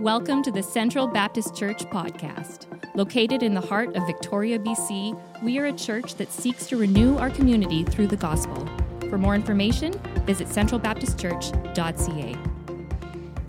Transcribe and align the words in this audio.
Welcome 0.00 0.42
to 0.44 0.50
the 0.50 0.62
Central 0.62 1.06
Baptist 1.06 1.54
Church 1.54 1.84
podcast. 1.90 2.64
Located 2.96 3.42
in 3.42 3.52
the 3.52 3.60
heart 3.60 3.94
of 3.96 4.06
Victoria, 4.06 4.58
BC, 4.58 5.42
we 5.42 5.58
are 5.58 5.66
a 5.66 5.74
church 5.74 6.14
that 6.14 6.32
seeks 6.32 6.66
to 6.68 6.78
renew 6.78 7.18
our 7.18 7.28
community 7.28 7.84
through 7.84 8.06
the 8.06 8.16
gospel. 8.16 8.66
For 9.10 9.18
more 9.18 9.34
information, 9.34 9.92
visit 10.24 10.48
centralbaptistchurch.ca. 10.48 12.36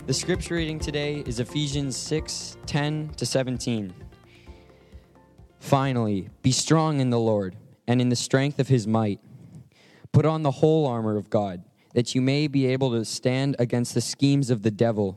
The 0.04 0.12
scripture 0.12 0.56
reading 0.56 0.78
today 0.78 1.22
is 1.24 1.40
Ephesians 1.40 1.96
6 1.96 2.58
10 2.66 3.14
to 3.16 3.24
17. 3.24 3.94
Finally, 5.58 6.28
be 6.42 6.52
strong 6.52 7.00
in 7.00 7.08
the 7.08 7.18
Lord 7.18 7.56
and 7.86 7.98
in 7.98 8.10
the 8.10 8.14
strength 8.14 8.58
of 8.58 8.68
his 8.68 8.86
might. 8.86 9.20
Put 10.12 10.26
on 10.26 10.42
the 10.42 10.50
whole 10.50 10.86
armor 10.86 11.16
of 11.16 11.30
God, 11.30 11.64
that 11.94 12.14
you 12.14 12.20
may 12.20 12.46
be 12.46 12.66
able 12.66 12.90
to 12.90 13.06
stand 13.06 13.56
against 13.58 13.94
the 13.94 14.02
schemes 14.02 14.50
of 14.50 14.60
the 14.60 14.70
devil. 14.70 15.16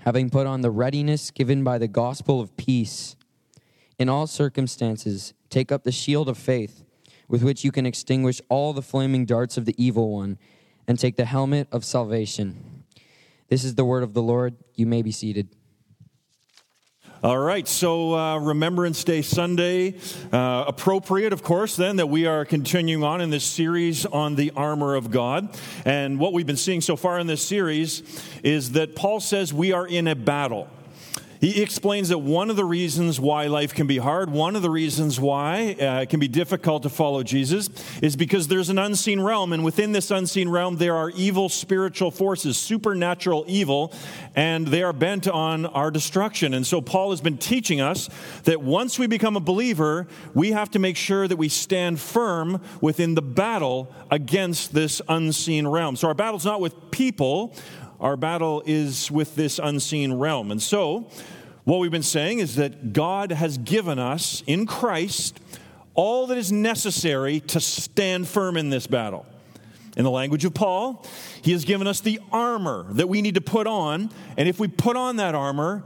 having 0.00 0.30
put 0.30 0.46
on 0.46 0.60
the 0.60 0.70
readiness 0.70 1.30
given 1.30 1.64
by 1.64 1.78
the 1.78 1.88
gospel 1.88 2.40
of 2.40 2.56
peace. 2.56 3.16
In 3.98 4.08
all 4.08 4.26
circumstances, 4.26 5.34
take 5.50 5.72
up 5.72 5.84
the 5.84 5.92
shield 5.92 6.28
of 6.28 6.38
faith, 6.38 6.84
with 7.26 7.42
which 7.42 7.64
you 7.64 7.72
can 7.72 7.86
extinguish 7.86 8.40
all 8.48 8.72
the 8.72 8.82
flaming 8.82 9.26
darts 9.26 9.56
of 9.56 9.64
the 9.64 9.74
evil 9.82 10.10
one, 10.10 10.38
and 10.86 10.98
take 10.98 11.16
the 11.16 11.24
helmet 11.24 11.68
of 11.70 11.84
salvation. 11.84 12.84
This 13.48 13.64
is 13.64 13.74
the 13.74 13.84
word 13.84 14.02
of 14.02 14.14
the 14.14 14.22
Lord. 14.22 14.56
You 14.74 14.86
may 14.86 15.02
be 15.02 15.10
seated. 15.10 15.48
All 17.20 17.36
right, 17.36 17.66
so 17.66 18.14
uh, 18.14 18.38
Remembrance 18.38 19.02
Day 19.02 19.22
Sunday, 19.22 19.96
uh, 20.32 20.66
appropriate, 20.68 21.32
of 21.32 21.42
course, 21.42 21.74
then 21.74 21.96
that 21.96 22.08
we 22.08 22.26
are 22.26 22.44
continuing 22.44 23.02
on 23.02 23.20
in 23.20 23.30
this 23.30 23.42
series 23.42 24.06
on 24.06 24.36
the 24.36 24.52
armor 24.54 24.94
of 24.94 25.10
God. 25.10 25.48
And 25.84 26.20
what 26.20 26.32
we've 26.32 26.46
been 26.46 26.56
seeing 26.56 26.80
so 26.80 26.94
far 26.94 27.18
in 27.18 27.26
this 27.26 27.44
series 27.44 28.04
is 28.44 28.70
that 28.72 28.94
Paul 28.94 29.18
says 29.18 29.52
we 29.52 29.72
are 29.72 29.84
in 29.84 30.06
a 30.06 30.14
battle. 30.14 30.68
He 31.40 31.62
explains 31.62 32.08
that 32.08 32.18
one 32.18 32.50
of 32.50 32.56
the 32.56 32.64
reasons 32.64 33.20
why 33.20 33.46
life 33.46 33.72
can 33.72 33.86
be 33.86 33.98
hard, 33.98 34.28
one 34.28 34.56
of 34.56 34.62
the 34.62 34.70
reasons 34.70 35.20
why 35.20 35.76
uh, 35.80 36.02
it 36.02 36.08
can 36.08 36.18
be 36.18 36.26
difficult 36.26 36.82
to 36.82 36.88
follow 36.88 37.22
Jesus, 37.22 37.68
is 38.02 38.16
because 38.16 38.48
there's 38.48 38.70
an 38.70 38.78
unseen 38.78 39.20
realm, 39.20 39.52
and 39.52 39.62
within 39.62 39.92
this 39.92 40.10
unseen 40.10 40.48
realm, 40.48 40.78
there 40.78 40.96
are 40.96 41.10
evil 41.10 41.48
spiritual 41.48 42.10
forces, 42.10 42.56
supernatural 42.56 43.44
evil, 43.46 43.92
and 44.34 44.66
they 44.66 44.82
are 44.82 44.92
bent 44.92 45.28
on 45.28 45.66
our 45.66 45.92
destruction. 45.92 46.54
And 46.54 46.66
so, 46.66 46.80
Paul 46.80 47.10
has 47.10 47.20
been 47.20 47.38
teaching 47.38 47.80
us 47.80 48.08
that 48.44 48.60
once 48.60 48.98
we 48.98 49.06
become 49.06 49.36
a 49.36 49.40
believer, 49.40 50.08
we 50.34 50.50
have 50.52 50.70
to 50.72 50.80
make 50.80 50.96
sure 50.96 51.28
that 51.28 51.36
we 51.36 51.48
stand 51.48 52.00
firm 52.00 52.60
within 52.80 53.14
the 53.14 53.22
battle 53.22 53.92
against 54.10 54.74
this 54.74 55.00
unseen 55.08 55.68
realm. 55.68 55.94
So, 55.94 56.08
our 56.08 56.14
battle's 56.14 56.44
not 56.44 56.60
with 56.60 56.90
people, 56.90 57.54
our 58.00 58.16
battle 58.16 58.62
is 58.64 59.10
with 59.10 59.34
this 59.34 59.58
unseen 59.58 60.14
realm. 60.14 60.50
And 60.50 60.62
so, 60.62 61.10
what 61.64 61.80
we've 61.80 61.90
been 61.90 62.02
saying 62.02 62.38
is 62.38 62.56
that 62.56 62.92
God 62.92 63.32
has 63.32 63.58
given 63.58 63.98
us 63.98 64.42
in 64.46 64.66
Christ 64.66 65.38
all 65.94 66.28
that 66.28 66.38
is 66.38 66.52
necessary 66.52 67.40
to 67.40 67.60
stand 67.60 68.28
firm 68.28 68.56
in 68.56 68.70
this 68.70 68.86
battle. 68.86 69.26
In 69.96 70.04
the 70.04 70.10
language 70.10 70.44
of 70.44 70.54
Paul, 70.54 71.04
he 71.42 71.52
has 71.52 71.64
given 71.64 71.88
us 71.88 72.00
the 72.00 72.20
armor 72.30 72.86
that 72.90 73.08
we 73.08 73.20
need 73.20 73.34
to 73.34 73.40
put 73.40 73.66
on, 73.66 74.10
and 74.36 74.48
if 74.48 74.60
we 74.60 74.68
put 74.68 74.96
on 74.96 75.16
that 75.16 75.34
armor, 75.34 75.82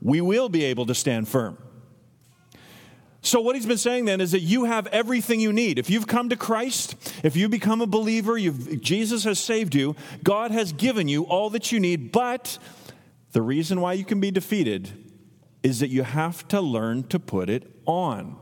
we 0.00 0.20
will 0.20 0.48
be 0.48 0.64
able 0.64 0.86
to 0.86 0.94
stand 0.96 1.28
firm. 1.28 1.56
So, 3.24 3.40
what 3.40 3.54
he's 3.54 3.66
been 3.66 3.78
saying 3.78 4.06
then 4.06 4.20
is 4.20 4.32
that 4.32 4.40
you 4.40 4.64
have 4.64 4.88
everything 4.88 5.38
you 5.38 5.52
need. 5.52 5.78
If 5.78 5.88
you've 5.88 6.08
come 6.08 6.28
to 6.30 6.36
Christ, 6.36 6.96
if 7.22 7.36
you 7.36 7.48
become 7.48 7.80
a 7.80 7.86
believer, 7.86 8.36
Jesus 8.38 9.22
has 9.22 9.38
saved 9.38 9.76
you, 9.76 9.94
God 10.24 10.50
has 10.50 10.72
given 10.72 11.06
you 11.06 11.22
all 11.22 11.48
that 11.50 11.70
you 11.70 11.78
need. 11.78 12.10
But 12.10 12.58
the 13.30 13.40
reason 13.40 13.80
why 13.80 13.92
you 13.92 14.04
can 14.04 14.18
be 14.18 14.32
defeated 14.32 14.90
is 15.62 15.78
that 15.78 15.88
you 15.88 16.02
have 16.02 16.46
to 16.48 16.60
learn 16.60 17.04
to 17.04 17.20
put 17.20 17.48
it 17.48 17.70
on. 17.86 18.36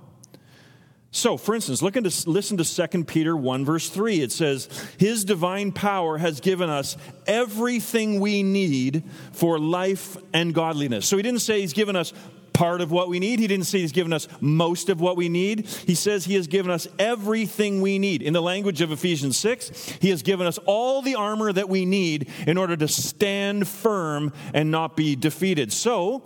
So, 1.12 1.36
for 1.36 1.54
instance, 1.54 1.82
look 1.82 1.97
into, 1.97 2.30
listen 2.30 2.56
to 2.56 2.88
2 2.88 3.04
Peter 3.04 3.36
1, 3.36 3.64
verse 3.64 3.91
3. 3.91 4.22
It 4.22 4.32
says, 4.32 4.68
His 4.97 5.24
divine 5.24 5.72
power 5.72 6.16
has 6.16 6.41
given 6.41 6.70
us 6.70 6.97
everything 7.26 8.20
we 8.20 8.42
need 8.42 9.02
for 9.32 9.58
life 9.58 10.16
and 10.32 10.54
godliness. 10.54 11.06
So, 11.06 11.16
He 11.16 11.22
didn't 11.22 11.41
say 11.41 11.60
He's 11.60 11.72
given 11.72 11.97
us 11.97 12.14
part 12.60 12.82
of 12.82 12.91
what 12.91 13.09
we 13.09 13.19
need. 13.19 13.41
He 13.41 13.47
didn't 13.47 13.65
say 13.65 13.78
He's 13.78 13.91
given 13.91 14.12
us 14.12 14.28
most 14.38 14.91
of 14.91 15.00
what 15.00 15.16
we 15.16 15.31
need. 15.31 15.66
He 15.66 15.94
says 15.94 16.26
He 16.26 16.34
has 16.34 16.47
given 16.47 16.71
us 16.71 16.87
everything 16.98 17.81
we 17.81 17.98
need. 17.98 18.21
In 18.21 18.34
the 18.34 18.43
language 18.43 18.82
of 18.82 18.93
Ephesians 18.93 19.38
6, 19.38 19.97
He 19.98 20.10
has 20.10 20.21
given 20.21 20.47
us 20.47 20.59
all 20.66 21.00
the 21.00 21.15
armor 21.15 21.54
that 21.54 21.71
we 21.71 21.87
need 21.87 22.28
in 22.47 22.59
order 22.59 22.76
to 22.76 22.87
stand 22.87 23.66
firm 23.66 24.34
and 24.53 24.71
not 24.71 24.94
be 24.94 25.16
defeated. 25.16 25.72
So, 25.72 26.22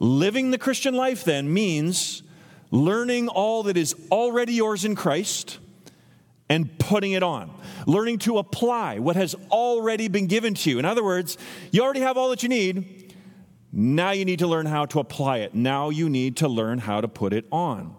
living 0.00 0.50
the 0.50 0.58
Christian 0.58 0.94
life 0.94 1.22
then 1.22 1.54
means 1.54 2.24
learning 2.72 3.28
all 3.28 3.62
that 3.62 3.76
is 3.76 3.94
already 4.10 4.54
yours 4.54 4.84
in 4.84 4.96
Christ 4.96 5.60
and 6.48 6.76
putting 6.80 7.12
it 7.12 7.22
on. 7.22 7.54
Learning 7.86 8.18
to 8.18 8.38
apply 8.38 8.98
what 8.98 9.14
has 9.14 9.36
already 9.52 10.08
been 10.08 10.26
given 10.26 10.54
to 10.54 10.70
you. 10.70 10.80
In 10.80 10.84
other 10.84 11.04
words, 11.04 11.38
you 11.70 11.84
already 11.84 12.00
have 12.00 12.16
all 12.16 12.30
that 12.30 12.42
you 12.42 12.48
need. 12.48 12.97
Now 13.72 14.12
you 14.12 14.24
need 14.24 14.38
to 14.38 14.46
learn 14.46 14.66
how 14.66 14.86
to 14.86 15.00
apply 15.00 15.38
it. 15.38 15.54
Now 15.54 15.90
you 15.90 16.08
need 16.08 16.36
to 16.38 16.48
learn 16.48 16.78
how 16.78 17.00
to 17.00 17.08
put 17.08 17.32
it 17.32 17.46
on. 17.52 17.94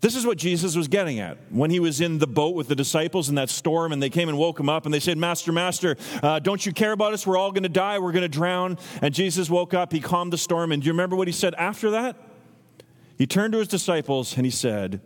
This 0.00 0.14
is 0.14 0.26
what 0.26 0.36
Jesus 0.36 0.76
was 0.76 0.88
getting 0.88 1.20
at 1.20 1.38
when 1.50 1.70
he 1.70 1.80
was 1.80 2.00
in 2.00 2.18
the 2.18 2.26
boat 2.26 2.54
with 2.54 2.68
the 2.68 2.76
disciples 2.76 3.28
in 3.28 3.36
that 3.36 3.48
storm, 3.48 3.92
and 3.92 4.02
they 4.02 4.10
came 4.10 4.28
and 4.28 4.36
woke 4.36 4.60
him 4.60 4.68
up, 4.68 4.84
and 4.84 4.92
they 4.92 5.00
said, 5.00 5.16
Master, 5.16 5.52
Master, 5.52 5.96
uh, 6.22 6.38
don't 6.38 6.64
you 6.64 6.72
care 6.72 6.92
about 6.92 7.12
us? 7.12 7.26
We're 7.26 7.38
all 7.38 7.50
going 7.50 7.62
to 7.62 7.68
die. 7.68 7.98
We're 7.98 8.12
going 8.12 8.22
to 8.22 8.28
drown. 8.28 8.78
And 9.00 9.14
Jesus 9.14 9.48
woke 9.48 9.72
up, 9.72 9.92
he 9.92 10.00
calmed 10.00 10.32
the 10.32 10.38
storm, 10.38 10.70
and 10.70 10.82
do 10.82 10.86
you 10.86 10.92
remember 10.92 11.16
what 11.16 11.28
he 11.28 11.32
said 11.32 11.54
after 11.54 11.90
that? 11.92 12.16
He 13.16 13.26
turned 13.26 13.52
to 13.52 13.58
his 13.58 13.68
disciples 13.68 14.36
and 14.36 14.44
he 14.44 14.50
said, 14.50 15.00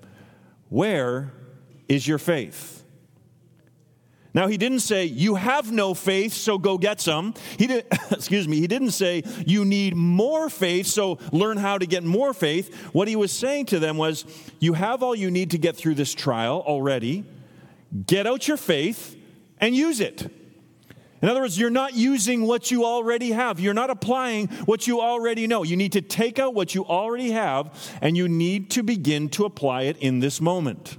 Where 0.69 1.33
is 1.89 2.07
your 2.07 2.19
faith? 2.19 2.80
Now, 4.33 4.47
he 4.47 4.57
didn't 4.57 4.81
say, 4.81 5.07
You 5.07 5.35
have 5.35 5.73
no 5.73 5.95
faith, 5.95 6.33
so 6.33 6.59
go 6.59 6.79
get 6.79 7.01
some. 7.01 7.35
He 7.59 7.67
didn't. 7.67 7.87
excuse 8.11 8.47
me, 8.47 8.61
he 8.61 8.67
didn't 8.67 8.93
say, 8.93 9.25
You 9.47 9.65
need 9.65 9.97
more 9.97 10.49
faith, 10.49 10.87
so 10.87 11.19
learn 11.33 11.57
how 11.57 11.79
to 11.79 11.87
get 11.87 12.05
more 12.05 12.33
faith. 12.33 12.75
What 12.93 13.09
he 13.09 13.17
was 13.17 13.33
saying 13.33 13.67
to 13.67 13.79
them 13.79 13.97
was, 13.97 14.25
You 14.61 14.75
have 14.75 15.03
all 15.03 15.15
you 15.15 15.31
need 15.31 15.51
to 15.53 15.59
get 15.59 15.77
through 15.77 15.97
this 15.97 16.15
trial 16.15 16.63
already. 16.67 17.25
Get 18.07 18.27
out 18.27 18.47
your 18.47 18.57
faith 18.57 19.17
and 19.59 19.75
use 19.75 20.01
it. 20.01 20.31
In 21.23 21.29
other 21.29 21.41
words, 21.41 21.59
you're 21.59 21.69
not 21.69 21.95
using 21.95 22.47
what 22.47 22.71
you 22.71 22.85
already 22.87 23.33
have. 23.33 23.61
You're 23.61 23.75
not 23.75 23.91
applying 23.91 24.47
what 24.65 24.87
you 24.87 25.01
already 25.01 25.47
know. 25.47 25.65
You 25.65 25.77
need 25.77 25.93
to 25.93 26.01
take 26.01 26.39
out 26.39 26.55
what 26.55 26.75
you 26.75 26.85
already 26.87 27.33
have 27.33 27.99
and 28.01 28.17
you 28.17 28.27
need 28.27 28.71
to 28.71 28.83
begin 28.83 29.29
to 29.31 29.45
apply 29.45 29.83
it 29.83 29.99
in 29.99 30.21
this 30.21 30.41
moment. 30.41 30.97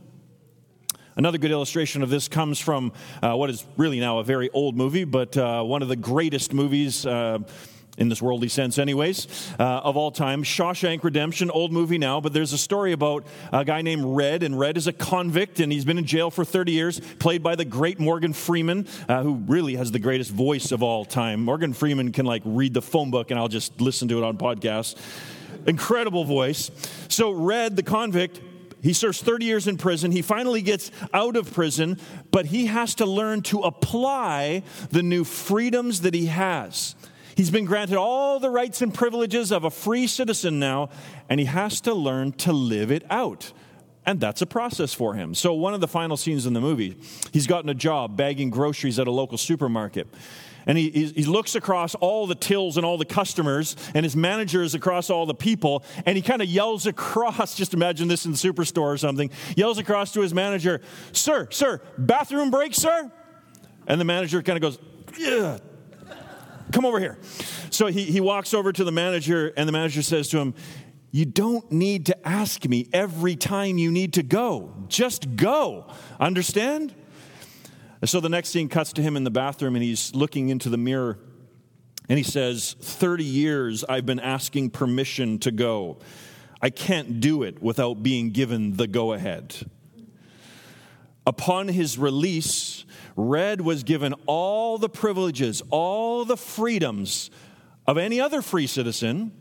Another 1.18 1.38
good 1.38 1.52
illustration 1.52 2.04
of 2.04 2.10
this 2.10 2.30
comes 2.30 2.58
from 2.58 2.94
uh, 3.22 3.34
what 3.34 3.50
is 3.50 3.66
really 3.76 4.00
now 4.00 4.20
a 4.20 4.24
very 4.24 4.50
old 4.52 4.78
movie, 4.78 5.04
but 5.04 5.36
uh, 5.36 5.62
one 5.62 5.82
of 5.82 5.90
the 5.90 5.96
greatest 5.96 6.54
movies. 6.54 7.06
Uh, 7.06 7.40
in 7.98 8.08
this 8.08 8.22
worldly 8.22 8.48
sense, 8.48 8.78
anyways, 8.78 9.28
uh, 9.60 9.64
of 9.64 9.98
all 9.98 10.12
time. 10.12 10.44
Shawshank 10.44 11.04
Redemption, 11.04 11.52
old 11.52 11.74
movie 11.74 11.98
now, 11.98 12.22
but 12.22 12.32
there's 12.32 12.54
a 12.54 12.58
story 12.58 12.94
about 12.94 13.26
a 13.52 13.66
guy 13.66 13.82
named 13.82 14.04
Red, 14.06 14.44
and 14.44 14.58
Red 14.58 14.78
is 14.78 14.88
a 14.88 14.94
convict, 14.94 15.60
and 15.60 15.72
he's 15.72 15.84
been 15.84 15.98
in 15.98 16.06
jail 16.06 16.32
for 16.32 16.46
30 16.46 16.72
years, 16.72 17.02
played 17.20 17.44
by 17.44 17.56
the 17.56 17.66
great 17.66 18.00
Morgan 18.00 18.32
Freeman, 18.32 18.88
uh, 19.10 19.22
who 19.22 19.34
really 19.46 19.76
has 19.76 19.92
the 19.92 20.00
greatest 20.00 20.32
voice 20.32 20.72
of 20.72 20.82
all 20.82 21.04
time. 21.04 21.44
Morgan 21.44 21.74
Freeman 21.74 22.14
can 22.14 22.26
like 22.26 22.42
read 22.46 22.74
the 22.74 22.82
phone 22.82 23.12
book, 23.12 23.30
and 23.30 23.38
I'll 23.38 23.50
just 23.50 23.82
listen 23.82 24.08
to 24.08 24.18
it 24.18 24.24
on 24.24 24.38
podcasts. 24.38 24.96
Incredible 25.68 26.24
voice. 26.24 26.72
So, 27.10 27.32
Red, 27.32 27.76
the 27.76 27.84
convict, 27.84 28.40
he 28.82 28.94
serves 28.94 29.22
30 29.22 29.46
years 29.46 29.68
in 29.68 29.78
prison. 29.78 30.12
He 30.12 30.22
finally 30.22 30.62
gets 30.62 30.92
out 31.14 31.36
of 31.36 31.54
prison, 31.54 32.00
but 32.32 32.48
he 32.48 32.66
has 32.68 32.96
to 32.96 33.06
learn 33.06 33.42
to 33.44 33.62
apply 33.62 34.64
the 34.90 35.04
new 35.04 35.24
freedoms 35.24 36.02
that 36.02 36.14
he 36.14 36.28
has. 36.28 36.96
He's 37.36 37.52
been 37.52 37.66
granted 37.66 37.98
all 37.98 38.40
the 38.40 38.50
rights 38.50 38.82
and 38.82 38.94
privileges 38.94 39.52
of 39.52 39.64
a 39.64 39.72
free 39.72 40.08
citizen 40.08 40.60
now, 40.60 40.90
and 41.30 41.40
he 41.40 41.46
has 41.46 41.82
to 41.82 41.94
learn 41.94 42.34
to 42.34 42.52
live 42.52 42.92
it 42.92 43.04
out. 43.10 43.54
And 44.06 44.20
that's 44.20 44.42
a 44.42 44.48
process 44.48 44.94
for 44.94 45.14
him. 45.14 45.36
So, 45.36 45.54
one 45.54 45.74
of 45.74 45.80
the 45.82 45.88
final 45.88 46.18
scenes 46.18 46.48
in 46.48 46.54
the 46.54 46.62
movie, 46.62 46.98
he's 47.32 47.46
gotten 47.46 47.70
a 47.70 47.76
job 47.76 48.18
bagging 48.18 48.50
groceries 48.50 48.98
at 48.98 49.08
a 49.08 49.12
local 49.12 49.38
supermarket. 49.38 50.08
And 50.66 50.78
he, 50.78 50.90
he 50.90 51.24
looks 51.24 51.56
across 51.56 51.96
all 51.96 52.28
the 52.28 52.36
tills 52.36 52.78
and 52.78 52.86
all 52.86 52.98
the 52.98 53.06
customers, 53.06 53.76
and 53.94 54.04
his 54.04 54.16
manager 54.16 54.62
is 54.62 54.76
across 54.76 55.10
all 55.10 55.26
the 55.26 55.34
people, 55.34 55.84
and 56.06 56.16
he 56.16 56.22
kind 56.22 56.42
of 56.42 56.48
yells 56.48 56.86
across, 56.88 57.56
just 57.56 57.74
imagine 57.74 58.08
this 58.08 58.26
in 58.26 58.32
the 58.32 58.38
superstore 58.38 58.94
or 58.94 58.98
something, 58.98 59.30
yells 59.56 59.78
across 59.78 60.14
to 60.14 60.22
his 60.22 60.34
manager, 60.34 60.82
Sir, 61.12 61.48
sir, 61.52 61.82
bathroom 61.98 62.52
break, 62.52 62.76
sir? 62.76 63.12
And 63.88 64.00
the 64.00 64.06
manager 64.06 64.42
kind 64.42 64.58
of 64.58 64.62
goes, 64.62 64.80
yeah, 65.18 65.58
come 66.72 66.86
over 66.86 67.00
here. 67.00 67.18
So 67.70 67.88
he, 67.88 68.06
he 68.06 68.22
walks 68.22 68.54
over 68.54 68.72
to 68.72 68.84
the 68.84 68.92
manager, 68.92 69.54
and 69.58 69.68
the 69.68 69.74
manager 69.74 70.02
says 70.02 70.30
to 70.30 70.40
him, 70.40 70.54
You 71.12 71.26
don't 71.26 71.72
need 71.72 72.08
to 72.08 72.28
ask 72.28 72.66
me 72.66 72.88
every 72.94 73.36
time 73.36 73.78
you 73.78 73.92
need 73.92 74.14
to 74.14 74.24
go. 74.24 74.74
Just 74.88 75.36
go. 75.36 75.92
Understand? 76.20 76.94
And 78.02 78.10
so 78.10 78.20
the 78.20 78.30
next 78.30 78.50
scene 78.50 78.68
cuts 78.68 78.94
to 78.94 79.02
him 79.02 79.16
in 79.16 79.24
the 79.24 79.32
bathroom, 79.32 79.76
and 79.76 79.84
he's 79.84 80.14
looking 80.16 80.50
into 80.50 80.70
the 80.70 80.78
mirror. 80.78 81.20
And 82.10 82.18
he 82.18 82.24
says, 82.24 82.76
30 82.82 83.24
years 83.24 83.84
I've 83.88 84.08
been 84.08 84.20
asking 84.20 84.72
permission 84.72 85.38
to 85.40 85.52
go. 85.52 86.00
I 86.62 86.72
can't 86.72 87.20
do 87.20 87.44
it 87.44 87.62
without 87.62 88.04
being 88.04 88.32
given 88.32 88.76
the 88.76 88.88
go 88.88 89.14
ahead. 89.14 89.56
Upon 91.26 91.68
his 91.68 92.00
release, 92.00 92.86
Red 93.16 93.62
was 93.62 93.84
given 93.84 94.16
all 94.26 94.80
the 94.80 94.90
privileges, 94.90 95.62
all 95.70 96.26
the 96.26 96.38
freedoms 96.38 97.30
of 97.86 97.98
any 97.98 98.20
other 98.20 98.42
free 98.42 98.68
citizen, 98.68 99.32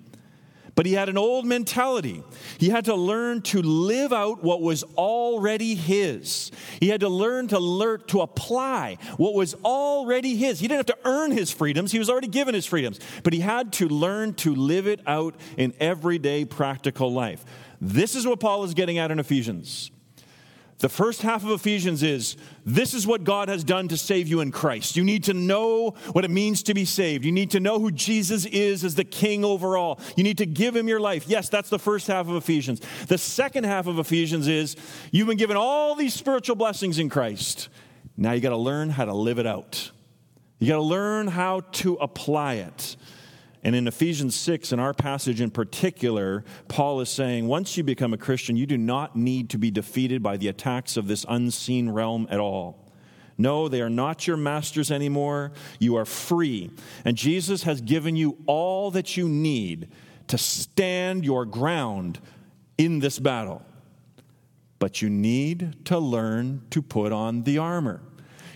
but 0.75 0.87
he 0.87 0.93
had 0.93 1.09
an 1.09 1.19
old 1.19 1.47
mentality. 1.47 2.23
He 2.59 2.71
had 2.71 2.85
to 2.87 2.95
learn 2.95 3.43
to 3.43 3.63
live 3.63 4.13
out 4.13 4.43
what 4.43 4.61
was 4.61 4.83
already 4.97 5.75
his. 5.75 6.51
He 6.81 6.89
had 6.89 7.01
to 7.01 7.09
learn 7.09 7.49
to 7.49 7.59
learn 7.59 8.03
to 8.09 8.21
apply 8.21 8.99
what 9.17 9.35
was 9.35 9.55
already 9.65 10.37
his. 10.37 10.61
He 10.61 10.69
didn't 10.69 10.89
have 10.89 10.99
to 10.99 11.09
earn 11.09 11.33
his 11.33 11.51
freedoms, 11.51 11.93
he 11.93 11.99
was 11.99 12.11
already 12.11 12.29
given 12.29 12.55
his 12.55 12.67
freedoms, 12.67 13.01
but 13.23 13.33
he 13.33 13.41
had 13.41 13.73
to 13.75 13.89
learn 13.89 14.35
to 14.35 14.55
live 14.55 14.87
it 14.87 15.01
out 15.07 15.35
in 15.57 15.75
everyday 15.81 16.45
practical 16.45 17.13
life. 17.13 17.45
This 17.81 18.15
is 18.15 18.27
what 18.27 18.41
Paul 18.41 18.65
is 18.65 18.75
getting 18.75 18.99
at 18.99 19.11
in 19.11 19.19
Ephesians. 19.19 19.91
The 20.81 20.89
first 20.89 21.21
half 21.21 21.45
of 21.45 21.51
Ephesians 21.51 22.03
is 22.03 22.39
this 22.65 22.95
is 22.95 23.07
what 23.07 23.23
God 23.23 23.51
has 23.51 23.65
done 23.65 23.89
to 23.89 23.99
save 23.99 24.29
you 24.29 24.41
in 24.41 24.51
Christ. 24.51 24.97
You 24.97 25.05
need 25.05 25.25
to 25.25 25.35
know 25.35 25.91
what 26.13 26.25
it 26.25 26.31
means 26.31 26.63
to 26.65 26.75
be 26.75 26.87
saved. 26.87 27.23
You 27.23 27.33
need 27.33 27.51
to 27.51 27.61
know 27.61 27.79
who 27.79 27.91
Jesus 27.91 28.47
is 28.47 28.83
as 28.83 28.95
the 28.95 29.05
king 29.05 29.45
over 29.45 29.77
all. 29.77 30.01
You 30.17 30.25
need 30.25 30.39
to 30.39 30.47
give 30.47 30.75
him 30.75 30.89
your 30.89 30.99
life. 30.99 31.29
Yes, 31.29 31.51
that's 31.51 31.69
the 31.69 31.79
first 31.79 32.07
half 32.07 32.29
of 32.29 32.35
Ephesians. 32.35 32.81
The 33.09 33.19
second 33.19 33.65
half 33.65 33.87
of 33.87 33.99
Ephesians 33.99 34.49
is 34.49 34.75
you've 35.13 35.29
been 35.29 35.37
given 35.37 35.59
all 35.59 35.95
these 35.95 36.15
spiritual 36.15 36.57
blessings 36.57 36.99
in 36.99 37.11
Christ. 37.11 37.69
Now 38.17 38.33
you 38.33 38.41
got 38.41 38.51
to 38.51 38.57
learn 38.57 38.89
how 38.89 39.05
to 39.05 39.15
live 39.15 39.39
it 39.39 39.47
out. 39.47 39.91
You 40.61 40.69
got 40.69 40.77
to 40.77 40.83
learn 40.83 41.27
how 41.27 41.61
to 41.61 41.97
apply 41.97 42.55
it. 42.55 42.97
And 43.63 43.77
in 43.77 43.87
Ephesians 43.87 44.35
6, 44.37 44.73
in 44.73 44.81
our 44.81 44.95
passage 44.95 45.41
in 45.41 45.51
particular, 45.51 46.45
Paul 46.69 47.01
is 47.01 47.11
saying 47.11 47.47
once 47.47 47.77
you 47.77 47.85
become 47.85 48.15
a 48.15 48.19
Christian, 48.19 48.57
you 48.57 48.67
do 48.67 48.79
not 48.79 49.17
need 49.17 49.51
to 49.51 49.59
be 49.59 49.71
defeated 49.71 50.23
by 50.23 50.39
the 50.39 50.49
attacks 50.49 50.97
of 50.97 51.09
this 51.09 51.27
unseen 51.29 51.91
realm 51.91 52.27
at 52.31 52.41
all. 52.41 52.91
No, 53.37 53.69
they 53.69 53.81
are 53.81 53.91
not 53.91 54.27
your 54.27 54.37
masters 54.37 54.91
anymore. 54.91 55.53
You 55.79 55.97
are 55.97 56.05
free. 56.05 56.71
And 57.05 57.17
Jesus 57.17 57.63
has 57.63 57.81
given 57.81 58.17
you 58.17 58.39
all 58.47 58.91
that 58.93 59.17
you 59.17 59.29
need 59.29 59.89
to 60.29 60.39
stand 60.39 61.25
your 61.25 61.45
ground 61.45 62.19
in 62.79 62.99
this 62.99 63.19
battle. 63.19 63.63
But 64.79 65.03
you 65.03 65.11
need 65.11 65.85
to 65.87 65.99
learn 65.99 66.63
to 66.71 66.81
put 66.81 67.13
on 67.13 67.43
the 67.43 67.59
armor. 67.59 68.01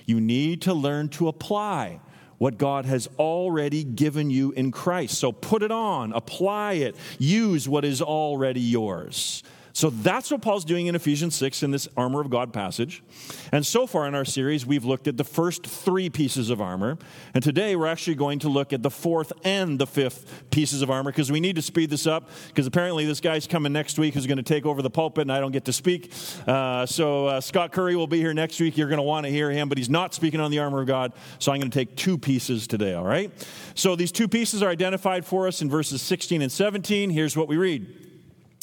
You 0.06 0.20
need 0.20 0.62
to 0.62 0.74
learn 0.74 1.08
to 1.10 1.28
apply 1.28 2.00
what 2.44 2.58
God 2.58 2.84
has 2.84 3.08
already 3.18 3.82
given 3.82 4.28
you 4.28 4.52
in 4.52 4.70
Christ. 4.70 5.18
So 5.18 5.32
put 5.32 5.62
it 5.62 5.72
on, 5.72 6.12
apply 6.12 6.74
it, 6.74 6.94
use 7.18 7.66
what 7.66 7.86
is 7.86 8.02
already 8.02 8.60
yours. 8.60 9.42
So 9.74 9.90
that's 9.90 10.30
what 10.30 10.40
Paul's 10.40 10.64
doing 10.64 10.86
in 10.86 10.94
Ephesians 10.94 11.34
6 11.34 11.64
in 11.64 11.72
this 11.72 11.88
armor 11.96 12.20
of 12.20 12.30
God 12.30 12.52
passage. 12.52 13.02
And 13.50 13.66
so 13.66 13.88
far 13.88 14.06
in 14.06 14.14
our 14.14 14.24
series, 14.24 14.64
we've 14.64 14.84
looked 14.84 15.08
at 15.08 15.16
the 15.16 15.24
first 15.24 15.66
three 15.66 16.08
pieces 16.08 16.48
of 16.48 16.60
armor. 16.60 16.96
And 17.34 17.42
today 17.42 17.74
we're 17.74 17.88
actually 17.88 18.14
going 18.14 18.38
to 18.38 18.48
look 18.48 18.72
at 18.72 18.84
the 18.84 18.90
fourth 18.90 19.32
and 19.42 19.76
the 19.76 19.86
fifth 19.88 20.44
pieces 20.52 20.80
of 20.80 20.92
armor 20.92 21.10
because 21.10 21.32
we 21.32 21.40
need 21.40 21.56
to 21.56 21.62
speed 21.62 21.90
this 21.90 22.06
up 22.06 22.30
because 22.46 22.68
apparently 22.68 23.04
this 23.04 23.18
guy's 23.18 23.48
coming 23.48 23.72
next 23.72 23.98
week 23.98 24.14
who's 24.14 24.28
going 24.28 24.36
to 24.36 24.44
take 24.44 24.64
over 24.64 24.80
the 24.80 24.90
pulpit 24.90 25.22
and 25.22 25.32
I 25.32 25.40
don't 25.40 25.50
get 25.50 25.64
to 25.64 25.72
speak. 25.72 26.12
Uh, 26.46 26.86
so 26.86 27.26
uh, 27.26 27.40
Scott 27.40 27.72
Curry 27.72 27.96
will 27.96 28.06
be 28.06 28.20
here 28.20 28.32
next 28.32 28.60
week. 28.60 28.76
You're 28.76 28.88
going 28.88 28.98
to 28.98 29.02
want 29.02 29.26
to 29.26 29.30
hear 29.30 29.50
him, 29.50 29.68
but 29.68 29.76
he's 29.76 29.90
not 29.90 30.14
speaking 30.14 30.38
on 30.38 30.52
the 30.52 30.60
armor 30.60 30.82
of 30.82 30.86
God. 30.86 31.14
So 31.40 31.50
I'm 31.50 31.58
going 31.58 31.72
to 31.72 31.76
take 31.76 31.96
two 31.96 32.16
pieces 32.16 32.68
today, 32.68 32.94
all 32.94 33.04
right? 33.04 33.32
So 33.74 33.96
these 33.96 34.12
two 34.12 34.28
pieces 34.28 34.62
are 34.62 34.70
identified 34.70 35.24
for 35.24 35.48
us 35.48 35.62
in 35.62 35.68
verses 35.68 36.00
16 36.00 36.42
and 36.42 36.52
17. 36.52 37.10
Here's 37.10 37.36
what 37.36 37.48
we 37.48 37.56
read. 37.56 38.13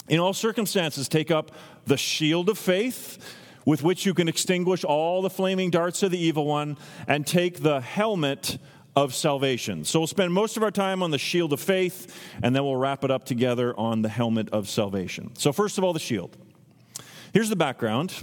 In 0.07 0.19
all 0.19 0.33
circumstances, 0.33 1.07
take 1.07 1.31
up 1.31 1.51
the 1.86 1.98
shield 1.98 2.50
of 2.50 2.57
faith 2.57 3.18
with 3.65 3.83
which 3.83 4.06
you 4.06 4.13
can 4.13 4.27
extinguish 4.27 4.83
all 4.83 5.21
the 5.21 5.30
flaming 5.30 5.69
darts 5.69 6.03
of 6.03 6.12
the 6.12 6.19
evil 6.19 6.45
one, 6.45 6.77
and 7.07 7.25
take 7.25 7.62
the 7.62 7.81
helmet 7.81 8.57
of 8.95 9.13
salvation. 9.13 9.86
So 9.86 10.00
we'll 10.00 10.07
spend 10.07 10.33
most 10.33 10.57
of 10.57 10.63
our 10.63 10.71
time 10.71 11.01
on 11.01 11.12
the 11.12 11.18
shield 11.18 11.53
of 11.53 11.59
faith, 11.59 12.19
and 12.44 12.56
then 12.56 12.63
we'll 12.63 12.75
wrap 12.75 13.03
it 13.03 13.12
up 13.12 13.25
together 13.25 13.77
on 13.77 14.01
the 14.01 14.09
helmet 14.09 14.50
of 14.50 14.68
salvation. 14.68 15.31
So, 15.38 15.53
first 15.53 15.77
of 15.77 15.83
all, 15.83 15.94
the 15.94 16.00
shield. 16.00 16.36
Here's 17.33 17.50
the 17.50 17.56
background 17.56 18.13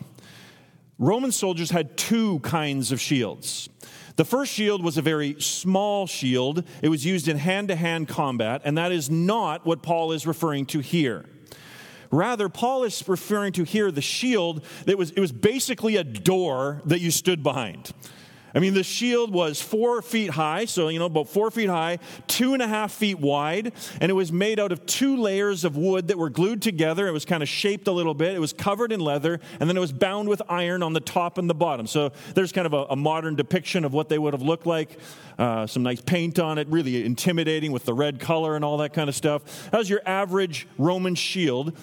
Roman 0.99 1.33
soldiers 1.33 1.71
had 1.71 1.97
two 1.97 2.41
kinds 2.41 2.93
of 2.93 3.01
shields. 3.01 3.69
The 4.17 4.25
first 4.25 4.53
shield 4.53 4.83
was 4.83 4.99
a 4.99 5.03
very 5.03 5.41
small 5.41 6.09
shield, 6.09 6.65
it 6.83 6.89
was 6.89 7.07
used 7.07 7.29
in 7.29 7.39
hand 7.39 7.69
to 7.69 7.77
hand 7.77 8.09
combat, 8.09 8.63
and 8.65 8.77
that 8.77 8.91
is 8.91 9.09
not 9.09 9.65
what 9.65 9.81
Paul 9.81 10.11
is 10.11 10.27
referring 10.27 10.67
to 10.67 10.81
here. 10.81 11.25
Rather, 12.11 12.49
Paul 12.49 12.85
is 12.85 13.07
referring 13.07 13.53
to 13.55 13.65
here 13.65 13.91
the 13.91 14.01
shield 14.01 14.65
that 14.87 14.97
was, 14.97 15.11
it 15.11 15.21
was 15.21 15.33
basically 15.33 15.97
a 15.97 16.05
door 16.05 16.81
that 16.85 17.01
you 17.01 17.11
stood 17.11 17.43
behind. 17.43 17.93
I 18.55 18.61
mean, 18.61 18.73
the 18.73 18.83
shield 18.83 19.33
was 19.33 19.61
four 19.61 20.01
feet 20.01 20.31
high, 20.31 20.65
so, 20.65 20.89
you 20.89 20.99
know, 20.99 21.05
about 21.05 21.29
four 21.29 21.51
feet 21.51 21.69
high, 21.69 21.99
two 22.27 22.55
and 22.55 22.63
a 22.63 22.67
half 22.67 22.93
feet 22.93 23.21
wide, 23.21 23.73
and 24.01 24.11
it 24.11 24.15
was 24.15 24.33
made 24.33 24.59
out 24.59 24.73
of 24.73 24.87
two 24.87 25.17
layers 25.19 25.65
of 25.65 25.77
wood 25.77 26.09
that 26.09 26.17
were 26.17 26.31
glued 26.31 26.63
together. 26.63 27.07
It 27.07 27.13
was 27.13 27.27
kind 27.27 27.43
of 27.43 27.49
shaped 27.49 27.87
a 27.89 27.93
little 27.93 28.15
bit. 28.15 28.35
It 28.35 28.39
was 28.39 28.55
covered 28.55 28.91
in 28.91 29.01
leather, 29.01 29.39
and 29.61 29.69
then 29.69 29.77
it 29.77 29.81
was 29.81 29.93
bound 29.93 30.29
with 30.29 30.41
iron 30.49 30.83
on 30.83 30.95
the 30.95 31.01
top 31.01 31.37
and 31.37 31.49
the 31.49 31.55
bottom. 31.55 31.87
So 31.87 32.11
there's 32.35 32.51
kind 32.51 32.67
of 32.67 32.73
a, 32.73 32.87
a 32.91 32.97
modern 32.97 33.37
depiction 33.37 33.85
of 33.85 33.93
what 33.93 34.09
they 34.09 34.19
would 34.19 34.33
have 34.33 34.43
looked 34.43 34.67
like. 34.67 34.99
Uh, 35.39 35.67
some 35.67 35.83
nice 35.83 36.01
paint 36.01 36.39
on 36.39 36.59
it, 36.59 36.67
really 36.69 37.05
intimidating 37.05 37.71
with 37.71 37.85
the 37.85 37.95
red 37.95 38.19
color 38.19 38.57
and 38.57 38.65
all 38.65 38.79
that 38.79 38.93
kind 38.93 39.09
of 39.09 39.15
stuff. 39.15 39.71
That 39.71 39.79
was 39.79 39.91
your 39.91 40.01
average 40.07 40.67
Roman 40.79 41.15
shield 41.15 41.77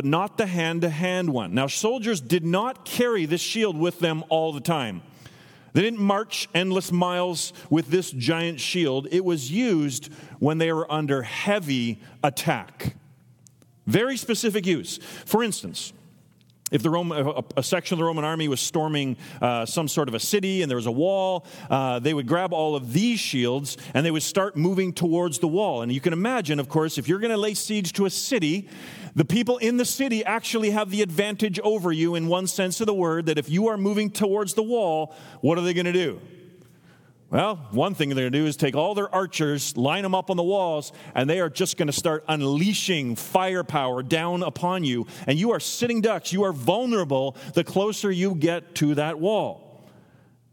but 0.00 0.06
not 0.06 0.38
the 0.38 0.46
hand 0.46 0.80
to 0.80 0.88
hand 0.88 1.28
one. 1.28 1.52
Now, 1.52 1.66
soldiers 1.66 2.22
did 2.22 2.42
not 2.42 2.86
carry 2.86 3.26
this 3.26 3.42
shield 3.42 3.76
with 3.76 3.98
them 3.98 4.24
all 4.30 4.50
the 4.50 4.60
time. 4.62 5.02
They 5.74 5.82
didn't 5.82 6.00
march 6.00 6.48
endless 6.54 6.90
miles 6.90 7.52
with 7.68 7.88
this 7.88 8.10
giant 8.10 8.60
shield. 8.60 9.08
It 9.10 9.26
was 9.26 9.50
used 9.50 10.10
when 10.38 10.56
they 10.56 10.72
were 10.72 10.90
under 10.90 11.20
heavy 11.20 12.00
attack. 12.24 12.96
Very 13.86 14.16
specific 14.16 14.64
use. 14.64 14.96
For 15.26 15.42
instance, 15.44 15.92
if 16.70 16.82
the 16.82 16.90
Roman, 16.90 17.42
a, 17.56 17.62
section 17.62 17.94
of 17.94 17.98
the 17.98 18.04
Roman 18.04 18.24
army 18.24 18.48
was 18.48 18.60
storming 18.60 19.16
uh, 19.40 19.66
some 19.66 19.88
sort 19.88 20.08
of 20.08 20.14
a 20.14 20.20
city 20.20 20.62
and 20.62 20.70
there 20.70 20.76
was 20.76 20.86
a 20.86 20.92
wall, 20.92 21.44
uh, 21.68 21.98
they 21.98 22.14
would 22.14 22.26
grab 22.26 22.52
all 22.52 22.76
of 22.76 22.92
these 22.92 23.18
shields 23.20 23.76
and 23.94 24.06
they 24.06 24.10
would 24.10 24.22
start 24.22 24.56
moving 24.56 24.92
towards 24.92 25.38
the 25.38 25.48
wall. 25.48 25.82
And 25.82 25.92
you 25.92 26.00
can 26.00 26.12
imagine, 26.12 26.60
of 26.60 26.68
course, 26.68 26.98
if 26.98 27.08
you're 27.08 27.18
going 27.18 27.32
to 27.32 27.36
lay 27.36 27.54
siege 27.54 27.92
to 27.94 28.06
a 28.06 28.10
city, 28.10 28.68
the 29.14 29.24
people 29.24 29.58
in 29.58 29.76
the 29.76 29.84
city 29.84 30.24
actually 30.24 30.70
have 30.70 30.90
the 30.90 31.02
advantage 31.02 31.58
over 31.60 31.90
you 31.92 32.14
in 32.14 32.28
one 32.28 32.46
sense 32.46 32.80
of 32.80 32.86
the 32.86 32.94
word 32.94 33.26
that 33.26 33.38
if 33.38 33.48
you 33.48 33.68
are 33.68 33.76
moving 33.76 34.10
towards 34.10 34.54
the 34.54 34.62
wall, 34.62 35.14
what 35.40 35.58
are 35.58 35.62
they 35.62 35.74
going 35.74 35.86
to 35.86 35.92
do? 35.92 36.20
Well, 37.30 37.64
one 37.70 37.94
thing 37.94 38.08
they're 38.08 38.24
going 38.24 38.32
to 38.32 38.38
do 38.40 38.46
is 38.46 38.56
take 38.56 38.74
all 38.74 38.96
their 38.96 39.12
archers, 39.14 39.76
line 39.76 40.02
them 40.02 40.16
up 40.16 40.30
on 40.30 40.36
the 40.36 40.42
walls, 40.42 40.92
and 41.14 41.30
they 41.30 41.38
are 41.38 41.48
just 41.48 41.76
going 41.76 41.86
to 41.86 41.92
start 41.92 42.24
unleashing 42.26 43.14
firepower 43.14 44.02
down 44.02 44.42
upon 44.42 44.82
you. 44.82 45.06
And 45.28 45.38
you 45.38 45.52
are 45.52 45.60
sitting 45.60 46.00
ducks. 46.00 46.32
You 46.32 46.42
are 46.42 46.52
vulnerable 46.52 47.36
the 47.54 47.62
closer 47.62 48.10
you 48.10 48.34
get 48.34 48.74
to 48.76 48.96
that 48.96 49.20
wall. 49.20 49.70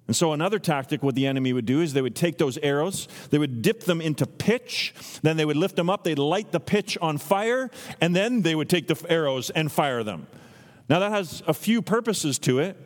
And 0.05 0.15
so, 0.15 0.33
another 0.33 0.59
tactic, 0.59 1.01
what 1.01 1.15
the 1.15 1.25
enemy 1.25 1.51
would 1.51 1.65
do 1.65 1.81
is 1.81 1.93
they 1.93 2.01
would 2.01 2.15
take 2.15 2.37
those 2.37 2.57
arrows, 2.59 3.09
they 3.29 3.39
would 3.39 3.61
dip 3.61 3.83
them 3.83 3.99
into 3.99 4.25
pitch, 4.25 4.93
then 5.21 5.35
they 5.35 5.43
would 5.43 5.57
lift 5.57 5.75
them 5.75 5.89
up, 5.89 6.05
they'd 6.05 6.17
light 6.17 6.53
the 6.53 6.61
pitch 6.61 6.97
on 7.01 7.17
fire, 7.17 7.69
and 7.99 8.15
then 8.15 8.41
they 8.41 8.55
would 8.55 8.69
take 8.69 8.87
the 8.87 9.03
arrows 9.09 9.49
and 9.49 9.69
fire 9.69 10.03
them. 10.03 10.27
Now, 10.89 10.99
that 10.99 11.11
has 11.11 11.43
a 11.45 11.53
few 11.53 11.81
purposes 11.81 12.39
to 12.39 12.59
it. 12.59 12.77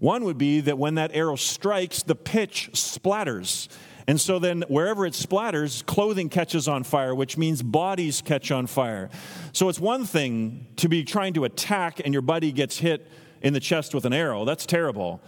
One 0.00 0.24
would 0.24 0.38
be 0.38 0.60
that 0.62 0.76
when 0.76 0.96
that 0.96 1.12
arrow 1.14 1.36
strikes, 1.36 2.02
the 2.02 2.16
pitch 2.16 2.70
splatters. 2.72 3.68
And 4.06 4.20
so 4.20 4.38
then, 4.40 4.64
wherever 4.66 5.06
it 5.06 5.12
splatters, 5.12 5.86
clothing 5.86 6.28
catches 6.30 6.66
on 6.66 6.82
fire, 6.82 7.14
which 7.14 7.36
means 7.36 7.62
bodies 7.62 8.22
catch 8.22 8.50
on 8.50 8.66
fire. 8.66 9.08
So 9.52 9.68
it's 9.68 9.78
one 9.78 10.04
thing 10.04 10.66
to 10.76 10.88
be 10.88 11.04
trying 11.04 11.34
to 11.34 11.44
attack 11.44 12.00
and 12.02 12.12
your 12.12 12.22
buddy 12.22 12.50
gets 12.50 12.78
hit 12.78 13.06
in 13.42 13.52
the 13.52 13.60
chest 13.60 13.94
with 13.94 14.04
an 14.06 14.12
arrow. 14.12 14.44
That's 14.44 14.66
terrible. 14.66 15.20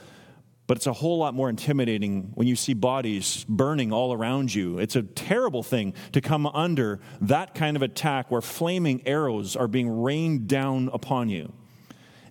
but 0.66 0.78
it's 0.78 0.86
a 0.86 0.92
whole 0.92 1.18
lot 1.18 1.34
more 1.34 1.50
intimidating 1.50 2.30
when 2.34 2.46
you 2.46 2.56
see 2.56 2.72
bodies 2.72 3.44
burning 3.48 3.92
all 3.92 4.12
around 4.12 4.54
you. 4.54 4.78
It's 4.78 4.96
a 4.96 5.02
terrible 5.02 5.62
thing 5.62 5.92
to 6.12 6.20
come 6.20 6.46
under 6.46 7.00
that 7.20 7.54
kind 7.54 7.76
of 7.76 7.82
attack 7.82 8.30
where 8.30 8.40
flaming 8.40 9.06
arrows 9.06 9.54
are 9.56 9.68
being 9.68 10.02
rained 10.02 10.48
down 10.48 10.88
upon 10.92 11.28
you. 11.28 11.52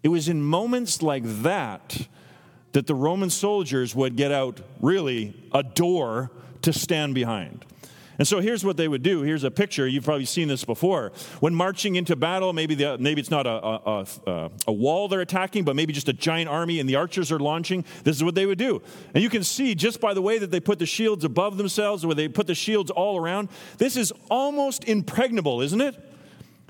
It 0.02 0.08
was 0.08 0.28
in 0.28 0.42
moments 0.42 1.02
like 1.02 1.24
that 1.44 2.08
that 2.74 2.88
the 2.88 2.96
Roman 2.96 3.30
soldiers 3.30 3.96
would 3.96 4.16
get 4.16 4.32
out 4.32 4.62
really 4.80 5.34
a 5.54 5.64
door 5.64 6.32
to 6.62 6.74
stand 6.74 7.16
behind. 7.16 7.66
And 8.22 8.28
so 8.28 8.40
here's 8.40 8.64
what 8.64 8.78
they 8.78 8.88
would 8.88 9.02
do. 9.02 9.24
Here's 9.24 9.44
a 9.44 9.50
picture. 9.50 9.88
You've 9.88 10.04
probably 10.04 10.26
seen 10.26 10.48
this 10.48 10.64
before. 10.64 11.12
When 11.40 11.56
marching 11.56 11.96
into 11.96 12.16
battle, 12.16 12.54
maybe, 12.54 12.76
the, 12.76 13.00
maybe 13.00 13.20
it's 13.20 13.32
not 13.32 13.48
a, 13.48 13.50
a, 13.50 13.76
a, 13.76 14.30
uh, 14.30 14.50
a, 14.68 14.72
wall 14.72 15.08
they're 15.08 15.22
attacking, 15.22 15.64
but 15.64 15.76
maybe 15.76 15.92
just 15.92 16.08
a 16.08 16.14
giant 16.14 16.48
army 16.48 16.80
and 16.80 16.88
the 16.88 16.98
archers 16.98 17.32
are 17.32 17.40
launching. 17.40 17.84
This 18.04 18.16
is 18.16 18.24
what 18.24 18.36
they 18.36 18.46
would 18.46 18.60
do. 18.60 18.84
And 19.16 19.24
you 19.24 19.30
can 19.32 19.44
see 19.44 19.74
just 19.74 20.00
by 20.00 20.14
the 20.14 20.22
way 20.22 20.38
that 20.38 20.52
they 20.52 20.60
put 20.60 20.78
the 20.78 20.86
shields 20.86 21.24
above 21.24 21.58
themselves, 21.58 22.06
or 22.06 22.14
they 22.14 22.28
put 22.28 22.46
the 22.46 22.54
shields 22.54 22.92
all 22.92 23.18
around, 23.18 23.50
this 23.80 23.98
is 23.98 24.14
almost 24.30 24.84
impregnable, 24.84 25.62
isn't 25.62 25.82
it? 25.82 25.96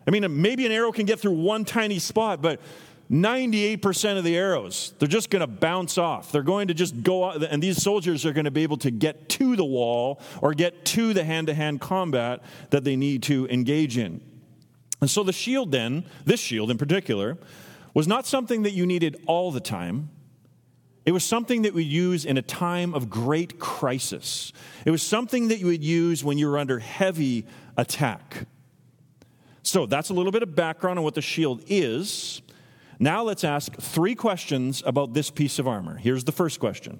I 0.07 0.11
mean, 0.11 0.41
maybe 0.41 0.65
an 0.65 0.71
arrow 0.71 0.93
can 0.93 1.05
get 1.05 1.19
through 1.19 1.33
one 1.33 1.65
tiny 1.65 1.99
spot, 1.99 2.41
but 2.41 2.61
98% 3.11 4.17
of 4.17 4.23
the 4.23 4.37
arrows, 4.37 4.93
they're 4.97 5.07
just 5.07 5.29
going 5.29 5.41
to 5.41 5.47
bounce 5.47 5.97
off. 5.97 6.31
They're 6.31 6.43
going 6.43 6.69
to 6.69 6.73
just 6.73 7.03
go 7.03 7.25
out, 7.25 7.43
and 7.43 7.61
these 7.61 7.83
soldiers 7.83 8.25
are 8.25 8.31
going 8.31 8.45
to 8.45 8.51
be 8.51 8.63
able 8.63 8.77
to 8.77 8.91
get 8.91 9.27
to 9.29 9.57
the 9.57 9.65
wall 9.65 10.21
or 10.41 10.53
get 10.53 10.85
to 10.85 11.13
the 11.13 11.25
hand 11.25 11.47
to 11.47 11.53
hand 11.53 11.81
combat 11.81 12.41
that 12.69 12.85
they 12.85 12.95
need 12.95 13.23
to 13.23 13.47
engage 13.49 13.97
in. 13.97 14.21
And 15.01 15.09
so 15.09 15.23
the 15.23 15.33
shield, 15.33 15.73
then, 15.73 16.05
this 16.23 16.39
shield 16.39 16.71
in 16.71 16.77
particular, 16.77 17.37
was 17.93 18.07
not 18.07 18.25
something 18.25 18.63
that 18.63 18.71
you 18.71 18.85
needed 18.85 19.21
all 19.25 19.51
the 19.51 19.59
time. 19.59 20.09
It 21.05 21.11
was 21.11 21.25
something 21.25 21.63
that 21.63 21.73
we 21.73 21.83
use 21.83 22.23
in 22.23 22.37
a 22.37 22.41
time 22.41 22.93
of 22.93 23.09
great 23.09 23.59
crisis. 23.59 24.53
It 24.85 24.91
was 24.91 25.01
something 25.01 25.49
that 25.49 25.59
you 25.59 25.65
would 25.65 25.83
use 25.83 26.23
when 26.23 26.37
you 26.37 26.47
were 26.47 26.57
under 26.57 26.79
heavy 26.79 27.45
attack. 27.75 28.47
So 29.63 29.85
that's 29.85 30.11
a 30.11 30.13
little 30.13 30.31
bit 30.31 30.43
of 30.43 30.55
background 30.55 30.99
on 30.99 31.03
what 31.03 31.15
the 31.15 31.21
shield 31.21 31.63
is. 31.67 32.41
Now 33.01 33.23
let's 33.23 33.43
ask 33.43 33.75
three 33.77 34.13
questions 34.13 34.83
about 34.85 35.15
this 35.15 35.31
piece 35.31 35.57
of 35.57 35.67
armor. 35.67 35.97
Here's 35.97 36.23
the 36.23 36.31
first 36.31 36.59
question 36.59 36.99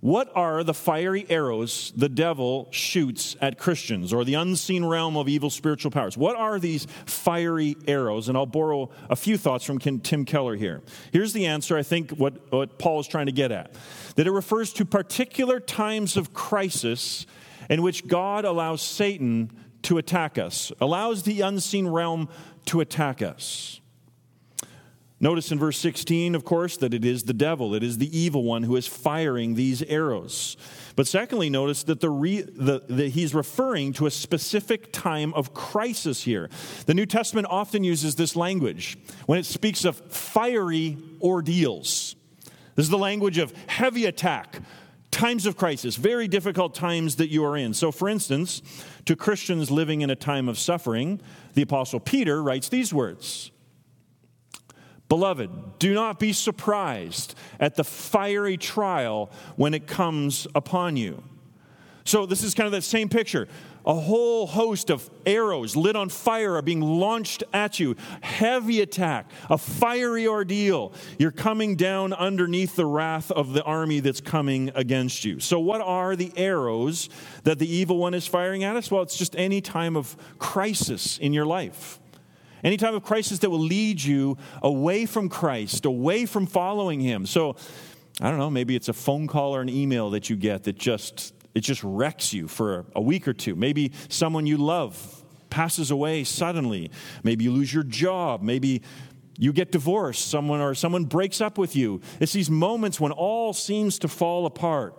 What 0.00 0.32
are 0.34 0.64
the 0.64 0.74
fiery 0.74 1.24
arrows 1.30 1.92
the 1.96 2.08
devil 2.08 2.66
shoots 2.72 3.36
at 3.40 3.56
Christians 3.56 4.12
or 4.12 4.24
the 4.24 4.34
unseen 4.34 4.84
realm 4.84 5.16
of 5.16 5.28
evil 5.28 5.48
spiritual 5.48 5.92
powers? 5.92 6.18
What 6.18 6.34
are 6.34 6.58
these 6.58 6.88
fiery 7.06 7.76
arrows? 7.86 8.28
And 8.28 8.36
I'll 8.36 8.46
borrow 8.46 8.90
a 9.08 9.14
few 9.14 9.38
thoughts 9.38 9.64
from 9.64 9.78
Tim 9.78 10.24
Keller 10.24 10.56
here. 10.56 10.82
Here's 11.12 11.32
the 11.32 11.46
answer, 11.46 11.78
I 11.78 11.84
think, 11.84 12.10
what, 12.10 12.50
what 12.52 12.76
Paul 12.76 12.98
is 12.98 13.06
trying 13.06 13.26
to 13.26 13.32
get 13.32 13.52
at 13.52 13.76
that 14.16 14.26
it 14.26 14.32
refers 14.32 14.72
to 14.72 14.84
particular 14.84 15.60
times 15.60 16.16
of 16.16 16.34
crisis 16.34 17.26
in 17.70 17.80
which 17.82 18.08
God 18.08 18.44
allows 18.44 18.82
Satan 18.82 19.52
to 19.82 19.98
attack 19.98 20.36
us, 20.36 20.72
allows 20.80 21.22
the 21.22 21.42
unseen 21.42 21.86
realm 21.86 22.28
to 22.64 22.80
attack 22.80 23.22
us. 23.22 23.80
Notice 25.20 25.52
in 25.52 25.58
verse 25.58 25.78
16, 25.78 26.34
of 26.34 26.44
course, 26.44 26.76
that 26.78 26.92
it 26.92 27.04
is 27.04 27.22
the 27.22 27.32
devil, 27.32 27.74
it 27.74 27.82
is 27.82 27.98
the 27.98 28.18
evil 28.18 28.42
one 28.42 28.64
who 28.64 28.74
is 28.76 28.86
firing 28.86 29.54
these 29.54 29.82
arrows. 29.84 30.56
But 30.96 31.06
secondly, 31.06 31.48
notice 31.48 31.84
that 31.84 32.00
the, 32.00 32.10
re, 32.10 32.42
the, 32.42 32.82
the, 32.88 33.08
he's 33.08 33.32
referring 33.32 33.92
to 33.94 34.06
a 34.06 34.10
specific 34.10 34.92
time 34.92 35.32
of 35.34 35.54
crisis 35.54 36.24
here. 36.24 36.50
The 36.86 36.94
New 36.94 37.06
Testament 37.06 37.46
often 37.48 37.84
uses 37.84 38.16
this 38.16 38.34
language 38.34 38.98
when 39.26 39.38
it 39.38 39.46
speaks 39.46 39.84
of 39.84 39.96
fiery 40.12 40.98
ordeals. 41.22 42.16
This 42.74 42.86
is 42.86 42.90
the 42.90 42.98
language 42.98 43.38
of 43.38 43.52
heavy 43.68 44.06
attack, 44.06 44.60
times 45.12 45.46
of 45.46 45.56
crisis, 45.56 45.94
very 45.94 46.26
difficult 46.26 46.74
times 46.74 47.16
that 47.16 47.28
you 47.28 47.44
are 47.44 47.56
in. 47.56 47.72
So, 47.72 47.92
for 47.92 48.08
instance, 48.08 48.62
to 49.04 49.14
Christians 49.14 49.70
living 49.70 50.00
in 50.00 50.10
a 50.10 50.16
time 50.16 50.48
of 50.48 50.58
suffering, 50.58 51.20
the 51.54 51.62
Apostle 51.62 52.00
Peter 52.00 52.42
writes 52.42 52.68
these 52.68 52.92
words 52.92 53.52
Beloved, 55.08 55.78
do 55.78 55.94
not 55.94 56.18
be 56.18 56.32
surprised 56.32 57.34
at 57.60 57.74
the 57.74 57.84
fiery 57.84 58.56
trial 58.56 59.30
when 59.56 59.74
it 59.74 59.86
comes 59.86 60.46
upon 60.54 60.96
you. 60.96 61.22
So, 62.06 62.26
this 62.26 62.42
is 62.42 62.54
kind 62.54 62.66
of 62.66 62.72
that 62.72 62.82
same 62.82 63.08
picture. 63.08 63.48
A 63.86 63.94
whole 63.94 64.46
host 64.46 64.90
of 64.90 65.10
arrows 65.26 65.76
lit 65.76 65.94
on 65.94 66.08
fire 66.08 66.54
are 66.54 66.62
being 66.62 66.80
launched 66.80 67.44
at 67.52 67.78
you. 67.78 67.96
Heavy 68.22 68.80
attack, 68.80 69.30
a 69.50 69.58
fiery 69.58 70.26
ordeal. 70.26 70.92
You're 71.18 71.30
coming 71.30 71.76
down 71.76 72.14
underneath 72.14 72.76
the 72.76 72.86
wrath 72.86 73.30
of 73.30 73.52
the 73.52 73.62
army 73.62 74.00
that's 74.00 74.22
coming 74.22 74.70
against 74.74 75.24
you. 75.24 75.38
So, 75.38 75.60
what 75.60 75.82
are 75.82 76.16
the 76.16 76.32
arrows 76.36 77.10
that 77.44 77.58
the 77.58 77.70
evil 77.70 77.98
one 77.98 78.14
is 78.14 78.26
firing 78.26 78.64
at 78.64 78.76
us? 78.76 78.90
Well, 78.90 79.02
it's 79.02 79.18
just 79.18 79.36
any 79.36 79.60
time 79.60 79.96
of 79.96 80.16
crisis 80.38 81.18
in 81.18 81.34
your 81.34 81.46
life. 81.46 82.00
Any 82.64 82.78
time 82.78 82.94
of 82.94 83.02
crisis 83.02 83.40
that 83.40 83.50
will 83.50 83.60
lead 83.60 84.02
you 84.02 84.38
away 84.62 85.04
from 85.04 85.28
Christ, 85.28 85.84
away 85.84 86.24
from 86.24 86.46
following 86.46 86.98
Him. 86.98 87.26
So, 87.26 87.56
I 88.20 88.30
don't 88.30 88.38
know, 88.38 88.50
maybe 88.50 88.74
it's 88.74 88.88
a 88.88 88.94
phone 88.94 89.26
call 89.26 89.54
or 89.54 89.60
an 89.60 89.68
email 89.68 90.10
that 90.10 90.30
you 90.30 90.36
get 90.36 90.64
that 90.64 90.78
just 90.78 91.34
it 91.54 91.60
just 91.60 91.84
wrecks 91.84 92.32
you 92.32 92.48
for 92.48 92.86
a 92.96 93.00
week 93.00 93.28
or 93.28 93.32
two. 93.32 93.54
Maybe 93.54 93.92
someone 94.08 94.46
you 94.46 94.56
love 94.56 95.22
passes 95.50 95.92
away 95.92 96.24
suddenly. 96.24 96.90
Maybe 97.22 97.44
you 97.44 97.52
lose 97.52 97.72
your 97.72 97.84
job. 97.84 98.42
Maybe 98.42 98.82
you 99.38 99.52
get 99.52 99.70
divorced, 99.70 100.28
someone 100.28 100.60
or 100.60 100.74
someone 100.74 101.04
breaks 101.04 101.40
up 101.40 101.58
with 101.58 101.76
you. 101.76 102.00
It's 102.18 102.32
these 102.32 102.50
moments 102.50 102.98
when 102.98 103.12
all 103.12 103.52
seems 103.52 103.98
to 104.00 104.08
fall 104.08 104.46
apart 104.46 104.98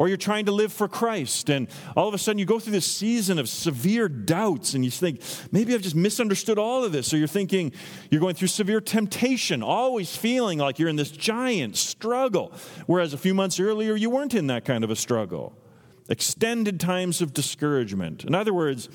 or 0.00 0.08
you're 0.08 0.16
trying 0.16 0.46
to 0.46 0.52
live 0.52 0.72
for 0.72 0.88
Christ, 0.88 1.50
and 1.50 1.68
all 1.94 2.08
of 2.08 2.14
a 2.14 2.18
sudden 2.18 2.38
you 2.38 2.46
go 2.46 2.58
through 2.58 2.72
this 2.72 2.90
season 2.90 3.38
of 3.38 3.50
severe 3.50 4.08
doubts, 4.08 4.72
and 4.72 4.82
you 4.82 4.90
think, 4.90 5.20
maybe 5.52 5.74
I've 5.74 5.82
just 5.82 5.94
misunderstood 5.94 6.58
all 6.58 6.84
of 6.84 6.90
this. 6.90 7.12
Or 7.12 7.18
you're 7.18 7.28
thinking 7.28 7.70
you're 8.10 8.22
going 8.22 8.34
through 8.34 8.48
severe 8.48 8.80
temptation, 8.80 9.62
always 9.62 10.16
feeling 10.16 10.58
like 10.58 10.78
you're 10.78 10.88
in 10.88 10.96
this 10.96 11.10
giant 11.10 11.76
struggle, 11.76 12.50
whereas 12.86 13.12
a 13.12 13.18
few 13.18 13.34
months 13.34 13.60
earlier 13.60 13.94
you 13.94 14.08
weren't 14.08 14.32
in 14.32 14.46
that 14.46 14.64
kind 14.64 14.84
of 14.84 14.90
a 14.90 14.96
struggle. 14.96 15.52
Extended 16.08 16.80
times 16.80 17.20
of 17.20 17.34
discouragement. 17.34 18.24
In 18.24 18.34
other 18.34 18.54
words, 18.54 18.88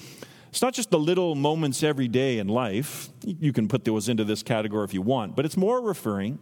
it's 0.50 0.63
not 0.63 0.74
just 0.74 0.89
the 0.89 0.97
little 0.97 1.35
moments 1.35 1.83
every 1.83 2.07
day 2.07 2.39
in 2.39 2.47
life. 2.47 3.09
You 3.24 3.53
can 3.53 3.67
put 3.67 3.85
those 3.85 4.09
into 4.09 4.24
this 4.24 4.41
category 4.41 4.83
if 4.85 4.93
you 4.95 5.03
want, 5.03 5.35
but 5.35 5.45
it's 5.45 5.55
more 5.55 5.81
referring 5.81 6.39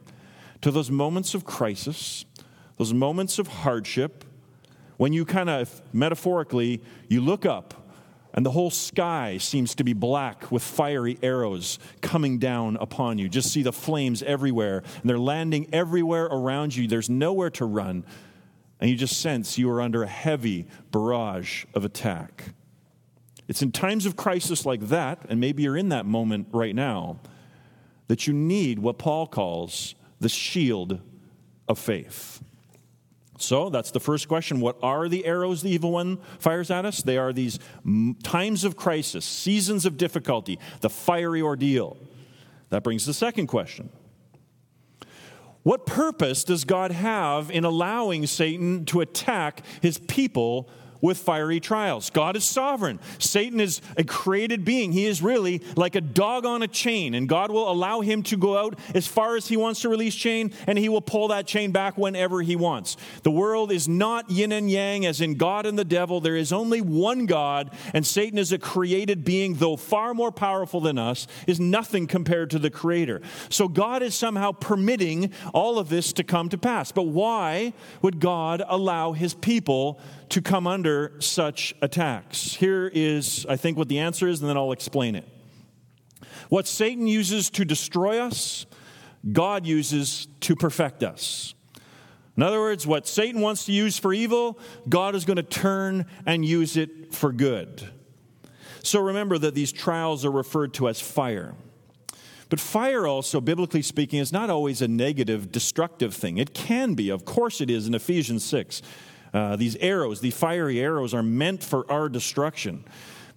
to 0.61 0.71
those 0.71 0.89
moments 0.89 1.33
of 1.33 1.43
crisis, 1.43 2.23
those 2.77 2.93
moments 2.93 3.39
of 3.39 3.47
hardship, 3.47 4.23
when 5.03 5.11
you 5.11 5.25
kind 5.25 5.49
of 5.49 5.81
metaphorically 5.91 6.81
you 7.09 7.19
look 7.19 7.45
up 7.45 7.73
and 8.33 8.45
the 8.45 8.51
whole 8.51 8.69
sky 8.69 9.37
seems 9.37 9.75
to 9.75 9.83
be 9.83 9.91
black 9.91 10.49
with 10.49 10.63
fiery 10.63 11.19
arrows 11.21 11.77
coming 11.99 12.39
down 12.39 12.77
upon 12.77 13.17
you. 13.17 13.27
Just 13.27 13.51
see 13.51 13.63
the 13.63 13.73
flames 13.73 14.23
everywhere 14.23 14.77
and 14.77 15.09
they're 15.09 15.19
landing 15.19 15.67
everywhere 15.73 16.27
around 16.27 16.73
you. 16.73 16.87
There's 16.87 17.09
nowhere 17.09 17.49
to 17.49 17.65
run. 17.65 18.05
And 18.79 18.89
you 18.89 18.95
just 18.95 19.19
sense 19.19 19.57
you 19.57 19.69
are 19.71 19.81
under 19.81 20.03
a 20.03 20.07
heavy 20.07 20.67
barrage 20.89 21.65
of 21.73 21.83
attack. 21.83 22.53
It's 23.49 23.61
in 23.61 23.73
times 23.73 24.05
of 24.05 24.15
crisis 24.15 24.65
like 24.65 24.87
that 24.87 25.19
and 25.27 25.37
maybe 25.37 25.63
you're 25.63 25.75
in 25.75 25.89
that 25.89 26.05
moment 26.05 26.47
right 26.53 26.73
now 26.73 27.19
that 28.07 28.25
you 28.25 28.33
need 28.33 28.79
what 28.79 28.97
paul 28.97 29.27
calls 29.27 29.95
the 30.21 30.29
shield 30.29 31.01
of 31.67 31.77
faith 31.77 32.41
so 33.43 33.69
that's 33.69 33.91
the 33.91 33.99
first 33.99 34.27
question. 34.27 34.59
What 34.59 34.77
are 34.81 35.07
the 35.07 35.25
arrows 35.25 35.61
the 35.61 35.69
evil 35.69 35.91
one 35.91 36.17
fires 36.39 36.71
at 36.71 36.85
us? 36.85 37.01
They 37.01 37.17
are 37.17 37.33
these 37.33 37.59
times 38.23 38.63
of 38.63 38.75
crisis, 38.75 39.25
seasons 39.25 39.85
of 39.85 39.97
difficulty, 39.97 40.59
the 40.81 40.89
fiery 40.89 41.41
ordeal. 41.41 41.97
That 42.69 42.83
brings 42.83 43.05
the 43.05 43.13
second 43.13 43.47
question. 43.47 43.89
What 45.63 45.85
purpose 45.85 46.43
does 46.43 46.65
God 46.65 46.91
have 46.91 47.49
in 47.49 47.63
allowing 47.63 48.27
Satan 48.27 48.85
to 48.85 49.01
attack 49.01 49.61
his 49.81 49.97
people 49.97 50.69
with 51.03 51.17
fiery 51.17 51.59
trials. 51.59 52.09
God 52.09 52.37
is 52.37 52.45
sovereign. 52.45 52.97
Satan 53.19 53.59
is 53.59 53.81
a 53.97 54.05
created 54.05 54.63
being. 54.63 54.93
He 54.93 55.05
is 55.05 55.21
really 55.21 55.61
like 55.75 55.95
a 55.95 56.01
dog 56.01 56.45
on 56.45 56.63
a 56.63 56.67
chain, 56.67 57.13
and 57.13 57.27
God 57.27 57.51
will 57.51 57.69
allow 57.69 57.99
him 57.99 58.23
to 58.23 58.37
go 58.37 58.57
out 58.57 58.79
as 58.95 59.05
far 59.05 59.35
as 59.35 59.49
he 59.49 59.57
wants 59.57 59.81
to 59.81 59.89
release 59.89 60.15
chain, 60.15 60.53
and 60.65 60.79
he 60.79 60.87
will 60.87 61.01
pull 61.01 61.27
that 61.27 61.45
chain 61.45 61.73
back 61.73 61.97
whenever 61.97 62.41
he 62.41 62.55
wants. 62.55 62.95
The 63.23 63.31
world 63.31 63.69
is 63.69 63.89
not 63.89 64.31
yin 64.31 64.53
and 64.53 64.71
yang, 64.71 65.05
as 65.05 65.19
in 65.19 65.35
God 65.35 65.65
and 65.65 65.77
the 65.77 65.83
devil. 65.83 66.21
There 66.21 66.37
is 66.37 66.53
only 66.53 66.79
one 66.79 67.25
God, 67.25 67.71
and 67.93 68.07
Satan 68.07 68.39
is 68.39 68.53
a 68.53 68.57
created 68.57 69.25
being, 69.25 69.55
though 69.55 69.75
far 69.75 70.13
more 70.13 70.31
powerful 70.31 70.79
than 70.79 70.97
us, 70.97 71.27
is 71.47 71.59
nothing 71.59 72.07
compared 72.07 72.49
to 72.51 72.59
the 72.59 72.69
Creator. 72.69 73.21
So 73.49 73.67
God 73.67 74.03
is 74.03 74.15
somehow 74.15 74.53
permitting 74.53 75.33
all 75.53 75.79
of 75.79 75.89
this 75.89 76.13
to 76.13 76.23
come 76.23 76.47
to 76.47 76.57
pass. 76.57 76.93
But 76.93 77.07
why 77.07 77.73
would 78.01 78.21
God 78.21 78.63
allow 78.65 79.11
his 79.11 79.33
people 79.33 79.99
to 80.29 80.41
come 80.41 80.65
under 80.65 80.92
such 81.19 81.73
attacks? 81.81 82.53
Here 82.55 82.89
is, 82.93 83.45
I 83.47 83.55
think, 83.55 83.77
what 83.77 83.87
the 83.87 83.99
answer 83.99 84.27
is, 84.27 84.41
and 84.41 84.49
then 84.49 84.57
I'll 84.57 84.71
explain 84.71 85.15
it. 85.15 85.27
What 86.49 86.67
Satan 86.67 87.07
uses 87.07 87.49
to 87.51 87.65
destroy 87.65 88.19
us, 88.19 88.65
God 89.31 89.65
uses 89.65 90.27
to 90.41 90.55
perfect 90.55 91.03
us. 91.03 91.53
In 92.35 92.43
other 92.43 92.59
words, 92.59 92.87
what 92.87 93.07
Satan 93.07 93.41
wants 93.41 93.65
to 93.65 93.71
use 93.71 93.97
for 93.97 94.13
evil, 94.13 94.59
God 94.89 95.15
is 95.15 95.23
going 95.25 95.37
to 95.37 95.43
turn 95.43 96.05
and 96.25 96.43
use 96.43 96.77
it 96.77 97.13
for 97.13 97.31
good. 97.31 97.89
So 98.83 98.99
remember 98.99 99.37
that 99.37 99.55
these 99.55 99.71
trials 99.71 100.25
are 100.25 100.31
referred 100.31 100.73
to 100.75 100.89
as 100.89 100.99
fire. 100.99 101.55
But 102.49 102.59
fire, 102.59 103.07
also, 103.07 103.39
biblically 103.39 103.81
speaking, 103.81 104.19
is 104.19 104.31
not 104.31 104.49
always 104.49 104.81
a 104.81 104.87
negative, 104.87 105.51
destructive 105.51 106.13
thing. 106.13 106.37
It 106.37 106.53
can 106.53 106.93
be, 106.93 107.09
of 107.09 107.25
course, 107.25 107.61
it 107.61 107.69
is 107.69 107.87
in 107.87 107.95
Ephesians 107.95 108.43
6. 108.43 108.81
Uh, 109.33 109.55
these 109.55 109.75
arrows, 109.77 110.21
the 110.21 110.31
fiery 110.31 110.79
arrows, 110.79 111.13
are 111.13 111.23
meant 111.23 111.63
for 111.63 111.89
our 111.91 112.09
destruction. 112.09 112.85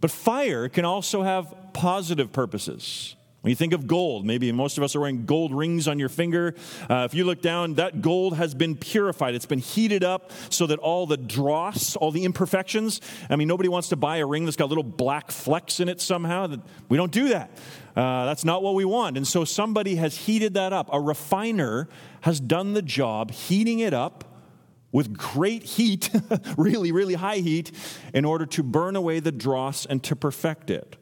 But 0.01 0.11
fire 0.11 0.69
can 0.69 0.85
also 0.85 1.23
have 1.23 1.55
positive 1.73 2.33
purposes. 2.33 3.17
When 3.47 3.51
you 3.51 3.57
think 3.57 3.75
of 3.75 3.87
gold, 3.87 4.27
maybe 4.27 4.51
most 4.51 4.77
of 4.77 4.83
us 4.83 4.97
are 4.97 5.01
wearing 5.01 5.25
gold 5.25 5.55
rings 5.55 5.87
on 5.87 6.01
your 6.01 6.09
finger. 6.09 6.57
Uh, 6.91 7.07
if 7.09 7.15
you 7.15 7.23
look 7.23 7.41
down, 7.41 7.75
that 7.75 8.03
gold 8.03 8.37
has 8.37 8.57
been 8.57 8.75
purified. 8.75 9.37
It's 9.37 9.47
been 9.47 9.61
heated 9.61 10.03
up 10.03 10.33
so 10.51 10.67
that 10.67 10.81
all 10.81 11.07
the 11.07 11.17
dross, 11.17 11.95
all 11.95 12.11
the 12.11 12.25
imperfections, 12.25 13.01
I 13.31 13.37
mean, 13.37 13.47
nobody 13.47 13.69
wants 13.69 13.91
to 13.91 13.97
buy 13.97 14.17
a 14.17 14.27
ring 14.27 14.47
that's 14.47 14.57
got 14.57 14.69
little 14.69 14.83
black 14.83 15.31
flecks 15.31 15.79
in 15.79 15.89
it 15.89 16.01
somehow. 16.01 16.57
We 16.89 16.97
don't 16.97 17.13
do 17.13 17.29
that. 17.29 17.53
Uh, 17.95 18.27
that's 18.27 18.45
not 18.45 18.65
what 18.65 18.75
we 18.75 18.85
want. 18.85 19.17
And 19.17 19.25
so 19.25 19.45
somebody 19.45 19.95
has 19.95 20.17
heated 20.17 20.55
that 20.55 20.73
up. 20.73 20.89
A 20.93 21.01
refiner 21.01 21.89
has 22.23 22.41
done 22.41 22.73
the 22.73 22.83
job, 22.83 23.31
heating 23.31 23.79
it 23.79 23.95
up 23.95 24.25
with 24.97 25.13
great 25.13 25.63
heat, 25.63 26.09
really, 26.57 26.91
really 26.91 27.13
high 27.13 27.37
heat, 27.37 27.71
in 28.15 28.25
order 28.25 28.47
to 28.47 28.63
burn 28.63 28.97
away 28.97 29.21
the 29.21 29.31
dross 29.31 29.85
and 29.85 30.03
to 30.03 30.17
perfect 30.17 30.71
it. 30.71 30.97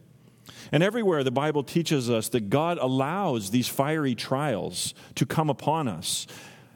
And 0.73 0.83
everywhere 0.83 1.23
the 1.23 1.31
Bible 1.31 1.63
teaches 1.63 2.11
us 2.11 2.29
that 2.31 2.51
God 2.51 2.79
allows 2.79 3.53
these 3.53 3.69
fiery 3.69 4.17
trials 4.17 4.95
to 5.15 5.25
come 5.25 5.49
upon 5.49 5.87
us. 5.87 6.27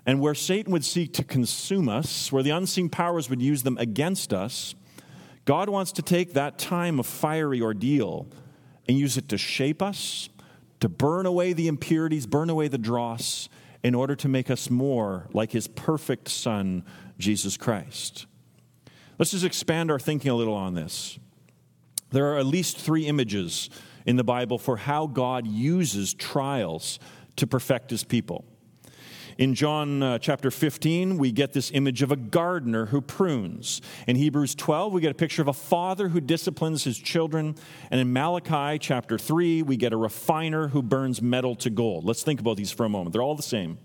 And 0.07 0.21
where 0.21 0.37
Satan 0.37 0.73
would 0.73 0.85
seek 0.85 1.13
to 1.15 1.25
consume 1.25 1.89
us, 1.89 2.31
where 2.31 2.45
the 2.45 2.51
unseen 2.51 2.89
powers 2.89 3.29
would 3.29 3.43
use 3.43 3.65
them 3.65 3.79
against 3.79 4.33
us, 4.33 4.77
God 5.45 5.69
wants 5.69 5.91
to 5.93 6.03
take 6.03 6.35
that 6.35 6.57
time 6.57 7.01
of 7.01 7.07
fiery 7.07 7.61
ordeal 7.61 8.29
and 8.87 8.97
use 8.97 9.17
it 9.17 9.29
to 9.31 9.39
shape 9.39 9.83
us, 9.83 10.29
to 10.79 10.89
burn 10.89 11.27
away 11.27 11.53
the 11.53 11.67
impurities, 11.67 12.29
burn 12.29 12.49
away 12.49 12.69
the 12.69 12.79
dross, 12.79 13.49
in 13.83 13.95
order 13.95 14.17
to 14.17 14.29
make 14.29 14.51
us 14.51 14.71
more 14.71 15.29
like 15.33 15.53
his 15.53 15.69
perfect 15.69 16.29
Son, 16.29 16.85
Jesus 17.19 17.57
Christ. 17.57 18.27
Let's 19.19 19.33
just 19.33 19.45
expand 19.45 19.91
our 19.91 19.99
thinking 19.99 20.31
a 20.31 20.35
little 20.35 20.55
on 20.55 20.75
this. 20.75 21.19
There 22.11 22.33
are 22.33 22.39
at 22.39 22.47
least 22.47 22.79
three 22.79 23.07
images 23.07 23.69
in 24.07 24.17
the 24.17 24.25
Bible 24.25 24.59
for 24.59 24.77
how 24.77 25.07
God 25.07 25.47
uses 25.47 26.15
trials 26.15 26.99
to 27.37 27.47
perfect 27.47 27.91
his 27.91 28.05
people. 28.05 28.45
In 29.39 29.55
John 29.55 30.03
uh, 30.03 30.19
chapter 30.19 30.51
15, 30.51 31.17
we 31.17 31.31
get 31.31 31.53
this 31.53 31.71
image 31.73 32.03
of 32.03 32.11
a 32.11 32.17
gardener 32.17 32.87
who 32.87 33.01
prunes. 33.01 33.81
In 34.09 34.17
Hebrews 34.17 34.57
12, 34.57 34.93
we 34.93 35.01
get 35.01 35.13
a 35.13 35.15
picture 35.15 35.41
of 35.41 35.47
a 35.47 35.53
father 35.53 36.09
who 36.09 36.21
disciplines 36.21 36.83
his 36.83 36.99
children. 36.99 37.55
And 37.93 38.01
in 38.01 38.13
Malachi 38.13 38.81
chapter 38.81 39.17
3, 39.17 39.63
we 39.63 39.77
get 39.77 39.93
a 39.93 39.97
refiner 39.97 40.67
who 40.67 40.83
burns 40.83 41.23
metal 41.23 41.55
to 41.55 41.71
gold. 41.71 42.05
Let's 42.05 42.25
think 42.25 42.41
about 42.41 42.57
these 42.57 42.73
for 42.73 42.85
a 42.85 42.89
moment. 42.89 43.13
They're 43.13 43.23
all 43.23 43.37
the 43.37 43.43
same. 43.45 43.79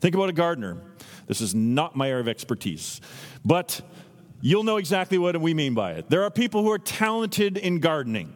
Think 0.00 0.14
about 0.14 0.28
a 0.28 0.32
gardener. 0.32 0.80
This 1.26 1.40
is 1.40 1.52
not 1.52 1.96
my 1.96 2.08
area 2.08 2.20
of 2.20 2.28
expertise, 2.28 3.00
but 3.44 3.80
you'll 4.40 4.62
know 4.62 4.76
exactly 4.76 5.18
what 5.18 5.40
we 5.40 5.52
mean 5.52 5.74
by 5.74 5.94
it. 5.94 6.10
There 6.10 6.22
are 6.22 6.30
people 6.30 6.62
who 6.62 6.70
are 6.70 6.78
talented 6.78 7.56
in 7.56 7.80
gardening. 7.80 8.32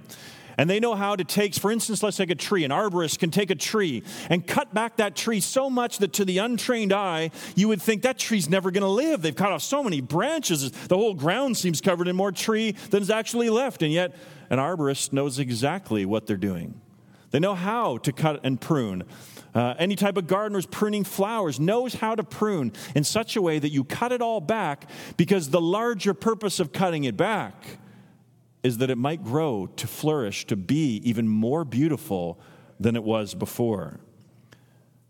And 0.61 0.69
they 0.69 0.79
know 0.79 0.95
how 0.95 1.17
to 1.17 1.25
take, 1.25 1.55
for 1.55 1.73
instance, 1.73 2.03
let's 2.03 2.19
take 2.19 2.29
a 2.29 2.35
tree. 2.35 2.65
An 2.65 2.71
arborist 2.71 3.19
can 3.19 3.31
take 3.31 3.49
a 3.49 3.55
tree 3.55 4.03
and 4.29 4.47
cut 4.47 4.75
back 4.75 4.99
that 4.99 5.17
tree 5.17 5.41
so 5.41 5.71
much 5.71 5.97
that 6.01 6.13
to 6.13 6.25
the 6.27 6.37
untrained 6.37 6.93
eye, 6.93 7.31
you 7.57 7.67
would 7.69 7.81
think 7.81 8.03
that 8.03 8.19
tree's 8.19 8.47
never 8.47 8.71
going 8.71 8.83
to 8.83 8.87
live. 8.87 9.23
They've 9.23 9.35
cut 9.35 9.53
off 9.53 9.63
so 9.63 9.83
many 9.83 10.03
branches. 10.03 10.71
The 10.71 10.99
whole 10.99 11.15
ground 11.15 11.57
seems 11.57 11.81
covered 11.81 12.09
in 12.09 12.17
more 12.17 12.31
tree 12.31 12.73
than 12.91 13.01
is 13.01 13.09
actually 13.09 13.49
left. 13.49 13.81
And 13.81 13.91
yet, 13.91 14.15
an 14.51 14.59
arborist 14.59 15.15
knows 15.15 15.39
exactly 15.39 16.05
what 16.05 16.27
they're 16.27 16.37
doing. 16.37 16.79
They 17.31 17.39
know 17.39 17.55
how 17.55 17.97
to 17.97 18.13
cut 18.13 18.41
and 18.45 18.61
prune. 18.61 19.05
Uh, 19.55 19.77
any 19.79 19.97
type 19.97 20.19
of 20.19 20.27
gardener 20.27 20.61
pruning 20.71 21.05
flowers 21.05 21.59
knows 21.59 21.95
how 21.95 22.15
to 22.15 22.23
prune 22.23 22.73
in 22.95 23.05
such 23.05 23.35
a 23.35 23.41
way 23.41 23.59
that 23.59 23.71
you 23.71 23.83
cut 23.83 24.13
it 24.13 24.21
all 24.21 24.43
back 24.43 24.91
because 25.17 25.49
the 25.49 25.61
larger 25.61 26.13
purpose 26.13 26.61
of 26.61 26.71
cutting 26.71 27.05
it 27.05 27.17
back 27.17 27.79
is 28.63 28.79
that 28.79 28.91
it 28.91 28.99
might 28.99 29.25
grow 29.25 29.67
to 29.77 29.87
flourish 29.87 30.47
to 30.47 30.57
be 30.57 30.97
even 31.05 31.29
more 31.29 31.65
beautiful 31.65 32.39
than 32.79 32.97
it 32.97 33.05
was 33.05 33.35
before. 33.35 34.01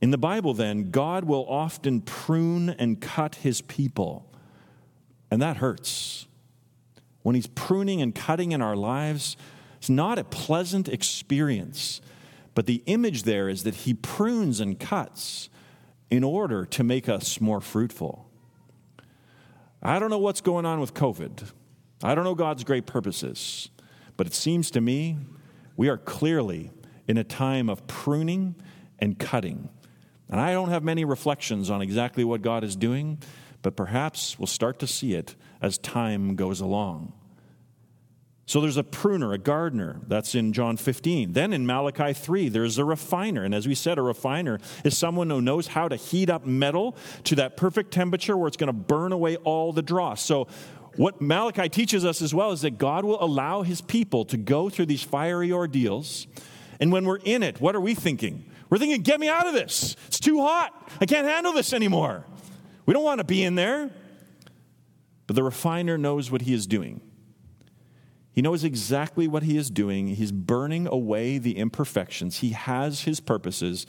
In 0.01 0.11
the 0.11 0.19
Bible, 0.19 0.55
then, 0.55 0.91
God 0.91 1.25
will 1.25 1.47
often 1.49 2.01
prune 2.01 2.71
and 2.71 3.01
cut 3.01 3.37
his 3.37 3.61
people, 3.61 4.33
and 5.31 5.43
that 5.43 5.59
hurts. 5.59 6.27
When 7.23 7.35
he's 7.35 7.49
pruning 7.49 8.01
and 8.01 8.15
cutting 8.15 8.53
in 8.53 8.63
our 8.63 8.77
lives, 8.77 9.37
it's 9.77 9.91
not 9.91 10.19
a 10.19 10.25
pleasant 10.25 10.89
experience, 10.89 12.01
but 12.55 12.67
the 12.67 12.83
image 12.87 13.25
there 13.25 13.49
is 13.49 13.63
that 13.65 13.75
he 13.75 13.95
prunes 13.95 14.59
and 14.61 14.79
cuts 14.79 15.51
in 16.11 16.25
order 16.25 16.65
to 16.67 16.83
make 16.83 17.09
us 17.09 17.41
more 17.41 17.61
fruitful. 17.61 18.27
I 19.83 19.99
don't 19.99 20.11
know 20.11 20.19
what's 20.19 20.41
going 20.41 20.67
on 20.67 20.81
with 20.81 20.95
COVID. 20.95 21.53
I 22.03 22.15
don't 22.15 22.25
know 22.25 22.35
God's 22.35 22.65
great 22.65 22.87
purposes, 22.87 23.71
but 24.17 24.27
it 24.27 24.35
seems 24.35 24.71
to 24.73 24.81
me 24.81 25.19
we 25.77 25.89
are 25.89 25.99
clearly 25.99 26.71
in 27.07 27.19
a 27.19 27.25
time 27.25 27.69
of 27.69 27.87
pruning 27.87 28.55
and 28.99 29.19
cutting. 29.19 29.69
And 30.29 30.41
I 30.41 30.53
don't 30.53 30.71
have 30.71 30.85
many 30.85 31.05
reflections 31.05 31.71
on 31.71 31.83
exactly 31.83 32.25
what 32.25 32.41
God 32.41 32.65
is 32.65 32.77
doing, 32.77 33.19
but 33.63 33.77
perhaps 33.77 34.39
we'll 34.39 34.47
start 34.47 34.79
to 34.79 34.87
see 34.87 35.15
it 35.15 35.35
as 35.61 35.77
time 35.77 36.37
goes 36.37 36.61
along. 36.61 37.13
So 38.51 38.61
there's 38.61 38.77
a 38.77 38.83
pruner, 38.83 39.33
a 39.33 39.39
gardener. 39.39 40.01
That's 40.09 40.35
in 40.35 40.53
John 40.53 40.77
15. 40.77 41.35
Then 41.35 41.53
in 41.53 41.67
Malachi 41.67 42.13
3, 42.13 42.49
there's 42.49 42.79
a 42.79 42.85
refiner. 42.85 43.45
And 43.45 43.55
as 43.55 43.69
we 43.69 43.77
said, 43.77 43.97
a 43.97 44.03
refiner 44.03 44.59
is 44.83 44.99
someone 44.99 45.31
who 45.31 45.41
knows 45.41 45.69
how 45.69 45.87
to 45.87 45.95
heat 45.95 46.29
up 46.29 46.45
metal 46.45 46.97
to 47.25 47.37
that 47.37 47.57
perfect 47.57 47.93
temperature 47.93 48.37
where 48.37 48.49
it's 48.49 48.57
going 48.57 48.67
to 48.67 48.73
burn 48.73 49.13
away 49.13 49.37
all 49.37 49.73
the 49.73 49.83
dross. 49.83 50.21
So 50.21 50.49
what 50.97 51.21
Malachi 51.21 51.69
teaches 51.69 52.05
us 52.05 52.21
as 52.21 52.35
well 52.35 52.53
is 52.53 52.63
that 52.63 52.79
God 52.79 53.05
will 53.05 53.23
allow 53.23 53.63
his 53.63 53.81
people 53.81 54.25
to 54.27 54.37
go 54.37 54.69
through 54.69 54.87
these 54.87 55.03
fiery 55.03 55.53
ordeals. 55.53 56.27
And 56.81 56.91
when 56.93 57.05
we're 57.05 57.19
in 57.19 57.43
it, 57.43 57.61
what 57.61 57.77
are 57.77 57.81
we 57.81 57.95
thinking? 57.95 58.45
We're 58.69 58.79
thinking, 58.79 59.03
get 59.03 59.21
me 59.21 59.29
out 59.29 59.47
of 59.47 59.55
this. 59.55 59.97
It's 60.07 60.21
too 60.21 60.41
hot. 60.41 60.91
I 61.01 61.07
can't 61.07 61.27
handle 61.27 61.53
this 61.53 61.73
anymore. 61.73 62.25
We 62.87 62.95
don't 62.95 63.05
want 63.05 63.19
to 63.19 63.25
be 63.25 63.43
in 63.43 63.55
there. 63.55 63.91
But 65.27 65.37
the 65.37 65.43
refiner 65.43 65.97
knows 65.97 66.31
what 66.31 66.43
he 66.43 66.55
is 66.55 66.67
doing. 66.67 67.01
He 68.33 68.43
knows 68.43 68.65
exactly 68.65 69.29
what 69.29 69.43
he 69.43 69.57
is 69.57 69.71
doing. 69.71 70.09
He's 70.09 70.33
burning 70.33 70.87
away 70.87 71.39
the 71.39 71.57
imperfections. 71.57 72.39
He 72.39 72.51
has 72.51 73.03
his 73.03 73.21
purposes, 73.21 73.87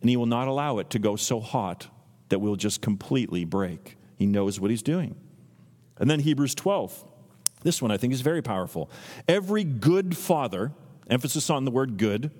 and 0.00 0.10
he 0.10 0.16
will 0.16 0.26
not 0.26 0.46
allow 0.46 0.78
it 0.78 0.90
to 0.90 0.98
go 0.98 1.16
so 1.16 1.40
hot 1.40 1.88
that 2.28 2.40
we'll 2.40 2.56
just 2.56 2.80
completely 2.80 3.44
break. 3.44 3.96
He 4.16 4.26
knows 4.26 4.60
what 4.60 4.70
he's 4.70 4.82
doing. 4.82 5.16
And 5.98 6.10
then 6.10 6.20
Hebrews 6.20 6.54
12. 6.54 7.04
This 7.62 7.80
one 7.80 7.90
I 7.90 7.96
think 7.96 8.12
is 8.12 8.20
very 8.20 8.42
powerful. 8.42 8.90
Every 9.26 9.64
good 9.64 10.16
father, 10.16 10.72
emphasis 11.08 11.50
on 11.50 11.64
the 11.64 11.70
word 11.70 11.96
good, 11.96 12.30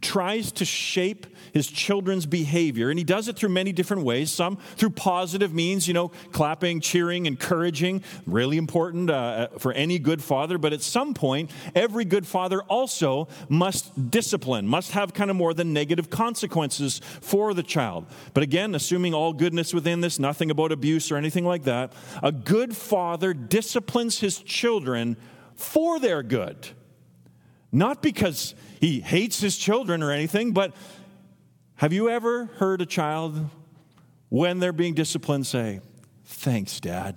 tries 0.00 0.52
to 0.52 0.64
shape 0.64 1.26
his 1.52 1.66
children's 1.66 2.26
behavior, 2.26 2.90
and 2.90 2.98
he 2.98 3.04
does 3.04 3.28
it 3.28 3.36
through 3.36 3.48
many 3.48 3.72
different 3.72 4.04
ways. 4.04 4.30
Some 4.30 4.58
through 4.76 4.90
positive 4.90 5.52
means, 5.52 5.88
you 5.88 5.94
know, 5.94 6.08
clapping, 6.32 6.80
cheering, 6.80 7.26
encouraging, 7.26 8.02
really 8.26 8.58
important 8.58 9.10
uh, 9.10 9.14
uh, 9.14 9.58
for 9.58 9.72
any 9.72 9.98
good 9.98 10.22
father. 10.22 10.58
But 10.58 10.72
at 10.72 10.82
some 10.82 11.14
point, 11.14 11.50
every 11.74 12.04
good 12.04 12.26
father 12.26 12.62
also 12.62 13.28
must 13.48 14.10
discipline, 14.10 14.66
must 14.66 14.92
have 14.92 15.14
kind 15.14 15.30
of 15.30 15.36
more 15.36 15.54
than 15.54 15.72
negative 15.72 16.10
consequences 16.10 17.00
for 17.20 17.54
the 17.54 17.62
child. 17.62 18.06
But 18.34 18.42
again, 18.42 18.74
assuming 18.74 19.14
all 19.14 19.32
goodness 19.32 19.74
within 19.74 20.00
this, 20.00 20.18
nothing 20.18 20.50
about 20.50 20.72
abuse 20.72 21.10
or 21.10 21.16
anything 21.16 21.44
like 21.44 21.64
that, 21.64 21.92
a 22.22 22.32
good 22.32 22.76
father 22.76 23.34
disciplines 23.34 24.20
his 24.20 24.38
children 24.38 25.16
for 25.56 25.98
their 25.98 26.22
good. 26.22 26.68
Not 27.70 28.02
because 28.02 28.54
he 28.80 29.00
hates 29.00 29.40
his 29.40 29.56
children 29.56 30.02
or 30.02 30.10
anything, 30.10 30.52
but 30.52 30.74
have 31.76 31.92
you 31.92 32.08
ever 32.08 32.46
heard 32.56 32.80
a 32.80 32.86
child, 32.86 33.50
when 34.30 34.58
they're 34.58 34.72
being 34.72 34.94
disciplined, 34.94 35.46
say, 35.46 35.80
Thanks, 36.24 36.80
Dad? 36.80 37.16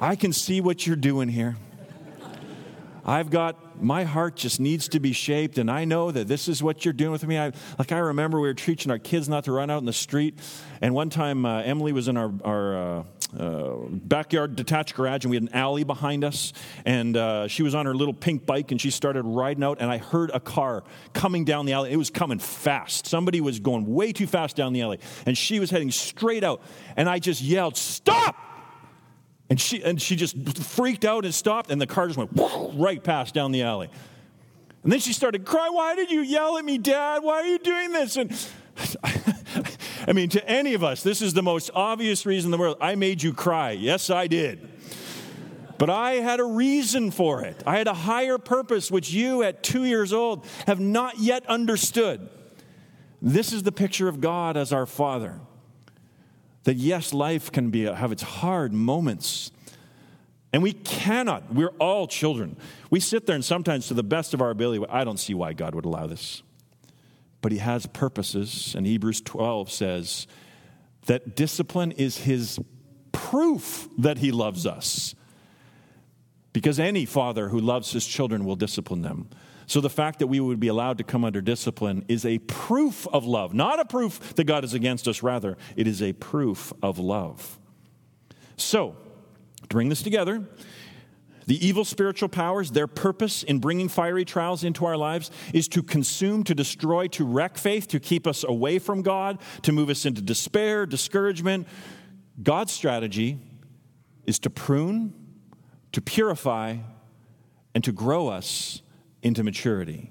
I 0.00 0.16
can 0.16 0.32
see 0.32 0.60
what 0.60 0.86
you're 0.86 0.96
doing 0.96 1.28
here. 1.28 1.56
I've 3.04 3.30
got 3.30 3.80
my 3.80 4.04
heart 4.04 4.34
just 4.34 4.58
needs 4.58 4.88
to 4.88 5.00
be 5.00 5.12
shaped, 5.12 5.58
and 5.58 5.70
I 5.70 5.84
know 5.84 6.10
that 6.10 6.26
this 6.26 6.48
is 6.48 6.62
what 6.62 6.84
you're 6.84 6.94
doing 6.94 7.12
with 7.12 7.26
me. 7.26 7.38
I, 7.38 7.52
like 7.78 7.92
I 7.92 7.98
remember 7.98 8.40
we 8.40 8.48
were 8.48 8.54
teaching 8.54 8.90
our 8.90 8.98
kids 8.98 9.28
not 9.28 9.44
to 9.44 9.52
run 9.52 9.70
out 9.70 9.78
in 9.78 9.84
the 9.84 9.92
street, 9.92 10.38
and 10.80 10.92
one 10.92 11.08
time 11.08 11.46
uh, 11.46 11.62
Emily 11.62 11.92
was 11.92 12.08
in 12.08 12.16
our, 12.16 12.32
our 12.44 12.76
uh, 12.76 13.02
uh, 13.38 13.88
backyard 13.90 14.56
detached 14.56 14.94
garage, 14.94 15.24
and 15.24 15.30
we 15.30 15.36
had 15.36 15.44
an 15.44 15.52
alley 15.52 15.84
behind 15.84 16.24
us. 16.24 16.52
And 16.84 17.16
uh, 17.16 17.48
she 17.48 17.62
was 17.62 17.74
on 17.74 17.86
her 17.86 17.94
little 17.94 18.14
pink 18.14 18.46
bike, 18.46 18.70
and 18.70 18.80
she 18.80 18.90
started 18.90 19.22
riding 19.22 19.62
out. 19.64 19.78
And 19.80 19.90
I 19.90 19.98
heard 19.98 20.30
a 20.32 20.40
car 20.40 20.84
coming 21.12 21.44
down 21.44 21.66
the 21.66 21.72
alley. 21.72 21.92
It 21.92 21.96
was 21.96 22.10
coming 22.10 22.38
fast. 22.38 23.06
Somebody 23.06 23.40
was 23.40 23.60
going 23.60 23.86
way 23.86 24.12
too 24.12 24.26
fast 24.26 24.56
down 24.56 24.72
the 24.72 24.82
alley, 24.82 25.00
and 25.26 25.36
she 25.36 25.60
was 25.60 25.70
heading 25.70 25.90
straight 25.90 26.44
out. 26.44 26.62
And 26.96 27.08
I 27.08 27.18
just 27.18 27.42
yelled, 27.42 27.76
"Stop!" 27.76 28.36
And 29.48 29.60
she 29.60 29.82
and 29.82 30.00
she 30.00 30.16
just 30.16 30.58
freaked 30.58 31.04
out 31.04 31.24
and 31.24 31.34
stopped, 31.34 31.70
and 31.70 31.80
the 31.80 31.86
car 31.86 32.06
just 32.08 32.18
went 32.18 32.30
right 32.74 33.02
past 33.02 33.34
down 33.34 33.52
the 33.52 33.62
alley. 33.62 33.90
And 34.86 34.92
then 34.92 35.00
she 35.00 35.12
started 35.12 35.44
crying, 35.44 35.74
Why 35.74 35.96
did 35.96 36.12
you 36.12 36.20
yell 36.20 36.58
at 36.58 36.64
me, 36.64 36.78
Dad? 36.78 37.24
Why 37.24 37.40
are 37.40 37.46
you 37.46 37.58
doing 37.58 37.90
this? 37.90 38.16
And 38.16 38.30
I 40.06 40.12
mean, 40.12 40.28
to 40.30 40.48
any 40.48 40.74
of 40.74 40.84
us, 40.84 41.02
this 41.02 41.20
is 41.20 41.34
the 41.34 41.42
most 41.42 41.70
obvious 41.74 42.24
reason 42.24 42.48
in 42.48 42.52
the 42.52 42.58
world. 42.58 42.76
I 42.80 42.94
made 42.94 43.22
you 43.22 43.32
cry. 43.32 43.72
Yes, 43.72 44.08
I 44.08 44.28
did. 44.28 44.68
But 45.78 45.90
I 45.90 46.12
had 46.14 46.40
a 46.40 46.44
reason 46.44 47.10
for 47.10 47.42
it. 47.42 47.62
I 47.66 47.76
had 47.76 47.86
a 47.88 47.94
higher 47.94 48.38
purpose, 48.38 48.90
which 48.90 49.10
you 49.10 49.42
at 49.42 49.62
two 49.62 49.84
years 49.84 50.12
old 50.12 50.46
have 50.66 50.80
not 50.80 51.18
yet 51.18 51.44
understood. 51.46 52.28
This 53.20 53.52
is 53.52 53.62
the 53.62 53.72
picture 53.72 54.08
of 54.08 54.20
God 54.20 54.56
as 54.56 54.72
our 54.72 54.86
Father. 54.86 55.40
That 56.64 56.76
yes, 56.76 57.12
life 57.12 57.52
can 57.52 57.70
be, 57.70 57.82
have 57.82 58.12
its 58.12 58.22
hard 58.22 58.72
moments. 58.72 59.50
And 60.52 60.62
we 60.62 60.72
cannot, 60.72 61.52
we're 61.52 61.74
all 61.78 62.06
children. 62.06 62.56
We 62.90 63.00
sit 63.00 63.26
there 63.26 63.34
and 63.34 63.44
sometimes, 63.44 63.88
to 63.88 63.94
the 63.94 64.02
best 64.02 64.32
of 64.32 64.40
our 64.40 64.50
ability, 64.50 64.84
I 64.88 65.04
don't 65.04 65.18
see 65.18 65.34
why 65.34 65.52
God 65.52 65.74
would 65.74 65.84
allow 65.84 66.06
this 66.06 66.42
but 67.46 67.52
he 67.52 67.58
has 67.58 67.86
purposes. 67.86 68.74
And 68.76 68.84
Hebrews 68.84 69.20
12 69.20 69.70
says 69.70 70.26
that 71.04 71.36
discipline 71.36 71.92
is 71.92 72.18
his 72.18 72.58
proof 73.12 73.88
that 73.98 74.18
he 74.18 74.32
loves 74.32 74.66
us. 74.66 75.14
Because 76.52 76.80
any 76.80 77.04
father 77.04 77.50
who 77.50 77.60
loves 77.60 77.92
his 77.92 78.04
children 78.04 78.44
will 78.44 78.56
discipline 78.56 79.02
them. 79.02 79.30
So 79.68 79.80
the 79.80 79.88
fact 79.88 80.18
that 80.18 80.26
we 80.26 80.40
would 80.40 80.58
be 80.58 80.66
allowed 80.66 80.98
to 80.98 81.04
come 81.04 81.24
under 81.24 81.40
discipline 81.40 82.04
is 82.08 82.26
a 82.26 82.38
proof 82.38 83.06
of 83.12 83.24
love, 83.24 83.54
not 83.54 83.78
a 83.78 83.84
proof 83.84 84.34
that 84.34 84.42
God 84.42 84.64
is 84.64 84.74
against 84.74 85.06
us, 85.06 85.22
rather, 85.22 85.56
it 85.76 85.86
is 85.86 86.02
a 86.02 86.14
proof 86.14 86.72
of 86.82 86.98
love. 86.98 87.60
So, 88.56 88.96
to 89.62 89.68
bring 89.68 89.88
this 89.88 90.02
together, 90.02 90.48
the 91.46 91.64
evil 91.64 91.84
spiritual 91.84 92.28
powers, 92.28 92.72
their 92.72 92.88
purpose 92.88 93.44
in 93.44 93.60
bringing 93.60 93.88
fiery 93.88 94.24
trials 94.24 94.64
into 94.64 94.84
our 94.84 94.96
lives 94.96 95.30
is 95.54 95.68
to 95.68 95.82
consume, 95.82 96.42
to 96.44 96.54
destroy, 96.54 97.06
to 97.08 97.24
wreck 97.24 97.56
faith, 97.56 97.86
to 97.88 98.00
keep 98.00 98.26
us 98.26 98.42
away 98.42 98.80
from 98.80 99.02
God, 99.02 99.38
to 99.62 99.70
move 99.70 99.88
us 99.88 100.04
into 100.04 100.20
despair, 100.20 100.86
discouragement. 100.86 101.68
God's 102.42 102.72
strategy 102.72 103.38
is 104.26 104.40
to 104.40 104.50
prune, 104.50 105.14
to 105.92 106.00
purify, 106.00 106.78
and 107.74 107.84
to 107.84 107.92
grow 107.92 108.26
us 108.26 108.82
into 109.22 109.44
maturity. 109.44 110.10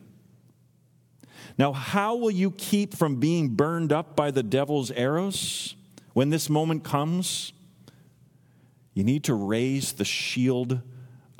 Now, 1.58 1.74
how 1.74 2.16
will 2.16 2.32
you 2.32 2.52
keep 2.52 2.96
from 2.96 3.18
being 3.18 3.50
burned 3.50 3.92
up 3.92 4.16
by 4.16 4.32
the 4.32 4.44
devil's 4.44 4.90
arrows 4.92 5.76
when 6.14 6.30
this 6.30 6.50
moment 6.50 6.86
comes? 6.86 7.52
You 8.94 9.04
need 9.04 9.26
to 9.26 9.34
raise 9.34 9.94
the 9.94 10.06
shield 10.06 10.82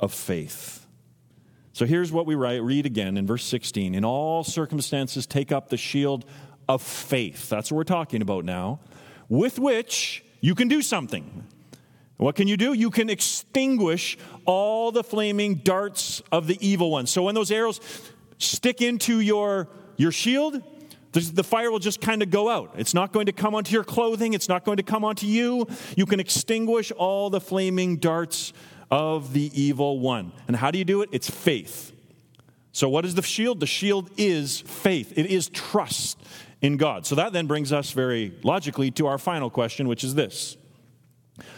of 0.00 0.12
faith. 0.12 0.86
So 1.72 1.84
here's 1.84 2.10
what 2.10 2.26
we 2.26 2.34
write, 2.34 2.62
read 2.62 2.86
again 2.86 3.16
in 3.16 3.26
verse 3.26 3.44
16. 3.44 3.94
In 3.94 4.04
all 4.04 4.42
circumstances, 4.44 5.26
take 5.26 5.52
up 5.52 5.68
the 5.68 5.76
shield 5.76 6.24
of 6.68 6.82
faith. 6.82 7.48
That's 7.48 7.70
what 7.70 7.76
we're 7.76 7.84
talking 7.84 8.22
about 8.22 8.44
now, 8.44 8.80
with 9.28 9.58
which 9.58 10.24
you 10.40 10.54
can 10.54 10.68
do 10.68 10.80
something. 10.80 11.46
What 12.16 12.34
can 12.34 12.48
you 12.48 12.56
do? 12.56 12.72
You 12.72 12.90
can 12.90 13.10
extinguish 13.10 14.16
all 14.46 14.90
the 14.90 15.04
flaming 15.04 15.56
darts 15.56 16.22
of 16.32 16.46
the 16.46 16.56
evil 16.66 16.90
one. 16.90 17.06
So 17.06 17.24
when 17.24 17.34
those 17.34 17.50
arrows 17.50 17.80
stick 18.38 18.80
into 18.80 19.20
your, 19.20 19.68
your 19.96 20.12
shield, 20.12 20.62
the 21.12 21.44
fire 21.44 21.70
will 21.70 21.78
just 21.78 22.00
kind 22.00 22.22
of 22.22 22.30
go 22.30 22.48
out. 22.48 22.74
It's 22.76 22.94
not 22.94 23.12
going 23.12 23.26
to 23.26 23.32
come 23.32 23.54
onto 23.54 23.72
your 23.72 23.84
clothing, 23.84 24.34
it's 24.34 24.48
not 24.48 24.64
going 24.64 24.76
to 24.78 24.82
come 24.82 25.04
onto 25.04 25.26
you. 25.26 25.66
You 25.96 26.06
can 26.06 26.20
extinguish 26.20 26.90
all 26.92 27.30
the 27.30 27.40
flaming 27.40 27.96
darts 27.96 28.52
of 28.90 29.32
the 29.32 29.50
evil 29.60 29.98
one. 29.98 30.32
And 30.46 30.56
how 30.56 30.70
do 30.70 30.78
you 30.78 30.84
do 30.84 31.02
it? 31.02 31.08
It's 31.12 31.30
faith. 31.30 31.92
So, 32.72 32.88
what 32.88 33.04
is 33.04 33.14
the 33.14 33.22
shield? 33.22 33.60
The 33.60 33.66
shield 33.66 34.10
is 34.16 34.60
faith, 34.60 35.12
it 35.16 35.26
is 35.26 35.48
trust 35.48 36.20
in 36.60 36.76
God. 36.76 37.06
So, 37.06 37.14
that 37.14 37.32
then 37.32 37.46
brings 37.46 37.72
us 37.72 37.92
very 37.92 38.34
logically 38.42 38.90
to 38.92 39.06
our 39.06 39.18
final 39.18 39.48
question, 39.50 39.88
which 39.88 40.04
is 40.04 40.14
this 40.14 40.56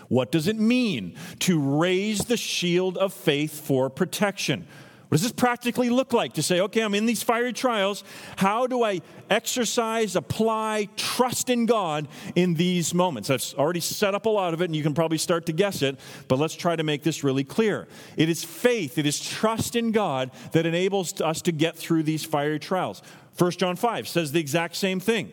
What 0.08 0.30
does 0.30 0.46
it 0.46 0.56
mean 0.56 1.16
to 1.40 1.60
raise 1.60 2.20
the 2.20 2.36
shield 2.36 2.96
of 2.96 3.12
faith 3.12 3.60
for 3.60 3.90
protection? 3.90 4.66
What 5.08 5.16
does 5.16 5.22
this 5.22 5.32
practically 5.32 5.88
look 5.88 6.12
like 6.12 6.34
to 6.34 6.42
say, 6.42 6.60
okay, 6.60 6.82
I'm 6.82 6.94
in 6.94 7.06
these 7.06 7.22
fiery 7.22 7.54
trials. 7.54 8.04
How 8.36 8.66
do 8.66 8.84
I 8.84 9.00
exercise, 9.30 10.14
apply, 10.16 10.90
trust 10.96 11.48
in 11.48 11.64
God 11.64 12.08
in 12.34 12.54
these 12.54 12.92
moments? 12.92 13.30
I've 13.30 13.54
already 13.56 13.80
set 13.80 14.14
up 14.14 14.26
a 14.26 14.28
lot 14.28 14.52
of 14.52 14.60
it, 14.60 14.66
and 14.66 14.76
you 14.76 14.82
can 14.82 14.92
probably 14.92 15.16
start 15.16 15.46
to 15.46 15.52
guess 15.52 15.80
it, 15.80 15.98
but 16.28 16.38
let's 16.38 16.54
try 16.54 16.76
to 16.76 16.82
make 16.82 17.04
this 17.04 17.24
really 17.24 17.42
clear. 17.42 17.88
It 18.18 18.28
is 18.28 18.44
faith, 18.44 18.98
it 18.98 19.06
is 19.06 19.18
trust 19.18 19.76
in 19.76 19.92
God 19.92 20.30
that 20.52 20.66
enables 20.66 21.18
us 21.22 21.40
to 21.42 21.52
get 21.52 21.74
through 21.74 22.02
these 22.02 22.26
fiery 22.26 22.58
trials. 22.58 23.00
1 23.38 23.52
John 23.52 23.76
5 23.76 24.06
says 24.06 24.32
the 24.32 24.40
exact 24.40 24.76
same 24.76 25.00
thing. 25.00 25.32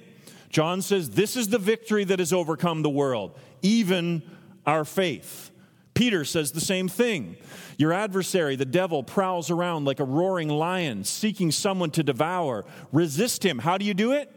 John 0.50 0.82
says, 0.82 1.10
This 1.10 1.36
is 1.36 1.50
the 1.50 1.60
victory 1.60 2.06
that 2.06 2.20
has 2.20 2.32
overcome 2.32 2.82
the 2.82 2.90
world, 2.90 3.38
even 3.62 4.24
our 4.66 4.86
faith. 4.86 5.52
Peter 5.96 6.26
says 6.26 6.52
the 6.52 6.62
same 6.62 6.88
thing. 6.88 7.38
Your 7.78 7.92
adversary, 7.92 8.56
the 8.56 8.66
devil, 8.66 9.02
prowls 9.02 9.50
around 9.50 9.86
like 9.86 10.00
a 10.00 10.04
roaring 10.04 10.50
lion, 10.50 11.04
seeking 11.04 11.52
someone 11.52 11.90
to 11.92 12.04
devour. 12.04 12.66
Resist 12.92 13.44
him. 13.44 13.60
How 13.60 13.78
do 13.78 13.86
you 13.86 13.94
do 13.94 14.12
it? 14.12 14.30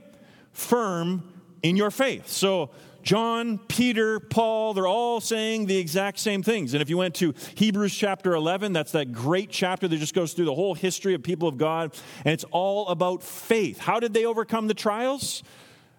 Firm 0.53 1.31
in 1.62 1.77
your 1.77 1.90
faith. 1.90 2.29
So, 2.29 2.71
John, 3.03 3.59
Peter, 3.68 4.21
Paul, 4.21 4.75
they're 4.75 4.87
all 4.87 5.21
saying 5.21 5.66
the 5.66 5.77
exact 5.77 6.18
same 6.18 6.42
things. 6.42 6.75
And 6.75 6.83
if 6.83 6.90
you 6.90 6.99
went 6.99 7.14
to 7.16 7.35
Hebrews 7.55 7.94
chapter 7.94 8.35
11, 8.35 8.73
that's 8.73 8.92
that 8.92 9.12
great 9.12 9.51
chapter 9.51 9.88
that 9.88 9.97
just 9.97 10.14
goes 10.14 10.35
through 10.35 10.44
the 10.44 10.55
whole 10.55 10.75
history 10.75 11.14
of 11.14 11.23
people 11.23 11.49
of 11.49 11.59
God, 11.59 11.97
and 12.25 12.33
it's 12.33 12.44
all 12.51 12.88
about 12.88 13.23
faith. 13.23 13.79
How 13.79 13.99
did 13.99 14.14
they 14.14 14.27
overcome 14.27 14.68
the 14.68 14.75
trials? 14.75 15.42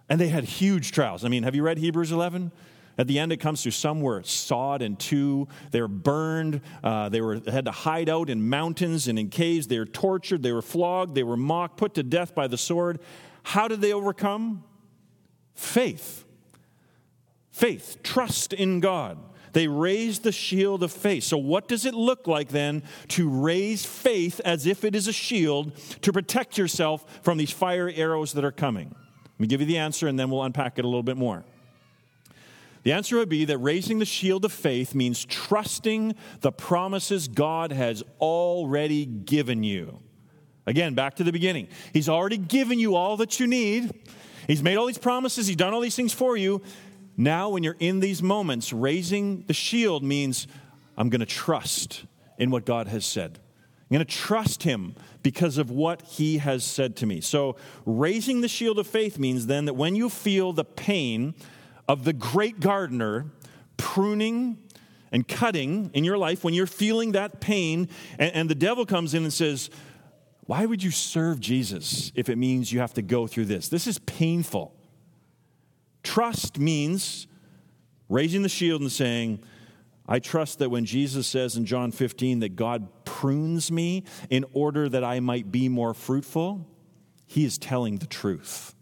And 0.07 0.19
they 0.19 0.27
had 0.27 0.43
huge 0.43 0.91
trials. 0.91 1.25
I 1.25 1.29
mean, 1.29 1.43
have 1.43 1.55
you 1.55 1.63
read 1.63 1.77
Hebrews 1.77 2.11
11? 2.11 2.51
At 2.99 3.07
the 3.07 3.17
end, 3.17 3.31
it 3.31 3.37
comes 3.37 3.63
to 3.63 3.71
some 3.71 4.01
were 4.01 4.21
sawed 4.23 4.81
in 4.81 4.97
two. 4.97 5.47
They 5.71 5.79
were 5.79 5.87
burned. 5.87 6.59
Uh, 6.83 7.07
they, 7.07 7.21
were, 7.21 7.39
had 7.49 7.63
to 7.63 7.71
hide 7.71 8.09
out 8.09 8.29
in 8.29 8.49
mountains 8.49 9.07
and 9.07 9.17
in 9.17 9.29
caves. 9.29 9.67
They 9.67 9.79
were 9.79 9.85
tortured. 9.85 10.43
They 10.43 10.51
were 10.51 10.61
flogged. 10.61 11.15
They 11.15 11.23
were 11.23 11.37
mocked, 11.37 11.77
put 11.77 11.93
to 11.93 12.03
death 12.03 12.35
by 12.35 12.47
the 12.47 12.57
sword. 12.57 12.99
How 13.43 13.69
did 13.69 13.79
they 13.79 13.93
overcome? 13.93 14.65
Faith. 15.53 16.25
Faith, 17.51 17.99
trust 18.03 18.51
in 18.51 18.81
God. 18.81 19.17
They 19.53 19.69
raised 19.69 20.23
the 20.23 20.33
shield 20.33 20.83
of 20.83 20.91
faith. 20.91 21.23
So, 21.23 21.37
what 21.37 21.69
does 21.69 21.85
it 21.85 21.93
look 21.93 22.27
like 22.27 22.49
then 22.49 22.83
to 23.09 23.29
raise 23.29 23.85
faith 23.85 24.41
as 24.43 24.65
if 24.65 24.83
it 24.83 24.93
is 24.93 25.07
a 25.07 25.13
shield 25.13 25.73
to 26.01 26.11
protect 26.11 26.57
yourself 26.57 27.05
from 27.23 27.37
these 27.37 27.51
fire 27.51 27.89
arrows 27.95 28.33
that 28.33 28.43
are 28.43 28.51
coming? 28.51 28.93
Let 29.23 29.39
me 29.39 29.47
give 29.47 29.61
you 29.61 29.67
the 29.67 29.77
answer 29.77 30.09
and 30.09 30.19
then 30.19 30.29
we'll 30.29 30.43
unpack 30.43 30.77
it 30.77 30.83
a 30.83 30.87
little 30.87 31.01
bit 31.01 31.15
more. 31.17 31.45
The 32.83 32.93
answer 32.93 33.17
would 33.17 33.29
be 33.29 33.45
that 33.45 33.57
raising 33.57 33.99
the 33.99 34.05
shield 34.05 34.45
of 34.45 34.53
faith 34.53 34.95
means 34.95 35.25
trusting 35.25 36.15
the 36.41 36.51
promises 36.51 37.27
God 37.27 37.71
has 37.71 38.03
already 38.19 39.05
given 39.05 39.63
you. 39.63 39.99
Again, 40.65 40.93
back 40.93 41.15
to 41.15 41.23
the 41.23 41.31
beginning. 41.31 41.67
He's 41.93 42.07
already 42.07 42.37
given 42.37 42.79
you 42.79 42.95
all 42.95 43.17
that 43.17 43.39
you 43.39 43.47
need. 43.47 43.91
He's 44.47 44.63
made 44.63 44.77
all 44.77 44.85
these 44.85 44.97
promises, 44.97 45.47
He's 45.47 45.55
done 45.55 45.73
all 45.73 45.81
these 45.81 45.95
things 45.95 46.13
for 46.13 46.37
you. 46.37 46.61
Now, 47.17 47.49
when 47.49 47.63
you're 47.63 47.75
in 47.79 47.99
these 47.99 48.23
moments, 48.23 48.71
raising 48.71 49.43
the 49.47 49.53
shield 49.53 50.03
means 50.03 50.47
I'm 50.97 51.09
going 51.09 51.19
to 51.19 51.25
trust 51.25 52.05
in 52.37 52.49
what 52.49 52.65
God 52.65 52.87
has 52.87 53.05
said. 53.05 53.39
I'm 53.89 53.95
going 53.95 54.05
to 54.05 54.11
trust 54.11 54.63
Him 54.63 54.95
because 55.21 55.57
of 55.57 55.69
what 55.69 56.01
He 56.03 56.37
has 56.37 56.63
said 56.63 56.95
to 56.97 57.05
me. 57.05 57.19
So, 57.19 57.57
raising 57.85 58.41
the 58.41 58.47
shield 58.47 58.79
of 58.79 58.87
faith 58.87 59.19
means 59.19 59.47
then 59.47 59.65
that 59.65 59.73
when 59.73 59.95
you 59.95 60.09
feel 60.09 60.53
the 60.53 60.63
pain, 60.63 61.33
of 61.89 62.05
the 62.05 62.13
great 62.13 62.59
gardener 62.59 63.25
pruning 63.75 64.59
and 65.11 65.27
cutting 65.27 65.89
in 65.95 66.03
your 66.03 66.19
life 66.19 66.43
when 66.43 66.53
you're 66.53 66.67
feeling 66.67 67.13
that 67.13 67.41
pain, 67.41 67.89
and, 68.19 68.31
and, 68.33 68.49
the 68.49 68.55
devil 68.55 68.85
comes 68.85 69.15
in 69.15 69.23
and 69.23 69.33
says, 69.33 69.71
Why 70.45 70.67
would 70.67 70.83
you 70.83 70.91
serve 70.91 71.39
Jesus 71.39 72.11
if 72.13 72.29
it 72.29 72.37
means 72.37 72.71
you 72.71 72.79
have 72.79 72.93
to 72.93 73.01
go 73.01 73.25
through 73.25 73.45
this? 73.45 73.69
This 73.69 73.87
is 73.87 73.97
painful. 73.99 74.75
Trust 76.03 76.59
means 76.59 77.27
raising 78.07 78.43
the 78.43 78.49
shield 78.49 78.81
and 78.81 78.91
saying, 78.91 79.43
I 80.07 80.19
trust 80.19 80.59
that 80.59 80.69
when 80.69 80.85
Jesus 80.85 81.25
says 81.25 81.55
in 81.55 81.65
John 81.65 81.91
15 81.91 82.39
that 82.39 82.55
God 82.55 82.87
prunes 83.03 83.71
me 83.71 84.03
in 84.29 84.45
order 84.53 84.87
that 84.89 85.03
I 85.03 85.19
might 85.19 85.51
be 85.51 85.69
more 85.69 85.95
fruitful, 85.95 86.67
he 87.25 87.45
is 87.45 87.57
telling 87.57 87.97
the 87.97 88.07
truth. 88.07 88.75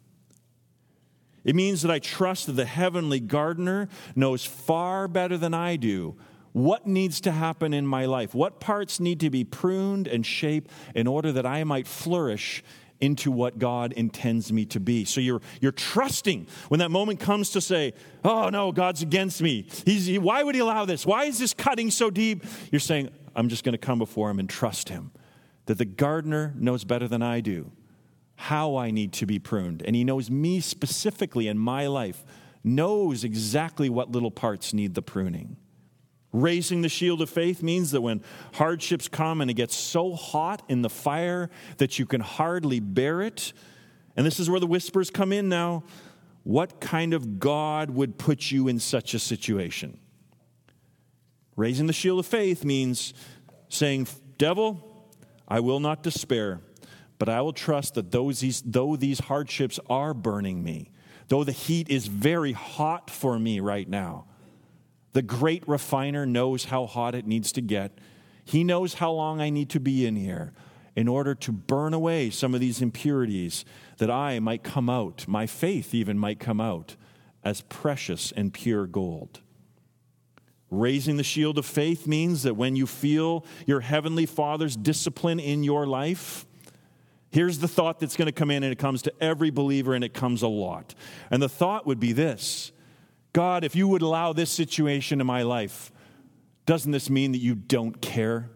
It 1.48 1.56
means 1.56 1.82
that 1.82 1.90
I 1.90 1.98
trust 1.98 2.46
that 2.46 2.52
the 2.52 2.66
heavenly 2.66 3.22
gardener 3.22 3.88
knows 4.16 4.46
far 4.46 5.08
better 5.08 5.38
than 5.38 5.54
I 5.56 5.78
do 5.78 6.16
what 6.52 6.88
needs 6.88 7.22
to 7.22 7.32
happen 7.32 7.74
in 7.74 7.86
my 7.86 8.06
life, 8.06 8.34
what 8.34 8.60
parts 8.60 9.00
need 9.00 9.20
to 9.20 9.30
be 9.30 9.44
pruned 9.44 10.08
and 10.08 10.26
shaped 10.26 10.72
in 10.96 11.08
order 11.08 11.32
that 11.32 11.46
I 11.46 11.64
might 11.64 11.88
flourish 11.88 12.64
into 13.00 13.32
what 13.32 13.60
God 13.60 13.94
intends 13.94 14.52
me 14.52 14.66
to 14.66 14.80
be. 14.80 15.06
So 15.06 15.22
you're, 15.22 15.42
you're 15.62 15.72
trusting 15.72 16.48
when 16.68 16.80
that 16.80 16.90
moment 16.90 17.20
comes 17.20 17.52
to 17.52 17.62
say, 17.62 17.94
Oh, 18.24 18.50
no, 18.50 18.72
God's 18.72 19.04
against 19.04 19.42
me. 19.42 19.68
He's, 19.86 20.08
he, 20.08 20.18
why 20.18 20.44
would 20.44 20.56
He 20.56 20.62
allow 20.62 20.84
this? 20.86 21.06
Why 21.06 21.26
is 21.26 21.38
this 21.38 21.54
cutting 21.54 21.92
so 21.92 22.10
deep? 22.10 22.44
You're 22.72 22.80
saying, 22.80 23.10
I'm 23.36 23.50
just 23.50 23.64
going 23.64 23.74
to 23.74 23.78
come 23.78 24.00
before 24.00 24.30
Him 24.32 24.40
and 24.40 24.50
trust 24.50 24.90
Him 24.90 25.12
that 25.68 25.78
the 25.78 25.86
gardener 25.86 26.54
knows 26.58 26.84
better 26.84 27.08
than 27.08 27.22
I 27.22 27.40
do 27.40 27.72
how 28.38 28.78
I 28.78 28.92
need 28.92 29.12
to 29.14 29.26
be 29.26 29.40
pruned. 29.40 29.84
And 29.84 29.96
He 29.96 30.04
knows 30.04 30.32
me 30.32 30.62
specifically 30.62 31.48
in 31.48 31.58
my 31.58 31.88
life, 31.88 32.24
knows 32.64 33.24
exactly 33.24 33.90
what 33.90 34.12
little 34.12 34.32
parts 34.32 34.74
need 34.74 34.94
the 34.94 35.02
pruning. 35.02 35.58
Raising 36.32 36.82
the 36.82 36.90
shield 36.90 37.22
of 37.22 37.30
faith 37.30 37.64
means 37.64 37.92
that 37.92 38.02
when 38.02 38.22
hardships 38.54 39.08
come 39.08 39.42
and 39.42 39.50
it 39.50 39.56
gets 39.56 39.76
so 39.76 40.14
hot 40.14 40.62
in 40.70 40.82
the 40.82 40.90
fire 40.90 41.50
that 41.78 41.98
you 41.98 42.06
can 42.06 42.22
hardly 42.22 42.80
bear 42.80 43.22
it, 43.22 43.54
and 44.16 44.26
this 44.26 44.40
is 44.40 44.50
where 44.50 44.60
the 44.60 44.68
whispers 44.68 45.10
come 45.10 45.32
in 45.32 45.50
now. 45.50 45.84
What 46.44 46.80
kind 46.80 47.14
of 47.14 47.40
God 47.40 47.90
would 47.92 48.18
put 48.18 48.52
you 48.52 48.68
in 48.68 48.80
such 48.80 49.14
a 49.14 49.20
situation? 49.20 50.00
Raising 51.56 51.88
the 51.88 51.94
shield 51.94 52.20
of 52.20 52.26
faith 52.26 52.64
means 52.64 53.14
saying, 53.70 54.08
Devil, 54.38 54.82
I 55.48 55.60
will 55.60 55.80
not 55.80 56.04
despair, 56.04 56.62
but 57.20 57.30
I 57.30 57.42
will 57.42 57.54
trust 57.54 57.96
that 57.96 58.12
those, 58.12 58.62
though 58.66 58.96
these 58.96 59.20
hardships 59.20 59.80
are 59.90 60.14
burning 60.14 60.64
me, 60.64 60.92
though 61.28 61.44
the 61.44 61.52
heat 61.52 61.90
is 61.90 62.08
very 62.08 62.54
hot 62.54 63.10
for 63.10 63.40
me 63.40 63.60
right 63.60 63.88
now, 63.88 64.26
the 65.14 65.22
great 65.22 65.68
refiner 65.68 66.26
knows 66.26 66.66
how 66.66 66.86
hot 66.86 67.16
it 67.16 67.26
needs 67.26 67.52
to 67.54 67.62
get. 67.62 67.98
He 68.46 68.64
knows 68.64 68.96
how 68.96 69.12
long 69.12 69.42
I 69.42 69.50
need 69.50 69.70
to 69.72 69.80
be 69.80 70.06
in 70.06 70.16
here 70.16 70.54
in 70.96 71.08
order 71.08 71.36
to 71.36 71.52
burn 71.52 71.94
away 71.94 72.30
some 72.32 72.56
of 72.56 72.60
these 72.60 72.82
impurities 72.82 73.66
that 73.98 74.10
I 74.10 74.40
might 74.40 74.64
come 74.64 74.90
out, 74.90 75.28
my 75.28 75.46
faith 75.46 75.94
even 75.94 76.18
might 76.18 76.40
come 76.40 76.60
out 76.60 76.96
as 77.44 77.62
precious 77.62 78.32
and 78.32 78.52
pure 78.52 78.88
gold. 78.88 79.42
Raising 80.72 81.18
the 81.18 81.24
shield 81.24 81.60
of 81.60 81.66
faith 81.66 82.08
means 82.08 82.44
that 82.44 82.56
when 82.56 82.76
you 82.76 82.88
feel 82.88 83.46
your 83.68 83.82
heavenly 83.82 84.26
Father's 84.26 84.76
discipline 84.76 85.40
in 85.40 85.64
your 85.64 85.86
life, 85.86 86.48
here's 87.38 87.60
the 87.60 87.68
thought 87.68 88.00
that's 88.00 88.18
going 88.18 88.26
to 88.26 88.32
come 88.32 88.50
in, 88.50 88.64
and 88.64 88.72
it 88.72 88.80
comes 88.80 89.04
to 89.04 89.14
every 89.22 89.52
believer, 89.52 89.94
and 89.94 90.04
it 90.04 90.12
comes 90.12 90.42
a 90.42 90.48
lot. 90.48 90.96
And 91.30 91.40
the 91.40 91.48
thought 91.48 91.86
would 91.86 92.00
be 92.00 92.12
this 92.12 92.72
God, 93.32 93.64
if 93.64 93.76
you 93.76 93.88
would 93.88 94.02
allow 94.02 94.34
this 94.34 94.50
situation 94.50 95.22
in 95.22 95.28
my 95.28 95.44
life, 95.44 95.92
doesn't 96.66 96.92
this 96.92 97.12
mean 97.12 97.34
that 97.34 97.38
you 97.38 97.54
don't 97.54 98.02
care? 98.02 98.50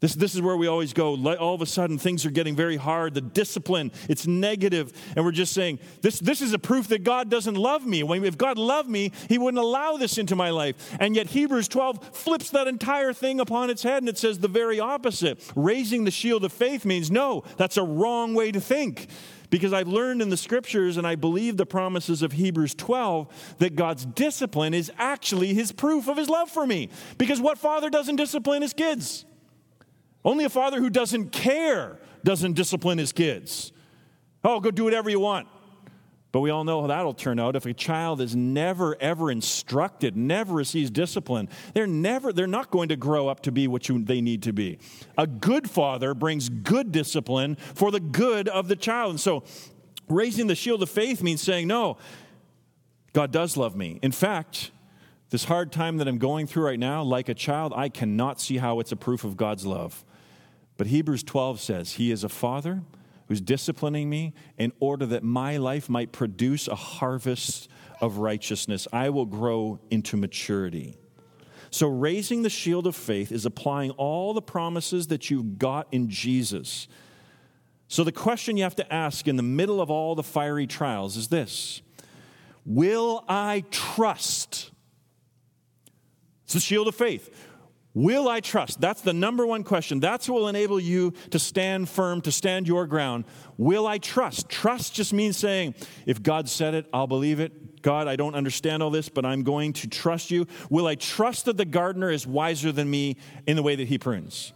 This, 0.00 0.14
this 0.14 0.34
is 0.36 0.40
where 0.40 0.56
we 0.56 0.68
always 0.68 0.92
go. 0.92 1.16
All 1.36 1.54
of 1.54 1.62
a 1.62 1.66
sudden, 1.66 1.98
things 1.98 2.24
are 2.24 2.30
getting 2.30 2.54
very 2.54 2.76
hard. 2.76 3.14
The 3.14 3.20
discipline, 3.20 3.90
it's 4.08 4.28
negative, 4.28 4.92
And 5.16 5.24
we're 5.24 5.32
just 5.32 5.52
saying, 5.52 5.80
this, 6.02 6.20
this 6.20 6.40
is 6.40 6.52
a 6.52 6.58
proof 6.58 6.88
that 6.88 7.02
God 7.02 7.28
doesn't 7.28 7.56
love 7.56 7.84
me. 7.84 8.02
If 8.26 8.38
God 8.38 8.58
loved 8.58 8.88
me, 8.88 9.10
He 9.28 9.38
wouldn't 9.38 9.62
allow 9.62 9.96
this 9.96 10.16
into 10.16 10.36
my 10.36 10.50
life. 10.50 10.96
And 11.00 11.16
yet, 11.16 11.28
Hebrews 11.28 11.66
12 11.66 12.16
flips 12.16 12.50
that 12.50 12.68
entire 12.68 13.12
thing 13.12 13.40
upon 13.40 13.70
its 13.70 13.82
head 13.82 14.02
and 14.02 14.08
it 14.08 14.18
says 14.18 14.38
the 14.38 14.48
very 14.48 14.78
opposite. 14.78 15.42
Raising 15.56 16.04
the 16.04 16.10
shield 16.12 16.44
of 16.44 16.52
faith 16.52 16.84
means 16.84 17.10
no, 17.10 17.42
that's 17.56 17.76
a 17.76 17.82
wrong 17.82 18.34
way 18.34 18.52
to 18.52 18.60
think. 18.60 19.08
Because 19.50 19.72
I've 19.72 19.88
learned 19.88 20.20
in 20.20 20.28
the 20.28 20.36
scriptures 20.36 20.96
and 20.96 21.06
I 21.06 21.14
believe 21.14 21.56
the 21.56 21.66
promises 21.66 22.22
of 22.22 22.32
Hebrews 22.32 22.74
12 22.74 23.56
that 23.58 23.76
God's 23.76 24.04
discipline 24.04 24.74
is 24.74 24.92
actually 24.98 25.54
his 25.54 25.72
proof 25.72 26.06
of 26.06 26.18
his 26.18 26.28
love 26.28 26.50
for 26.50 26.66
me. 26.66 26.90
Because 27.16 27.40
what 27.40 27.56
father 27.56 27.88
doesn't 27.88 28.16
discipline 28.16 28.62
his 28.62 28.74
kids? 28.74 29.24
Only 30.24 30.44
a 30.44 30.48
father 30.48 30.80
who 30.80 30.90
doesn't 30.90 31.30
care 31.30 31.98
doesn't 32.24 32.54
discipline 32.54 32.98
his 32.98 33.12
kids. 33.12 33.72
Oh, 34.44 34.60
go 34.60 34.70
do 34.70 34.84
whatever 34.84 35.10
you 35.10 35.20
want. 35.20 35.48
But 36.30 36.40
we 36.40 36.50
all 36.50 36.64
know 36.64 36.82
how 36.82 36.88
that'll 36.88 37.14
turn 37.14 37.38
out 37.40 37.56
if 37.56 37.64
a 37.64 37.72
child 37.72 38.20
is 38.20 38.36
never 38.36 39.00
ever 39.00 39.30
instructed, 39.30 40.14
never 40.14 40.54
receives 40.54 40.90
discipline. 40.90 41.48
They're 41.72 41.86
never 41.86 42.32
they're 42.34 42.46
not 42.46 42.70
going 42.70 42.90
to 42.90 42.96
grow 42.96 43.28
up 43.28 43.40
to 43.40 43.52
be 43.52 43.66
what 43.66 43.88
you, 43.88 44.04
they 44.04 44.20
need 44.20 44.42
to 44.42 44.52
be. 44.52 44.78
A 45.16 45.26
good 45.26 45.70
father 45.70 46.12
brings 46.12 46.50
good 46.50 46.92
discipline 46.92 47.56
for 47.56 47.90
the 47.90 48.00
good 48.00 48.46
of 48.48 48.68
the 48.68 48.76
child. 48.76 49.12
And 49.12 49.20
so 49.20 49.42
raising 50.08 50.48
the 50.48 50.54
shield 50.54 50.82
of 50.82 50.90
faith 50.90 51.22
means 51.22 51.40
saying, 51.40 51.66
"No, 51.66 51.96
God 53.14 53.32
does 53.32 53.56
love 53.56 53.74
me." 53.74 53.98
In 54.02 54.12
fact, 54.12 54.70
this 55.30 55.44
hard 55.44 55.72
time 55.72 55.98
that 55.98 56.08
I'm 56.08 56.18
going 56.18 56.46
through 56.46 56.64
right 56.64 56.78
now, 56.78 57.02
like 57.02 57.28
a 57.28 57.34
child, 57.34 57.72
I 57.76 57.88
cannot 57.88 58.40
see 58.40 58.58
how 58.58 58.80
it's 58.80 58.92
a 58.92 58.96
proof 58.96 59.24
of 59.24 59.36
God's 59.36 59.66
love. 59.66 60.04
But 60.76 60.86
Hebrews 60.86 61.22
12 61.22 61.60
says, 61.60 61.92
He 61.92 62.10
is 62.10 62.24
a 62.24 62.28
father 62.28 62.82
who's 63.26 63.40
disciplining 63.40 64.08
me 64.08 64.32
in 64.56 64.72
order 64.80 65.04
that 65.06 65.22
my 65.22 65.58
life 65.58 65.88
might 65.88 66.12
produce 66.12 66.66
a 66.66 66.74
harvest 66.74 67.68
of 68.00 68.18
righteousness. 68.18 68.88
I 68.92 69.10
will 69.10 69.26
grow 69.26 69.80
into 69.90 70.16
maturity. 70.16 70.96
So, 71.70 71.88
raising 71.88 72.42
the 72.42 72.48
shield 72.48 72.86
of 72.86 72.96
faith 72.96 73.30
is 73.30 73.44
applying 73.44 73.90
all 73.92 74.32
the 74.32 74.40
promises 74.40 75.08
that 75.08 75.30
you've 75.30 75.58
got 75.58 75.86
in 75.92 76.08
Jesus. 76.08 76.88
So, 77.88 78.04
the 78.04 78.12
question 78.12 78.56
you 78.56 78.62
have 78.62 78.76
to 78.76 78.92
ask 78.92 79.28
in 79.28 79.36
the 79.36 79.42
middle 79.42 79.80
of 79.80 79.90
all 79.90 80.14
the 80.14 80.22
fiery 80.22 80.66
trials 80.66 81.18
is 81.18 81.28
this 81.28 81.82
Will 82.64 83.24
I 83.28 83.64
trust? 83.70 84.70
It's 86.48 86.54
the 86.54 86.60
shield 86.60 86.88
of 86.88 86.94
faith. 86.94 87.28
Will 87.92 88.26
I 88.26 88.40
trust? 88.40 88.80
That's 88.80 89.02
the 89.02 89.12
number 89.12 89.46
one 89.46 89.64
question. 89.64 90.00
That's 90.00 90.30
what 90.30 90.40
will 90.40 90.48
enable 90.48 90.80
you 90.80 91.12
to 91.28 91.38
stand 91.38 91.90
firm, 91.90 92.22
to 92.22 92.32
stand 92.32 92.66
your 92.66 92.86
ground. 92.86 93.26
Will 93.58 93.86
I 93.86 93.98
trust? 93.98 94.48
Trust 94.48 94.94
just 94.94 95.12
means 95.12 95.36
saying, 95.36 95.74
if 96.06 96.22
God 96.22 96.48
said 96.48 96.72
it, 96.72 96.86
I'll 96.90 97.06
believe 97.06 97.38
it. 97.38 97.82
God, 97.82 98.08
I 98.08 98.16
don't 98.16 98.34
understand 98.34 98.82
all 98.82 98.88
this, 98.88 99.10
but 99.10 99.26
I'm 99.26 99.42
going 99.42 99.74
to 99.74 99.88
trust 99.88 100.30
you. 100.30 100.46
Will 100.70 100.86
I 100.86 100.94
trust 100.94 101.44
that 101.44 101.58
the 101.58 101.66
gardener 101.66 102.10
is 102.10 102.26
wiser 102.26 102.72
than 102.72 102.90
me 102.90 103.18
in 103.46 103.54
the 103.54 103.62
way 103.62 103.76
that 103.76 103.88
he 103.88 103.98
prunes? 103.98 104.54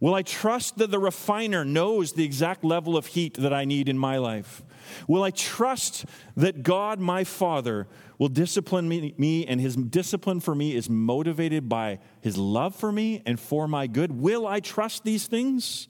Will 0.00 0.16
I 0.16 0.22
trust 0.22 0.78
that 0.78 0.90
the 0.90 0.98
refiner 0.98 1.64
knows 1.64 2.14
the 2.14 2.24
exact 2.24 2.64
level 2.64 2.96
of 2.96 3.06
heat 3.06 3.34
that 3.34 3.52
I 3.52 3.64
need 3.64 3.88
in 3.88 3.96
my 3.96 4.18
life? 4.18 4.64
Will 5.08 5.22
I 5.22 5.30
trust 5.30 6.04
that 6.36 6.62
God, 6.62 7.00
my 7.00 7.24
Father, 7.24 7.86
will 8.18 8.28
discipline 8.28 8.88
me, 8.88 9.14
me, 9.18 9.46
and 9.46 9.60
his 9.60 9.76
discipline 9.76 10.40
for 10.40 10.54
me 10.54 10.74
is 10.74 10.88
motivated 10.88 11.68
by 11.68 11.98
his 12.20 12.36
love 12.36 12.74
for 12.74 12.92
me 12.92 13.22
and 13.26 13.38
for 13.38 13.68
my 13.68 13.86
good? 13.86 14.12
Will 14.12 14.46
I 14.46 14.60
trust 14.60 15.04
these 15.04 15.26
things? 15.26 15.88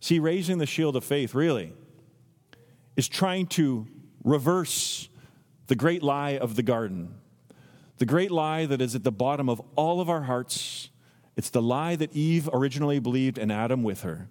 See, 0.00 0.18
raising 0.18 0.58
the 0.58 0.66
shield 0.66 0.96
of 0.96 1.04
faith 1.04 1.34
really 1.34 1.72
is 2.96 3.08
trying 3.08 3.46
to 3.46 3.86
reverse 4.22 5.08
the 5.66 5.74
great 5.74 6.02
lie 6.02 6.36
of 6.38 6.56
the 6.56 6.62
garden. 6.62 7.14
The 7.98 8.06
great 8.06 8.30
lie 8.30 8.66
that 8.66 8.80
is 8.80 8.94
at 8.94 9.04
the 9.04 9.12
bottom 9.12 9.48
of 9.48 9.62
all 9.76 10.00
of 10.00 10.10
our 10.10 10.22
hearts. 10.22 10.90
It's 11.36 11.50
the 11.50 11.62
lie 11.62 11.96
that 11.96 12.14
Eve 12.14 12.48
originally 12.52 12.98
believed 12.98 13.38
and 13.38 13.50
Adam 13.50 13.82
with 13.82 14.02
her. 14.02 14.28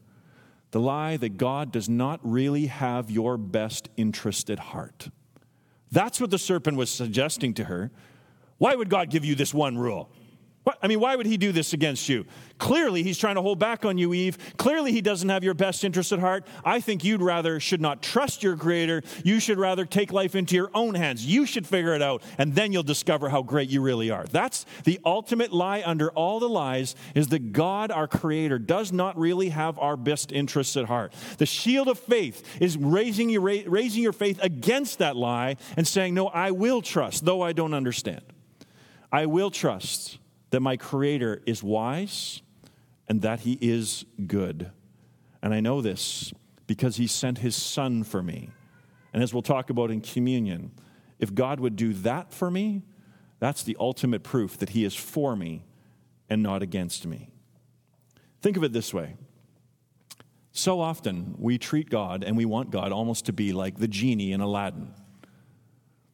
The 0.73 0.79
lie 0.79 1.17
that 1.17 1.37
God 1.37 1.71
does 1.71 1.87
not 1.87 2.19
really 2.23 2.65
have 2.65 3.11
your 3.11 3.37
best 3.37 3.89
interest 3.95 4.49
at 4.49 4.57
heart. 4.57 5.09
That's 5.91 6.19
what 6.19 6.31
the 6.31 6.39
serpent 6.39 6.77
was 6.77 6.89
suggesting 6.89 7.53
to 7.53 7.65
her. 7.65 7.91
Why 8.57 8.73
would 8.73 8.89
God 8.89 9.11
give 9.11 9.23
you 9.23 9.35
this 9.35 9.53
one 9.53 9.77
rule? 9.77 10.09
I 10.81 10.87
mean, 10.87 11.01
why 11.01 11.15
would 11.17 11.25
he 11.25 11.35
do 11.35 11.51
this 11.51 11.73
against 11.73 12.07
you? 12.07 12.25
Clearly, 12.57 13.03
he's 13.03 13.17
trying 13.17 13.35
to 13.35 13.41
hold 13.41 13.59
back 13.59 13.83
on 13.83 13.97
you, 13.97 14.13
Eve. 14.13 14.37
Clearly, 14.55 14.93
he 14.93 15.01
doesn't 15.01 15.27
have 15.27 15.43
your 15.43 15.53
best 15.53 15.83
interest 15.83 16.13
at 16.13 16.19
heart. 16.19 16.47
I 16.63 16.79
think 16.79 17.03
you'd 17.03 17.21
rather 17.21 17.59
should 17.59 17.81
not 17.81 18.01
trust 18.01 18.43
your 18.43 18.55
creator. 18.55 19.01
You 19.25 19.41
should 19.41 19.57
rather 19.57 19.85
take 19.85 20.13
life 20.13 20.35
into 20.35 20.55
your 20.55 20.71
own 20.73 20.95
hands. 20.95 21.25
You 21.25 21.45
should 21.45 21.67
figure 21.67 21.93
it 21.93 22.01
out, 22.01 22.23
and 22.37 22.55
then 22.55 22.71
you'll 22.71 22.83
discover 22.83 23.27
how 23.27 23.41
great 23.41 23.69
you 23.69 23.81
really 23.81 24.09
are. 24.09 24.23
That's 24.25 24.65
the 24.85 25.01
ultimate 25.03 25.51
lie 25.51 25.83
under 25.85 26.11
all 26.11 26.39
the 26.39 26.47
lies 26.47 26.95
is 27.13 27.27
that 27.29 27.51
God, 27.51 27.91
our 27.91 28.07
creator, 28.07 28.57
does 28.57 28.93
not 28.93 29.17
really 29.17 29.49
have 29.49 29.77
our 29.79 29.97
best 29.97 30.31
interests 30.31 30.77
at 30.77 30.85
heart. 30.85 31.13
The 31.39 31.45
shield 31.45 31.89
of 31.89 31.99
faith 31.99 32.61
is 32.61 32.77
raising 32.77 33.29
your, 33.29 33.41
raising 33.41 34.01
your 34.01 34.13
faith 34.13 34.39
against 34.41 34.99
that 34.99 35.17
lie 35.17 35.57
and 35.75 35.85
saying, 35.85 36.13
No, 36.13 36.27
I 36.27 36.51
will 36.51 36.81
trust, 36.81 37.25
though 37.25 37.41
I 37.41 37.51
don't 37.51 37.73
understand. 37.73 38.21
I 39.11 39.25
will 39.25 39.51
trust 39.51 40.19
that 40.53 40.59
my 40.59 40.77
Creator 40.77 41.41
is 41.47 41.63
wise 41.63 42.43
and 43.07 43.23
that 43.23 43.39
He 43.39 43.57
is 43.59 44.05
good. 44.27 44.69
And 45.41 45.51
I 45.51 45.61
know 45.61 45.81
this 45.81 46.31
because 46.67 46.97
He 46.97 47.07
sent 47.07 47.39
His 47.39 47.55
Son 47.55 48.03
for 48.03 48.21
me. 48.21 48.51
And 49.11 49.23
as 49.23 49.33
we'll 49.33 49.41
talk 49.41 49.71
about 49.71 49.89
in 49.89 49.99
communion, 49.99 50.69
if 51.17 51.33
God 51.33 51.59
would 51.59 51.75
do 51.75 51.91
that 51.93 52.31
for 52.31 52.51
me, 52.51 52.83
that's 53.39 53.63
the 53.63 53.75
ultimate 53.79 54.21
proof 54.21 54.55
that 54.59 54.69
He 54.69 54.85
is 54.85 54.93
for 54.93 55.35
me 55.35 55.65
and 56.29 56.43
not 56.43 56.61
against 56.61 57.07
me. 57.07 57.31
Think 58.43 58.55
of 58.55 58.63
it 58.63 58.73
this 58.73 58.93
way. 58.93 59.15
So 60.51 60.79
often 60.79 61.33
we 61.39 61.57
treat 61.57 61.89
God 61.89 62.23
and 62.23 62.37
we 62.37 62.45
want 62.45 62.69
God 62.69 62.91
almost 62.91 63.25
to 63.25 63.33
be 63.33 63.53
like 63.53 63.79
the 63.79 63.87
genie 63.87 64.33
in 64.33 64.39
Aladdin. 64.39 64.93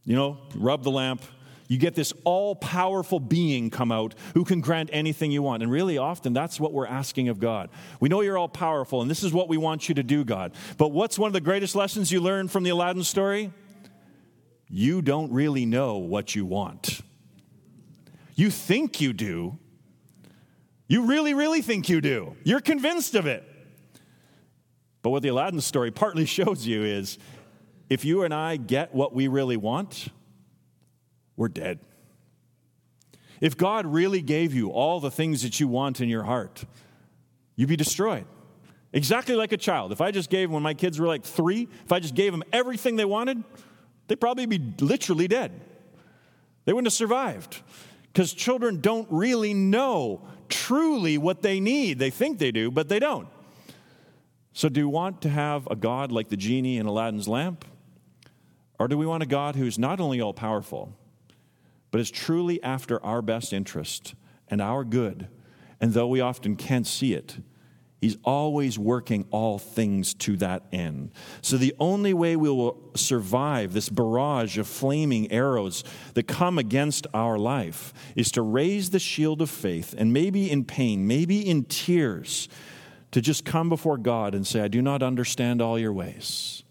you 0.06 0.15
know, 0.15 0.38
rub 0.56 0.84
the 0.84 0.91
lamp, 0.91 1.23
you 1.69 1.77
get 1.77 1.93
this 1.93 2.12
all 2.23 2.55
powerful 2.55 3.19
being 3.19 3.69
come 3.69 3.91
out 3.91 4.15
who 4.34 4.43
can 4.43 4.60
grant 4.60 4.89
anything 4.91 5.32
you 5.32 5.43
want. 5.43 5.62
And 5.62 5.71
really 5.71 5.99
often 5.99 6.34
that's 6.34 6.60
what 6.60 6.73
we're 6.73 6.88
asking 6.88 7.29
of 7.29 7.39
God. 7.39 7.69
We 7.99 8.10
know 8.10 8.21
you're 8.21 8.39
all 8.39 8.49
powerful 8.49 9.03
and 9.03 9.10
this 9.10 9.23
is 9.23 9.32
what 9.32 9.47
we 9.47 9.55
want 9.55 9.88
you 9.88 9.93
to 9.95 10.03
do, 10.03 10.25
God. 10.25 10.53
But 10.79 10.89
what's 10.89 11.19
one 11.19 11.27
of 11.27 11.34
the 11.34 11.41
greatest 11.41 11.75
lessons 11.75 12.12
you 12.12 12.21
learned 12.21 12.51
from 12.51 12.63
the 12.63 12.71
Aladdin 12.71 13.03
story? 13.03 13.53
You 14.67 15.03
don't 15.03 15.32
really 15.32 15.67
know 15.67 15.99
what 15.99 16.34
you 16.34 16.43
want. 16.43 17.01
You 18.34 18.49
think 18.49 18.99
you 18.99 19.13
do. 19.13 19.60
You 20.88 21.05
really, 21.05 21.36
really 21.36 21.62
think 21.62 21.88
you 21.88 22.01
do. 22.01 22.36
You're 22.43 22.62
convinced 22.62 23.13
of 23.13 23.27
it. 23.27 23.43
But 25.03 25.12
what 25.12 25.21
the 25.21 25.29
Aladdin 25.29 25.62
story 25.62 25.91
partly 25.91 26.25
shows 26.38 26.65
you 26.65 26.84
is 26.84 27.19
if 27.91 28.05
you 28.05 28.23
and 28.23 28.34
I 28.34 28.58
get 28.58 28.95
what 28.95 29.13
we 29.13 29.27
really 29.27 29.58
want, 29.58 30.10
we're 31.39 31.47
dead. 31.47 31.80
If 33.39 33.56
God 33.56 33.86
really 33.86 34.21
gave 34.21 34.54
you 34.54 34.71
all 34.71 34.99
the 34.99 35.10
things 35.10 35.41
that 35.43 35.58
you 35.58 35.69
want 35.69 36.02
in 36.02 36.10
your 36.10 36.23
heart, 36.23 36.65
you'd 37.56 37.69
be 37.69 37.78
destroyed. 37.78 38.25
Exactly 38.91 39.36
like 39.36 39.54
a 39.54 39.58
child. 39.58 39.93
If 39.93 40.02
I 40.02 40.12
just 40.12 40.30
gave, 40.30 40.52
when 40.52 40.62
my 40.62 40.73
kids 40.73 40.99
were 40.99 41.08
like 41.08 41.23
three, 41.23 41.69
if 41.86 41.93
I 41.93 42.02
just 42.02 42.13
gave 42.13 42.34
them 42.34 42.43
everything 42.52 42.97
they 42.97 43.06
wanted, 43.06 43.41
they'd 44.08 44.19
probably 44.19 44.47
be 44.47 44.60
literally 44.82 45.30
dead. 45.30 45.62
They 46.65 46.73
wouldn't 46.73 46.88
have 46.88 46.93
survived. 46.93 47.62
Because 48.12 48.34
children 48.34 48.82
don't 48.82 49.08
really 49.10 49.54
know 49.54 50.28
truly 50.49 51.17
what 51.17 51.41
they 51.41 51.62
need. 51.62 51.99
They 51.99 52.10
think 52.10 52.39
they 52.39 52.52
do, 52.52 52.69
but 52.69 52.89
they 52.89 52.99
don't. 52.99 53.30
So, 54.52 54.67
do 54.67 54.82
you 54.82 54.89
want 54.89 55.21
to 55.21 55.30
have 55.30 55.67
a 55.67 55.78
God 55.78 56.12
like 56.12 56.28
the 56.28 56.36
genie 56.36 56.78
in 56.78 56.86
Aladdin's 56.86 57.30
lamp? 57.30 57.63
Or 58.78 58.89
do 58.89 58.97
we 58.97 59.06
want 59.06 59.23
a 59.23 59.25
God 59.25 59.56
who's 59.56 59.80
not 59.80 60.02
only 60.02 60.19
all 60.19 60.34
powerful, 60.34 60.97
but 61.91 62.02
is 62.02 62.12
truly 62.12 62.62
after 62.63 63.04
our 63.04 63.21
best 63.21 63.54
interest 63.54 64.15
and 64.47 64.62
our 64.62 64.84
good. 64.84 65.28
And 65.82 65.93
though 65.93 66.08
we 66.08 66.21
often 66.21 66.56
can't 66.56 66.88
see 66.88 67.13
it, 67.13 67.38
He's 68.02 68.17
always 68.23 68.80
working 68.80 69.25
all 69.30 69.60
things 69.60 70.13
to 70.15 70.38
that 70.38 70.63
end. 70.71 71.12
So, 71.41 71.58
the 71.58 71.75
only 71.80 72.13
way 72.13 72.38
we 72.38 72.49
will 72.49 72.78
survive 72.95 73.73
this 73.73 73.89
barrage 73.89 74.58
of 74.58 74.67
flaming 74.67 75.30
arrows 75.32 75.84
that 76.13 76.23
come 76.23 76.58
against 76.58 77.08
our 77.13 77.38
life 77.38 77.93
is 78.15 78.32
to 78.32 78.41
raise 78.41 78.91
the 78.91 78.99
shield 78.99 79.41
of 79.41 79.49
faith 79.49 79.93
and 79.97 80.13
maybe 80.13 80.49
in 80.49 80.63
pain, 80.63 81.08
maybe 81.08 81.45
in 81.45 81.65
tears, 81.65 82.47
to 83.12 83.19
just 83.19 83.43
come 83.43 83.67
before 83.67 83.97
God 83.97 84.34
and 84.34 84.47
say, 84.47 84.62
I 84.62 84.69
do 84.69 84.82
not 84.82 85.04
understand 85.04 85.62
all 85.62 85.78
your 85.78 85.93
ways, 85.93 86.63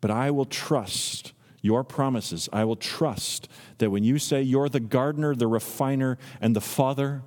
but 0.00 0.10
I 0.10 0.30
will 0.30 0.46
trust 0.46 1.34
your 1.62 1.84
promises. 1.84 2.48
I 2.52 2.64
will 2.64 2.76
trust 2.76 3.48
that 3.78 3.90
when 3.90 4.04
you 4.04 4.18
say 4.18 4.42
you're 4.42 4.68
the 4.68 4.80
gardener, 4.80 5.34
the 5.34 5.46
refiner, 5.46 6.18
and 6.40 6.56
the 6.56 6.60
father, 6.60 7.22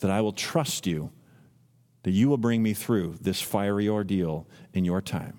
that 0.00 0.10
I 0.10 0.20
will 0.20 0.32
trust 0.32 0.86
you, 0.86 1.10
that 2.02 2.10
you 2.10 2.28
will 2.28 2.36
bring 2.36 2.62
me 2.62 2.74
through 2.74 3.16
this 3.20 3.40
fiery 3.40 3.88
ordeal 3.88 4.46
in 4.72 4.84
your 4.84 5.00
time. 5.00 5.38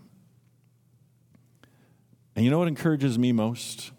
And 2.36 2.44
you 2.44 2.52
know 2.52 2.60
what 2.60 2.68
encourages 2.68 3.18
me 3.18 3.32
most? 3.32 3.92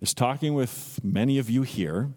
Is 0.00 0.14
talking 0.14 0.54
with 0.54 1.00
many 1.02 1.38
of 1.38 1.50
you 1.50 1.62
here 1.62 2.10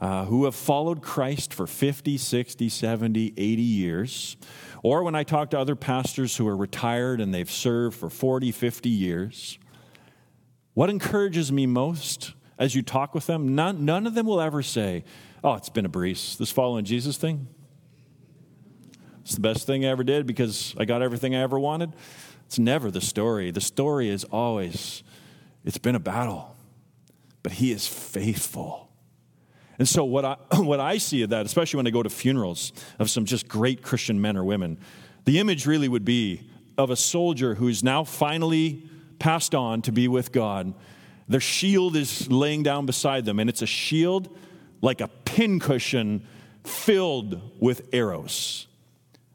uh, 0.00 0.24
who 0.26 0.44
have 0.44 0.54
followed 0.54 1.02
Christ 1.02 1.54
for 1.54 1.66
50, 1.66 2.18
60, 2.18 2.68
70, 2.68 3.34
80 3.36 3.62
years, 3.62 4.36
or 4.82 5.02
when 5.02 5.14
I 5.14 5.22
talk 5.22 5.50
to 5.50 5.58
other 5.58 5.76
pastors 5.76 6.36
who 6.36 6.46
are 6.46 6.56
retired 6.56 7.20
and 7.20 7.32
they've 7.32 7.50
served 7.50 7.96
for 7.96 8.10
40, 8.10 8.52
50 8.52 8.88
years 8.90 9.58
what 10.74 10.90
encourages 10.90 11.50
me 11.50 11.66
most 11.66 12.34
as 12.58 12.74
you 12.74 12.82
talk 12.82 13.14
with 13.14 13.26
them, 13.26 13.54
none, 13.54 13.84
none 13.84 14.06
of 14.06 14.14
them 14.14 14.26
will 14.26 14.40
ever 14.40 14.62
say, 14.62 15.04
Oh, 15.42 15.54
it's 15.54 15.68
been 15.68 15.84
a 15.84 15.90
breeze, 15.90 16.36
this 16.38 16.50
following 16.50 16.84
Jesus 16.84 17.18
thing. 17.18 17.48
It's 19.22 19.34
the 19.34 19.40
best 19.40 19.66
thing 19.66 19.84
I 19.84 19.88
ever 19.88 20.02
did 20.02 20.26
because 20.26 20.74
I 20.78 20.84
got 20.84 21.02
everything 21.02 21.34
I 21.34 21.40
ever 21.40 21.58
wanted. 21.58 21.92
It's 22.46 22.58
never 22.58 22.90
the 22.90 23.00
story. 23.00 23.50
The 23.50 23.60
story 23.60 24.08
is 24.08 24.24
always, 24.24 25.02
it's 25.64 25.78
been 25.78 25.94
a 25.94 26.00
battle, 26.00 26.56
but 27.42 27.52
He 27.52 27.72
is 27.72 27.86
faithful. 27.86 28.90
And 29.78 29.88
so, 29.88 30.04
what 30.04 30.24
I, 30.24 30.36
what 30.56 30.80
I 30.80 30.98
see 30.98 31.22
of 31.22 31.30
that, 31.30 31.46
especially 31.46 31.78
when 31.78 31.86
I 31.86 31.90
go 31.90 32.02
to 32.02 32.10
funerals 32.10 32.72
of 32.98 33.10
some 33.10 33.24
just 33.24 33.48
great 33.48 33.82
Christian 33.82 34.20
men 34.20 34.36
or 34.36 34.44
women, 34.44 34.78
the 35.24 35.38
image 35.38 35.66
really 35.66 35.88
would 35.88 36.04
be 36.04 36.48
of 36.78 36.90
a 36.90 36.96
soldier 36.96 37.54
who's 37.54 37.82
now 37.82 38.04
finally 38.04 38.88
passed 39.18 39.54
on 39.54 39.82
to 39.82 39.92
be 39.92 40.08
with 40.08 40.32
God. 40.32 40.74
Their 41.28 41.40
shield 41.40 41.96
is 41.96 42.30
laying 42.30 42.62
down 42.62 42.86
beside 42.86 43.24
them, 43.24 43.38
and 43.38 43.48
it's 43.48 43.62
a 43.62 43.66
shield 43.66 44.36
like 44.82 45.00
a 45.00 45.08
pincushion 45.08 46.26
filled 46.64 47.40
with 47.60 47.88
arrows. 47.92 48.66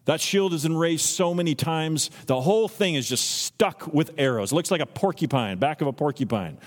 That 0.06 0.22
shield 0.22 0.54
has 0.54 0.63
been 0.63 0.78
raised 0.78 1.06
so 1.06 1.34
many 1.34 1.56
times, 1.56 2.10
the 2.26 2.42
whole 2.42 2.68
thing 2.68 2.96
is 2.96 3.08
just 3.08 3.44
stuck 3.44 3.94
with 3.94 4.12
arrows. 4.18 4.52
It 4.52 4.56
looks 4.56 4.72
like 4.72 4.82
a 4.82 4.86
porcupine, 4.86 5.60
back 5.60 5.82
of 5.82 5.88
a 5.88 5.94
porcupine. 5.94 6.58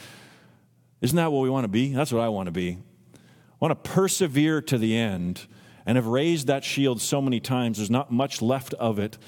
Isn't 1.01 1.17
that 1.17 1.33
what 1.33 1.41
we 1.41 1.51
want 1.51 1.65
to 1.65 1.69
be? 1.69 1.93
That's 1.93 2.13
what 2.13 2.23
I 2.23 2.29
want 2.29 2.47
to 2.47 2.53
be. 2.53 2.79
I 3.15 3.19
want 3.59 3.85
to 3.85 3.91
persevere 3.91 4.63
to 4.63 4.79
the 4.79 4.97
end 4.97 5.47
and 5.87 5.97
have 5.97 6.07
raised 6.07 6.47
that 6.47 6.63
shield 6.63 7.01
so 7.01 7.21
many 7.21 7.41
times, 7.41 7.79
there's 7.79 7.91
not 7.91 8.13
much 8.13 8.41
left 8.41 8.75
of 8.75 8.99
it 8.99 9.19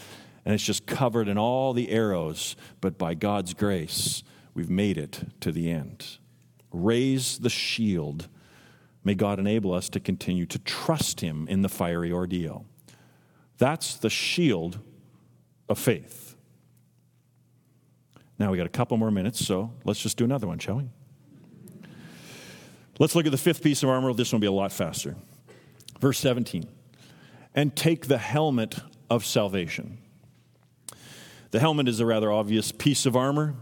and 0.44 0.54
it's 0.54 0.64
just 0.64 0.87
covered 0.87 1.28
in 1.28 1.38
all 1.38 1.72
the 1.72 1.90
arrows, 1.90 2.57
but 2.80 2.98
by 2.98 3.14
God's 3.14 3.54
grace, 3.54 4.22
we've 4.52 4.70
made 4.70 4.98
it 4.98 5.22
to 5.40 5.50
the 5.50 5.70
end. 5.70 6.18
Raise 6.70 7.38
the 7.38 7.50
shield. 7.50 8.28
May 9.02 9.14
God 9.14 9.38
enable 9.38 9.72
us 9.72 9.88
to 9.90 10.00
continue 10.00 10.46
to 10.46 10.59
trust 10.59 11.20
Him 11.20 11.46
in 11.48 11.62
the 11.62 11.68
fiery 11.68 12.12
ordeal. 12.12 12.66
That's 13.59 13.94
the 13.94 14.11
shield 14.11 14.80
of 15.68 15.78
faith. 15.78 16.37
Now 18.38 18.50
we 18.50 18.59
got 18.59 18.66
a 18.66 18.70
couple 18.70 18.96
more 18.96 19.11
minutes, 19.11 19.44
so 19.44 19.72
let's 19.85 20.00
just 20.00 20.16
do 20.16 20.24
another 20.24 20.46
one, 20.46 20.59
shall 20.59 20.76
we? 20.76 20.90
Let's 22.98 23.14
look 23.14 23.26
at 23.26 23.33
the 23.33 23.38
fifth 23.38 23.62
piece 23.62 23.83
of 23.83 23.88
armor. 23.88 24.12
This 24.12 24.33
one 24.33 24.38
will 24.38 24.44
be 24.44 24.46
a 24.48 24.52
lot 24.52 24.72
faster. 24.72 25.16
Verse 26.00 26.18
17. 26.18 26.68
And 27.54 27.74
take 27.74 28.07
the 28.07 28.18
helmet 28.18 28.78
of 29.09 29.24
salvation. 29.24 29.98
The 31.55 31.61
helmet 31.61 31.87
is 31.87 32.01
a 32.01 32.05
rather 32.05 32.33
obvious 32.33 32.73
piece 32.73 33.07
of 33.07 33.14
armor. 33.14 33.55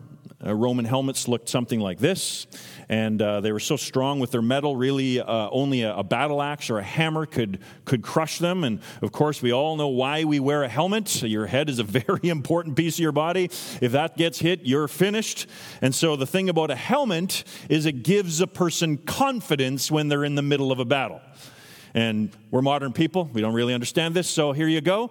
Uh, 0.43 0.55
Roman 0.55 0.87
helmets 0.87 1.29
looked 1.29 1.51
something 1.51 1.79
like 1.79 1.99
this, 1.99 2.47
and 2.89 3.21
uh, 3.21 3.43
they 3.43 3.53
were 3.53 3.61
so 3.61 3.77
strong 3.77 4.19
with 4.19 4.31
their 4.31 4.41
metal, 4.41 4.77
really 4.77 5.21
uh, 5.21 5.51
only 5.51 5.83
a, 5.83 5.97
a, 5.97 6.03
battle 6.03 6.41
axe 6.41 6.71
or 6.71 6.79
a 6.79 6.83
hammer 6.83 7.27
could, 7.27 7.59
could 7.85 8.01
crush 8.01 8.39
them. 8.39 8.65
And 8.65 8.81
of 9.03 9.13
course, 9.13 9.43
we 9.43 9.53
all 9.53 9.77
know 9.77 9.89
why 9.89 10.25
we 10.25 10.41
wear 10.41 10.63
a 10.63 10.71
helmet. 10.71 11.23
Your 11.23 11.45
head 11.45 11.69
is 11.69 11.81
a 11.81 11.85
very 12.01 12.31
important 12.31 12.77
piece 12.77 12.95
of 12.95 13.01
your 13.01 13.13
body. 13.13 13.51
If 13.83 13.93
that 13.93 14.17
gets 14.17 14.39
hit, 14.39 14.61
you're 14.63 14.89
finished. 14.89 15.47
And 15.83 15.95
so, 15.95 16.17
the 16.17 16.27
thing 16.27 16.49
about 16.49 16.71
a 16.71 16.77
helmet 16.77 17.45
is 17.69 17.85
it 17.85 18.05
gives 18.05 18.41
a 18.41 18.47
person 18.47 18.97
confidence 18.97 19.91
when 19.91 20.09
they're 20.09 20.25
in 20.25 20.35
the 20.35 20.41
middle 20.41 20.73
of 20.73 20.79
a 20.79 20.87
battle. 20.87 21.21
And 21.93 22.31
we're 22.51 22.63
modern 22.63 22.95
people, 22.95 23.29
we 23.35 23.43
don't 23.43 23.53
really 23.53 23.75
understand 23.75 24.15
this, 24.15 24.31
so 24.31 24.53
here 24.53 24.67
you 24.67 24.81
go. 24.81 25.11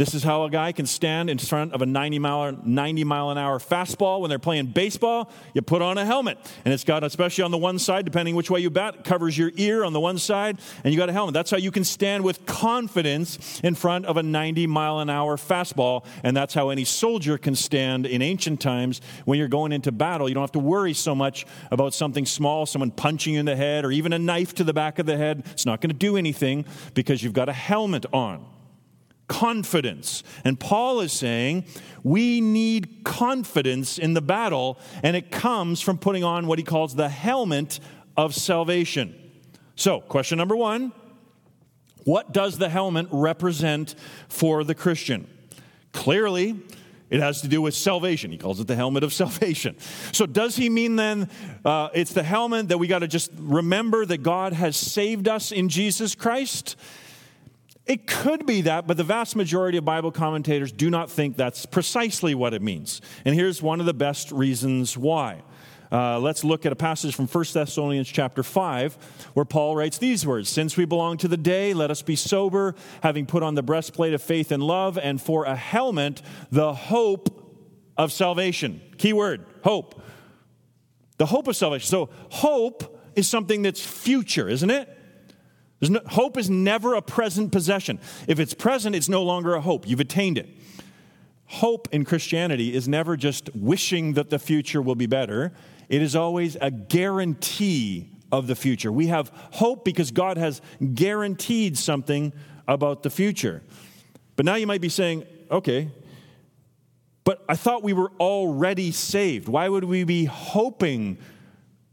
This 0.00 0.14
is 0.14 0.22
how 0.22 0.44
a 0.44 0.50
guy 0.50 0.72
can 0.72 0.86
stand 0.86 1.28
in 1.28 1.36
front 1.36 1.74
of 1.74 1.82
a 1.82 1.86
90 1.86 2.20
mile, 2.20 2.56
90 2.64 3.04
mile 3.04 3.28
an 3.28 3.36
hour 3.36 3.58
fastball 3.58 4.22
when 4.22 4.30
they're 4.30 4.38
playing 4.38 4.68
baseball. 4.68 5.30
You 5.52 5.60
put 5.60 5.82
on 5.82 5.98
a 5.98 6.06
helmet, 6.06 6.38
and 6.64 6.72
it's 6.72 6.84
got, 6.84 7.04
especially 7.04 7.44
on 7.44 7.50
the 7.50 7.58
one 7.58 7.78
side, 7.78 8.06
depending 8.06 8.34
which 8.34 8.50
way 8.50 8.60
you 8.60 8.70
bat, 8.70 9.04
covers 9.04 9.36
your 9.36 9.52
ear 9.56 9.84
on 9.84 9.92
the 9.92 10.00
one 10.00 10.16
side, 10.16 10.58
and 10.84 10.94
you 10.94 10.98
got 10.98 11.10
a 11.10 11.12
helmet. 11.12 11.34
That's 11.34 11.50
how 11.50 11.58
you 11.58 11.70
can 11.70 11.84
stand 11.84 12.24
with 12.24 12.46
confidence 12.46 13.60
in 13.62 13.74
front 13.74 14.06
of 14.06 14.16
a 14.16 14.22
90 14.22 14.66
mile 14.68 15.00
an 15.00 15.10
hour 15.10 15.36
fastball, 15.36 16.06
and 16.24 16.34
that's 16.34 16.54
how 16.54 16.70
any 16.70 16.86
soldier 16.86 17.36
can 17.36 17.54
stand 17.54 18.06
in 18.06 18.22
ancient 18.22 18.58
times 18.58 19.02
when 19.26 19.38
you're 19.38 19.48
going 19.48 19.70
into 19.70 19.92
battle. 19.92 20.30
You 20.30 20.34
don't 20.34 20.44
have 20.44 20.52
to 20.52 20.60
worry 20.60 20.94
so 20.94 21.14
much 21.14 21.44
about 21.70 21.92
something 21.92 22.24
small, 22.24 22.64
someone 22.64 22.90
punching 22.90 23.34
you 23.34 23.40
in 23.40 23.44
the 23.44 23.54
head, 23.54 23.84
or 23.84 23.92
even 23.92 24.14
a 24.14 24.18
knife 24.18 24.54
to 24.54 24.64
the 24.64 24.72
back 24.72 24.98
of 24.98 25.04
the 25.04 25.18
head. 25.18 25.42
It's 25.50 25.66
not 25.66 25.82
going 25.82 25.90
to 25.90 25.94
do 25.94 26.16
anything 26.16 26.64
because 26.94 27.22
you've 27.22 27.34
got 27.34 27.50
a 27.50 27.52
helmet 27.52 28.06
on 28.14 28.46
confidence. 29.30 30.24
And 30.44 30.58
Paul 30.58 31.00
is 31.00 31.12
saying 31.12 31.64
we 32.02 32.40
need 32.40 33.04
confidence 33.04 33.96
in 33.96 34.12
the 34.12 34.20
battle, 34.20 34.78
and 35.04 35.16
it 35.16 35.30
comes 35.30 35.80
from 35.80 35.98
putting 35.98 36.24
on 36.24 36.48
what 36.48 36.58
he 36.58 36.64
calls 36.64 36.96
the 36.96 37.08
helmet 37.08 37.78
of 38.16 38.34
salvation. 38.34 39.14
So, 39.76 40.00
question 40.00 40.36
number 40.36 40.56
one 40.56 40.92
what 42.04 42.32
does 42.32 42.58
the 42.58 42.68
helmet 42.68 43.06
represent 43.10 43.94
for 44.28 44.64
the 44.64 44.74
Christian? 44.74 45.28
Clearly, 45.92 46.58
it 47.08 47.20
has 47.20 47.40
to 47.42 47.48
do 47.48 47.62
with 47.62 47.74
salvation. 47.74 48.32
He 48.32 48.38
calls 48.38 48.58
it 48.58 48.66
the 48.66 48.76
helmet 48.76 49.04
of 49.04 49.12
salvation. 49.22 49.76
So, 50.10 50.26
does 50.26 50.56
he 50.56 50.68
mean 50.68 50.96
then 50.96 51.30
uh, 51.64 51.90
it's 51.94 52.12
the 52.12 52.24
helmet 52.24 52.68
that 52.68 52.78
we 52.78 52.88
got 52.88 53.00
to 53.00 53.08
just 53.08 53.30
remember 53.36 54.04
that 54.06 54.24
God 54.24 54.54
has 54.54 54.76
saved 54.76 55.28
us 55.28 55.52
in 55.52 55.68
Jesus 55.68 56.16
Christ? 56.16 56.74
It 57.86 58.06
could 58.06 58.46
be 58.46 58.62
that, 58.62 58.86
but 58.86 58.96
the 58.96 59.04
vast 59.04 59.34
majority 59.34 59.78
of 59.78 59.84
Bible 59.84 60.12
commentators 60.12 60.70
do 60.70 60.90
not 60.90 61.10
think 61.10 61.36
that's 61.36 61.66
precisely 61.66 62.34
what 62.34 62.54
it 62.54 62.62
means. 62.62 63.00
And 63.24 63.34
here's 63.34 63.62
one 63.62 63.80
of 63.80 63.86
the 63.86 63.94
best 63.94 64.30
reasons 64.30 64.96
why. 64.96 65.42
Uh, 65.90 66.20
let's 66.20 66.44
look 66.44 66.64
at 66.64 66.72
a 66.72 66.76
passage 66.76 67.16
from 67.16 67.26
1 67.26 67.44
Thessalonians 67.52 68.08
chapter 68.08 68.44
5, 68.44 69.30
where 69.34 69.44
Paul 69.44 69.74
writes 69.74 69.98
these 69.98 70.24
words 70.24 70.48
Since 70.48 70.76
we 70.76 70.84
belong 70.84 71.16
to 71.18 71.28
the 71.28 71.36
day, 71.36 71.74
let 71.74 71.90
us 71.90 72.00
be 72.00 72.14
sober, 72.14 72.76
having 73.02 73.26
put 73.26 73.42
on 73.42 73.56
the 73.56 73.62
breastplate 73.62 74.14
of 74.14 74.22
faith 74.22 74.52
and 74.52 74.62
love, 74.62 74.96
and 74.96 75.20
for 75.20 75.44
a 75.44 75.56
helmet, 75.56 76.22
the 76.50 76.72
hope 76.72 77.28
of 77.96 78.12
salvation. 78.12 78.80
Key 78.98 79.12
word 79.12 79.44
hope. 79.64 80.00
The 81.16 81.26
hope 81.26 81.48
of 81.48 81.56
salvation. 81.56 81.88
So, 81.88 82.08
hope 82.30 82.98
is 83.16 83.28
something 83.28 83.62
that's 83.62 83.84
future, 83.84 84.48
isn't 84.48 84.70
it? 84.70 84.96
No, 85.82 86.00
hope 86.08 86.36
is 86.36 86.50
never 86.50 86.94
a 86.94 87.02
present 87.02 87.52
possession. 87.52 87.98
If 88.28 88.38
it's 88.38 88.52
present, 88.52 88.94
it's 88.94 89.08
no 89.08 89.22
longer 89.22 89.54
a 89.54 89.60
hope. 89.60 89.88
You've 89.88 90.00
attained 90.00 90.36
it. 90.36 90.48
Hope 91.46 91.88
in 91.90 92.04
Christianity 92.04 92.74
is 92.74 92.86
never 92.86 93.16
just 93.16 93.48
wishing 93.54 94.12
that 94.12 94.30
the 94.30 94.38
future 94.38 94.82
will 94.82 94.94
be 94.94 95.06
better, 95.06 95.52
it 95.88 96.02
is 96.02 96.14
always 96.14 96.56
a 96.60 96.70
guarantee 96.70 98.08
of 98.30 98.46
the 98.46 98.54
future. 98.54 98.92
We 98.92 99.08
have 99.08 99.32
hope 99.52 99.84
because 99.84 100.12
God 100.12 100.36
has 100.36 100.62
guaranteed 100.94 101.76
something 101.76 102.32
about 102.68 103.02
the 103.02 103.10
future. 103.10 103.62
But 104.36 104.46
now 104.46 104.54
you 104.54 104.66
might 104.66 104.80
be 104.80 104.88
saying, 104.88 105.24
okay, 105.50 105.90
but 107.24 107.44
I 107.48 107.56
thought 107.56 107.82
we 107.82 107.92
were 107.92 108.12
already 108.20 108.92
saved. 108.92 109.48
Why 109.48 109.68
would 109.68 109.84
we 109.84 110.04
be 110.04 110.26
hoping 110.26 111.18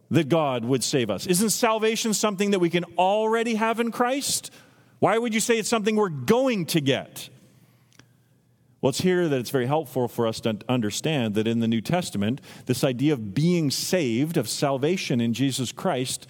that 0.09 0.29
God 0.29 0.65
would 0.65 0.83
save 0.83 1.09
us? 1.09 1.27
Isn't 1.27 1.49
salvation 1.49 2.13
something 2.13 2.51
that 2.51 2.59
we 2.59 2.69
can 2.69 2.85
already 2.97 3.55
have 3.55 3.79
in 3.79 3.91
Christ? 3.91 4.51
Why 4.99 5.17
would 5.17 5.33
you 5.33 5.39
say 5.39 5.57
it's 5.57 5.69
something 5.69 5.95
we're 5.95 6.09
going 6.09 6.65
to 6.67 6.81
get? 6.81 7.29
Well, 8.81 8.89
it's 8.89 9.01
here 9.01 9.27
that 9.27 9.39
it's 9.39 9.49
very 9.49 9.65
helpful 9.65 10.07
for 10.07 10.27
us 10.27 10.39
to 10.41 10.57
understand 10.69 11.33
that 11.35 11.47
in 11.47 11.59
the 11.59 11.67
New 11.67 11.81
Testament, 11.81 12.41
this 12.67 12.83
idea 12.83 13.13
of 13.13 13.33
being 13.33 13.71
saved, 13.71 14.37
of 14.37 14.47
salvation 14.47 15.19
in 15.19 15.33
Jesus 15.33 15.71
Christ, 15.71 16.27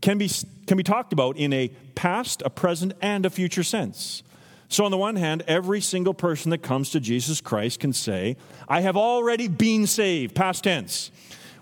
can 0.00 0.18
be, 0.18 0.30
can 0.66 0.76
be 0.76 0.82
talked 0.82 1.12
about 1.12 1.36
in 1.36 1.52
a 1.52 1.68
past, 1.94 2.42
a 2.44 2.50
present, 2.50 2.92
and 3.00 3.24
a 3.24 3.30
future 3.30 3.62
sense. 3.62 4.22
So, 4.68 4.84
on 4.84 4.90
the 4.90 4.98
one 4.98 5.14
hand, 5.14 5.44
every 5.46 5.80
single 5.80 6.12
person 6.12 6.50
that 6.50 6.58
comes 6.58 6.90
to 6.90 7.00
Jesus 7.00 7.40
Christ 7.40 7.78
can 7.78 7.92
say, 7.92 8.36
I 8.68 8.80
have 8.80 8.96
already 8.96 9.46
been 9.46 9.86
saved, 9.86 10.34
past 10.34 10.64
tense. 10.64 11.12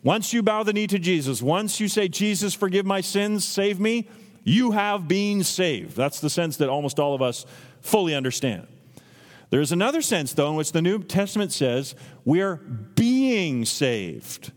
Once 0.05 0.35
you 0.35 0.43
bow 0.43 0.63
the 0.63 0.73
knee 0.73 0.87
to 0.87 0.99
Jesus, 0.99 1.43
once 1.43 1.81
you 1.81 1.89
say, 1.89 2.07
Jesus, 2.07 2.53
forgive 2.53 2.85
my 2.85 3.01
sins, 3.01 3.45
save 3.45 3.81
me, 3.81 4.07
you 4.45 4.73
have 4.73 5.09
been 5.09 5.43
saved. 5.43 5.97
That's 5.97 6.21
the 6.21 6.29
sense 6.29 6.59
that 6.59 6.69
almost 6.69 7.01
all 7.01 7.15
of 7.15 7.23
us 7.23 7.47
fully 7.81 8.15
understand. 8.15 8.69
There's 9.49 9.73
another 9.73 10.03
sense, 10.03 10.35
though, 10.35 10.51
in 10.51 10.57
which 10.57 10.73
the 10.73 10.83
New 10.83 11.03
Testament 11.03 11.53
says 11.53 11.95
we're 12.25 12.57
being 12.57 13.65
saved. 13.65 14.53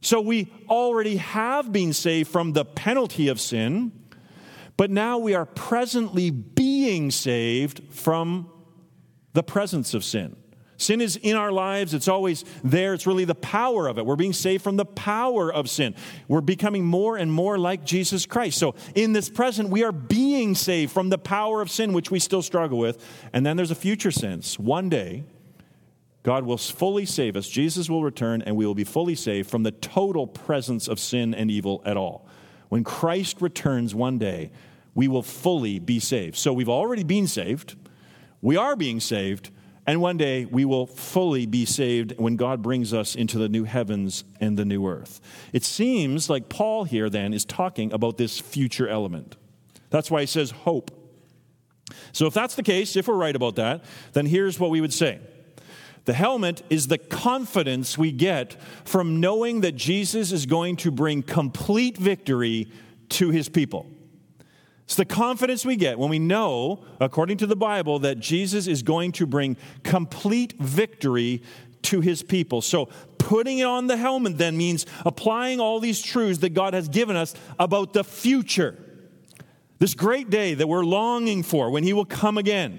So 0.00 0.20
we 0.20 0.50
already 0.70 1.16
have 1.16 1.70
been 1.70 1.92
saved 1.92 2.30
from 2.30 2.54
the 2.54 2.64
penalty 2.64 3.28
of 3.28 3.38
sin, 3.40 3.92
but 4.78 4.90
now 4.90 5.18
we 5.18 5.34
are 5.34 5.44
presently 5.44 6.30
being 6.30 7.10
saved 7.10 7.82
from 7.90 8.48
the 9.34 9.42
presence 9.42 9.92
of 9.92 10.04
sin. 10.04 10.36
Sin 10.78 11.00
is 11.00 11.16
in 11.16 11.34
our 11.34 11.50
lives, 11.50 11.92
it's 11.92 12.06
always 12.06 12.44
there. 12.62 12.94
It's 12.94 13.04
really 13.04 13.24
the 13.24 13.34
power 13.34 13.88
of 13.88 13.98
it. 13.98 14.06
We're 14.06 14.14
being 14.14 14.32
saved 14.32 14.62
from 14.62 14.76
the 14.76 14.84
power 14.84 15.52
of 15.52 15.68
sin. 15.68 15.96
We're 16.28 16.40
becoming 16.40 16.84
more 16.84 17.16
and 17.16 17.32
more 17.32 17.58
like 17.58 17.84
Jesus 17.84 18.26
Christ. 18.26 18.58
So, 18.58 18.76
in 18.94 19.12
this 19.12 19.28
present, 19.28 19.70
we 19.70 19.82
are 19.82 19.90
being 19.90 20.54
saved 20.54 20.92
from 20.92 21.08
the 21.08 21.18
power 21.18 21.60
of 21.60 21.68
sin, 21.68 21.92
which 21.92 22.12
we 22.12 22.20
still 22.20 22.42
struggle 22.42 22.78
with. 22.78 23.04
And 23.32 23.44
then 23.44 23.56
there's 23.56 23.72
a 23.72 23.74
future 23.74 24.12
sense. 24.12 24.56
One 24.56 24.88
day, 24.88 25.24
God 26.22 26.44
will 26.44 26.58
fully 26.58 27.06
save 27.06 27.34
us. 27.34 27.48
Jesus 27.48 27.90
will 27.90 28.04
return, 28.04 28.40
and 28.42 28.54
we 28.54 28.64
will 28.64 28.76
be 28.76 28.84
fully 28.84 29.16
saved 29.16 29.50
from 29.50 29.64
the 29.64 29.72
total 29.72 30.28
presence 30.28 30.86
of 30.86 31.00
sin 31.00 31.34
and 31.34 31.50
evil 31.50 31.82
at 31.84 31.96
all. 31.96 32.28
When 32.68 32.84
Christ 32.84 33.42
returns 33.42 33.96
one 33.96 34.18
day, 34.18 34.52
we 34.94 35.08
will 35.08 35.24
fully 35.24 35.80
be 35.80 35.98
saved. 35.98 36.36
So, 36.36 36.52
we've 36.52 36.68
already 36.68 37.02
been 37.02 37.26
saved, 37.26 37.74
we 38.40 38.56
are 38.56 38.76
being 38.76 39.00
saved 39.00 39.50
and 39.88 40.02
one 40.02 40.18
day 40.18 40.44
we 40.44 40.66
will 40.66 40.86
fully 40.86 41.46
be 41.46 41.64
saved 41.64 42.12
when 42.18 42.36
God 42.36 42.60
brings 42.60 42.92
us 42.92 43.14
into 43.14 43.38
the 43.38 43.48
new 43.48 43.64
heavens 43.64 44.22
and 44.38 44.58
the 44.58 44.66
new 44.66 44.86
earth. 44.86 45.18
It 45.54 45.64
seems 45.64 46.28
like 46.28 46.50
Paul 46.50 46.84
here 46.84 47.08
then 47.08 47.32
is 47.32 47.46
talking 47.46 47.90
about 47.94 48.18
this 48.18 48.38
future 48.38 48.86
element. 48.86 49.36
That's 49.88 50.10
why 50.10 50.20
he 50.20 50.26
says 50.26 50.50
hope. 50.50 50.90
So 52.12 52.26
if 52.26 52.34
that's 52.34 52.54
the 52.54 52.62
case, 52.62 52.96
if 52.96 53.08
we're 53.08 53.14
right 53.14 53.34
about 53.34 53.56
that, 53.56 53.82
then 54.12 54.26
here's 54.26 54.60
what 54.60 54.68
we 54.68 54.82
would 54.82 54.92
say. 54.92 55.20
The 56.04 56.12
helmet 56.12 56.62
is 56.68 56.88
the 56.88 56.98
confidence 56.98 57.96
we 57.96 58.12
get 58.12 58.60
from 58.84 59.20
knowing 59.20 59.62
that 59.62 59.74
Jesus 59.74 60.32
is 60.32 60.44
going 60.44 60.76
to 60.76 60.90
bring 60.90 61.22
complete 61.22 61.96
victory 61.96 62.70
to 63.08 63.30
his 63.30 63.48
people. 63.48 63.86
It's 64.88 64.96
the 64.96 65.04
confidence 65.04 65.66
we 65.66 65.76
get 65.76 65.98
when 65.98 66.08
we 66.08 66.18
know, 66.18 66.82
according 66.98 67.36
to 67.38 67.46
the 67.46 67.54
Bible, 67.54 67.98
that 67.98 68.20
Jesus 68.20 68.66
is 68.66 68.82
going 68.82 69.12
to 69.12 69.26
bring 69.26 69.58
complete 69.82 70.54
victory 70.58 71.42
to 71.82 72.00
his 72.00 72.22
people. 72.22 72.62
So, 72.62 72.86
putting 73.18 73.58
it 73.58 73.64
on 73.64 73.86
the 73.86 73.98
helmet 73.98 74.38
then 74.38 74.56
means 74.56 74.86
applying 75.04 75.60
all 75.60 75.78
these 75.78 76.00
truths 76.00 76.38
that 76.38 76.54
God 76.54 76.72
has 76.72 76.88
given 76.88 77.16
us 77.16 77.34
about 77.58 77.92
the 77.92 78.02
future. 78.02 78.78
This 79.78 79.92
great 79.92 80.30
day 80.30 80.54
that 80.54 80.66
we're 80.66 80.86
longing 80.86 81.42
for 81.42 81.70
when 81.70 81.84
he 81.84 81.92
will 81.92 82.06
come 82.06 82.38
again, 82.38 82.78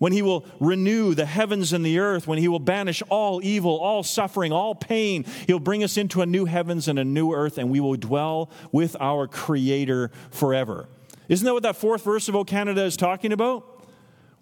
when 0.00 0.10
he 0.10 0.22
will 0.22 0.44
renew 0.58 1.14
the 1.14 1.24
heavens 1.24 1.72
and 1.72 1.86
the 1.86 2.00
earth, 2.00 2.26
when 2.26 2.40
he 2.40 2.48
will 2.48 2.58
banish 2.58 3.00
all 3.10 3.40
evil, 3.44 3.78
all 3.78 4.02
suffering, 4.02 4.50
all 4.50 4.74
pain. 4.74 5.24
He'll 5.46 5.60
bring 5.60 5.84
us 5.84 5.96
into 5.96 6.20
a 6.20 6.26
new 6.26 6.46
heavens 6.46 6.88
and 6.88 6.98
a 6.98 7.04
new 7.04 7.32
earth, 7.32 7.58
and 7.58 7.70
we 7.70 7.78
will 7.78 7.94
dwell 7.94 8.50
with 8.72 8.96
our 8.98 9.28
Creator 9.28 10.10
forever. 10.32 10.88
Isn't 11.28 11.44
that 11.44 11.52
what 11.52 11.62
that 11.62 11.76
fourth 11.76 12.04
verse 12.04 12.28
of 12.28 12.34
O 12.34 12.44
Canada 12.44 12.84
is 12.84 12.96
talking 12.96 13.32
about? 13.32 13.84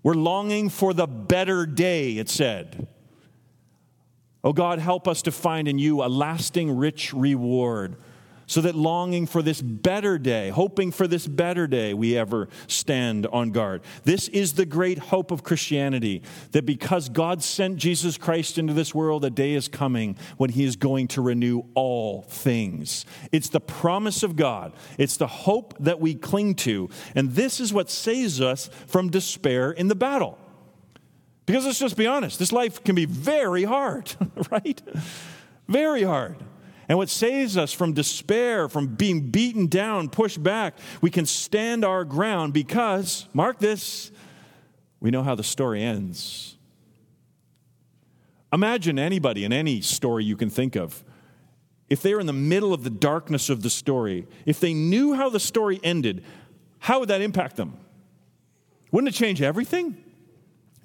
We're 0.02 0.14
longing 0.14 0.68
for 0.68 0.94
the 0.94 1.06
better 1.06 1.66
day, 1.66 2.18
it 2.18 2.28
said. 2.28 2.86
Oh 4.44 4.52
God, 4.52 4.78
help 4.78 5.08
us 5.08 5.22
to 5.22 5.32
find 5.32 5.66
in 5.66 5.78
you 5.78 6.02
a 6.02 6.06
lasting, 6.06 6.76
rich 6.76 7.12
reward 7.12 7.96
so 8.46 8.60
that 8.60 8.74
longing 8.74 9.26
for 9.26 9.42
this 9.42 9.60
better 9.60 10.18
day, 10.18 10.50
hoping 10.50 10.92
for 10.92 11.06
this 11.06 11.26
better 11.26 11.66
day, 11.66 11.92
we 11.94 12.16
ever 12.16 12.48
stand 12.68 13.26
on 13.26 13.50
guard. 13.50 13.82
This 14.04 14.28
is 14.28 14.54
the 14.54 14.64
great 14.64 14.98
hope 14.98 15.30
of 15.30 15.42
Christianity 15.42 16.22
that 16.52 16.64
because 16.64 17.08
God 17.08 17.42
sent 17.42 17.76
Jesus 17.76 18.16
Christ 18.16 18.56
into 18.56 18.72
this 18.72 18.94
world, 18.94 19.24
a 19.24 19.30
day 19.30 19.54
is 19.54 19.68
coming 19.68 20.16
when 20.36 20.50
he 20.50 20.64
is 20.64 20.76
going 20.76 21.08
to 21.08 21.20
renew 21.20 21.62
all 21.74 22.22
things. 22.22 23.04
It's 23.32 23.48
the 23.48 23.60
promise 23.60 24.22
of 24.22 24.36
God, 24.36 24.72
it's 24.96 25.16
the 25.16 25.26
hope 25.26 25.74
that 25.80 26.00
we 26.00 26.14
cling 26.14 26.54
to, 26.56 26.88
and 27.14 27.32
this 27.32 27.60
is 27.60 27.72
what 27.72 27.90
saves 27.90 28.40
us 28.40 28.70
from 28.86 29.10
despair 29.10 29.72
in 29.72 29.88
the 29.88 29.94
battle. 29.94 30.38
Because 31.46 31.64
let's 31.64 31.78
just 31.78 31.96
be 31.96 32.06
honest, 32.06 32.38
this 32.38 32.52
life 32.52 32.82
can 32.82 32.94
be 32.94 33.04
very 33.04 33.64
hard, 33.64 34.14
right? 34.50 34.80
Very 35.68 36.02
hard. 36.02 36.36
And 36.88 36.98
what 36.98 37.08
saves 37.08 37.56
us 37.56 37.72
from 37.72 37.92
despair, 37.92 38.68
from 38.68 38.94
being 38.94 39.30
beaten 39.30 39.66
down, 39.66 40.08
pushed 40.08 40.42
back, 40.42 40.78
we 41.00 41.10
can 41.10 41.26
stand 41.26 41.84
our 41.84 42.04
ground 42.04 42.52
because, 42.52 43.26
mark 43.32 43.58
this, 43.58 44.12
we 45.00 45.10
know 45.10 45.22
how 45.22 45.34
the 45.34 45.42
story 45.42 45.82
ends. 45.82 46.56
Imagine 48.52 48.98
anybody 48.98 49.44
in 49.44 49.52
any 49.52 49.80
story 49.80 50.24
you 50.24 50.36
can 50.36 50.48
think 50.48 50.76
of, 50.76 51.04
if 51.88 52.02
they 52.02 52.14
were 52.14 52.20
in 52.20 52.26
the 52.26 52.32
middle 52.32 52.72
of 52.72 52.84
the 52.84 52.90
darkness 52.90 53.50
of 53.50 53.62
the 53.62 53.70
story, 53.70 54.26
if 54.44 54.60
they 54.60 54.72
knew 54.72 55.14
how 55.14 55.28
the 55.28 55.40
story 55.40 55.80
ended, 55.82 56.24
how 56.78 57.00
would 57.00 57.08
that 57.08 57.20
impact 57.20 57.56
them? 57.56 57.76
Wouldn't 58.92 59.14
it 59.14 59.18
change 59.18 59.42
everything? 59.42 60.02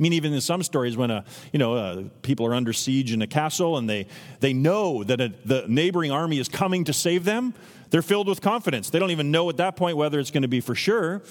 I 0.02 0.04
mean, 0.04 0.14
even 0.14 0.34
in 0.34 0.42
some 0.42 0.64
stories, 0.64 0.98
when 0.98 1.12
a, 1.12 1.24
you 1.54 1.60
know, 1.60 1.76
uh, 1.76 2.04
people 2.24 2.48
are 2.48 2.56
under 2.56 2.74
siege 2.74 3.14
in 3.14 3.22
a 3.22 3.28
castle 3.28 3.78
and 3.78 3.88
they, 3.88 4.08
they 4.40 4.52
know 4.52 5.04
that 5.04 5.22
a, 5.22 5.32
the 5.46 5.66
neighboring 5.68 6.12
army 6.12 6.40
is 6.40 6.50
coming 6.50 6.86
to 6.86 6.94
save 6.94 7.24
them, 7.24 7.54
they're 7.92 8.02
filled 8.02 8.28
with 8.28 8.42
confidence. 8.42 8.90
They 8.90 8.98
don't 8.98 9.12
even 9.12 9.30
know 9.30 9.48
at 9.48 9.58
that 9.58 9.76
point 9.76 9.98
whether 9.98 10.20
it's 10.20 10.32
going 10.32 10.42
to 10.42 10.48
be 10.48 10.60
for 10.60 10.74
sure. 10.74 11.22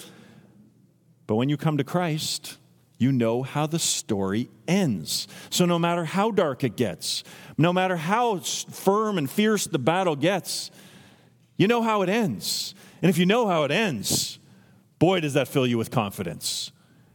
But 1.26 1.34
when 1.34 1.48
you 1.48 1.56
come 1.56 1.78
to 1.78 1.84
Christ, 1.84 2.58
you 2.96 3.10
know 3.10 3.42
how 3.42 3.66
the 3.66 3.80
story 3.80 4.48
ends. 4.68 5.26
So 5.50 5.66
no 5.66 5.76
matter 5.76 6.04
how 6.04 6.30
dark 6.30 6.62
it 6.62 6.76
gets, 6.76 7.24
no 7.58 7.72
matter 7.72 7.96
how 7.96 8.38
firm 8.38 9.18
and 9.18 9.28
fierce 9.28 9.66
the 9.66 9.80
battle 9.80 10.14
gets, 10.14 10.70
you 11.56 11.66
know 11.66 11.82
how 11.82 12.02
it 12.02 12.08
ends. 12.08 12.76
And 13.02 13.10
if 13.10 13.18
you 13.18 13.26
know 13.26 13.48
how 13.48 13.64
it 13.64 13.72
ends, 13.72 14.38
boy, 15.00 15.18
does 15.18 15.34
that 15.34 15.48
fill 15.48 15.66
you 15.66 15.76
with 15.76 15.90
confidence 15.90 16.70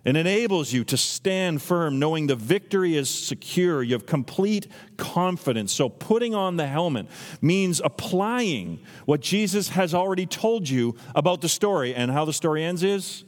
and 0.05 0.15
enables 0.15 0.71
you 0.71 0.83
to 0.85 0.97
stand 0.97 1.61
firm 1.61 1.97
knowing 1.97 2.27
the 2.27 2.35
victory 2.35 2.95
is 2.95 3.09
secure. 3.09 3.81
You 3.81 3.93
have 3.93 4.05
complete 4.05 4.67
confidence. 4.97 5.73
So, 5.73 5.89
putting 5.89 6.35
on 6.35 6.57
the 6.57 6.67
helmet 6.67 7.07
means 7.41 7.81
applying 7.83 8.79
what 9.05 9.19
Jesus 9.21 9.69
has 9.69 9.93
already 9.93 10.25
told 10.25 10.69
you 10.69 10.95
about 11.15 11.41
the 11.41 11.49
story. 11.49 11.95
And 11.95 12.11
how 12.11 12.25
the 12.25 12.33
story 12.33 12.63
ends 12.63 12.83
is 12.83 13.23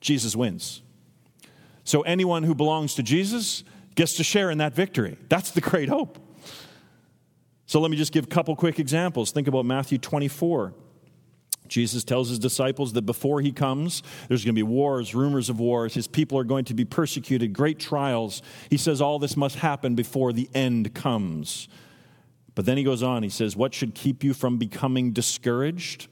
Jesus 0.00 0.36
wins. 0.36 0.82
So, 1.84 2.02
anyone 2.02 2.42
who 2.42 2.54
belongs 2.54 2.94
to 2.96 3.02
Jesus 3.02 3.64
gets 3.94 4.14
to 4.14 4.24
share 4.24 4.50
in 4.50 4.58
that 4.58 4.74
victory. 4.74 5.16
That's 5.28 5.50
the 5.50 5.60
great 5.60 5.88
hope. 5.88 6.18
So 7.70 7.80
let 7.80 7.90
me 7.90 7.96
just 7.96 8.12
give 8.12 8.24
a 8.24 8.26
couple 8.26 8.56
quick 8.56 8.80
examples. 8.80 9.30
Think 9.30 9.46
about 9.46 9.64
Matthew 9.64 9.96
24. 9.96 10.74
Jesus 11.70 12.04
tells 12.04 12.28
his 12.28 12.38
disciples 12.38 12.92
that 12.92 13.02
before 13.02 13.40
he 13.40 13.52
comes, 13.52 14.02
there's 14.28 14.44
going 14.44 14.54
to 14.54 14.58
be 14.58 14.62
wars, 14.62 15.14
rumors 15.14 15.48
of 15.48 15.60
wars. 15.60 15.94
His 15.94 16.08
people 16.08 16.36
are 16.36 16.44
going 16.44 16.64
to 16.66 16.74
be 16.74 16.84
persecuted, 16.84 17.52
great 17.52 17.78
trials. 17.78 18.42
He 18.68 18.76
says 18.76 19.00
all 19.00 19.18
this 19.18 19.36
must 19.36 19.56
happen 19.56 19.94
before 19.94 20.32
the 20.32 20.50
end 20.52 20.94
comes. 20.94 21.68
But 22.56 22.66
then 22.66 22.76
he 22.76 22.82
goes 22.82 23.02
on, 23.02 23.22
he 23.22 23.30
says, 23.30 23.56
What 23.56 23.72
should 23.72 23.94
keep 23.94 24.24
you 24.24 24.34
from 24.34 24.58
becoming 24.58 25.12
discouraged? 25.12 26.08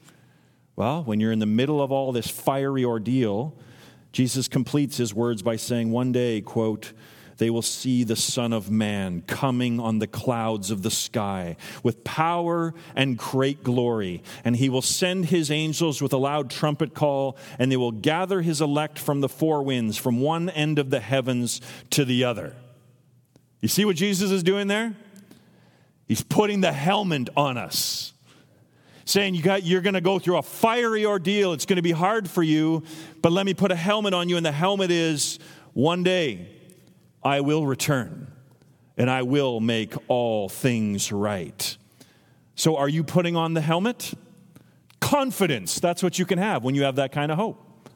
Well, 0.76 1.02
when 1.02 1.18
you're 1.18 1.32
in 1.32 1.40
the 1.40 1.46
middle 1.46 1.82
of 1.82 1.90
all 1.90 2.12
this 2.12 2.30
fiery 2.30 2.84
ordeal, 2.84 3.58
Jesus 4.12 4.46
completes 4.46 4.96
his 4.96 5.12
words 5.12 5.42
by 5.42 5.56
saying, 5.56 5.90
One 5.90 6.12
day, 6.12 6.40
quote, 6.40 6.92
they 7.38 7.50
will 7.50 7.62
see 7.62 8.04
the 8.04 8.16
Son 8.16 8.52
of 8.52 8.70
Man 8.70 9.22
coming 9.22 9.78
on 9.80 10.00
the 10.00 10.06
clouds 10.06 10.70
of 10.70 10.82
the 10.82 10.90
sky 10.90 11.56
with 11.82 12.02
power 12.04 12.74
and 12.94 13.16
great 13.16 13.62
glory. 13.62 14.22
And 14.44 14.56
he 14.56 14.68
will 14.68 14.82
send 14.82 15.26
his 15.26 15.50
angels 15.50 16.02
with 16.02 16.12
a 16.12 16.18
loud 16.18 16.50
trumpet 16.50 16.94
call, 16.94 17.38
and 17.58 17.70
they 17.70 17.76
will 17.76 17.92
gather 17.92 18.42
his 18.42 18.60
elect 18.60 18.98
from 18.98 19.20
the 19.20 19.28
four 19.28 19.62
winds, 19.62 19.96
from 19.96 20.20
one 20.20 20.50
end 20.50 20.78
of 20.78 20.90
the 20.90 21.00
heavens 21.00 21.60
to 21.90 22.04
the 22.04 22.24
other. 22.24 22.54
You 23.60 23.68
see 23.68 23.84
what 23.84 23.96
Jesus 23.96 24.30
is 24.30 24.42
doing 24.42 24.66
there? 24.66 24.94
He's 26.06 26.22
putting 26.22 26.60
the 26.60 26.72
helmet 26.72 27.28
on 27.36 27.56
us 27.56 28.12
saying 29.04 29.34
you 29.34 29.42
got, 29.42 29.62
you're 29.62 29.80
going 29.80 29.94
to 29.94 30.02
go 30.02 30.18
through 30.18 30.36
a 30.36 30.42
fiery 30.42 31.06
ordeal. 31.06 31.54
It's 31.54 31.64
going 31.64 31.76
to 31.76 31.82
be 31.82 31.92
hard 31.92 32.28
for 32.28 32.42
you, 32.42 32.82
but 33.22 33.32
let 33.32 33.46
me 33.46 33.54
put 33.54 33.72
a 33.72 33.74
helmet 33.74 34.12
on 34.12 34.28
you. 34.28 34.36
And 34.36 34.44
the 34.44 34.52
helmet 34.52 34.90
is 34.90 35.38
one 35.72 36.02
day 36.02 36.57
I 37.22 37.40
will 37.40 37.66
return 37.66 38.32
and 38.96 39.10
I 39.10 39.22
will 39.22 39.60
make 39.60 39.94
all 40.08 40.48
things 40.48 41.12
right. 41.12 41.76
So, 42.54 42.76
are 42.76 42.88
you 42.88 43.04
putting 43.04 43.36
on 43.36 43.54
the 43.54 43.60
helmet? 43.60 44.14
Confidence. 45.00 45.78
That's 45.78 46.02
what 46.02 46.18
you 46.18 46.26
can 46.26 46.38
have 46.38 46.64
when 46.64 46.74
you 46.74 46.82
have 46.82 46.96
that 46.96 47.12
kind 47.12 47.30
of 47.30 47.38
hope. 47.38 47.90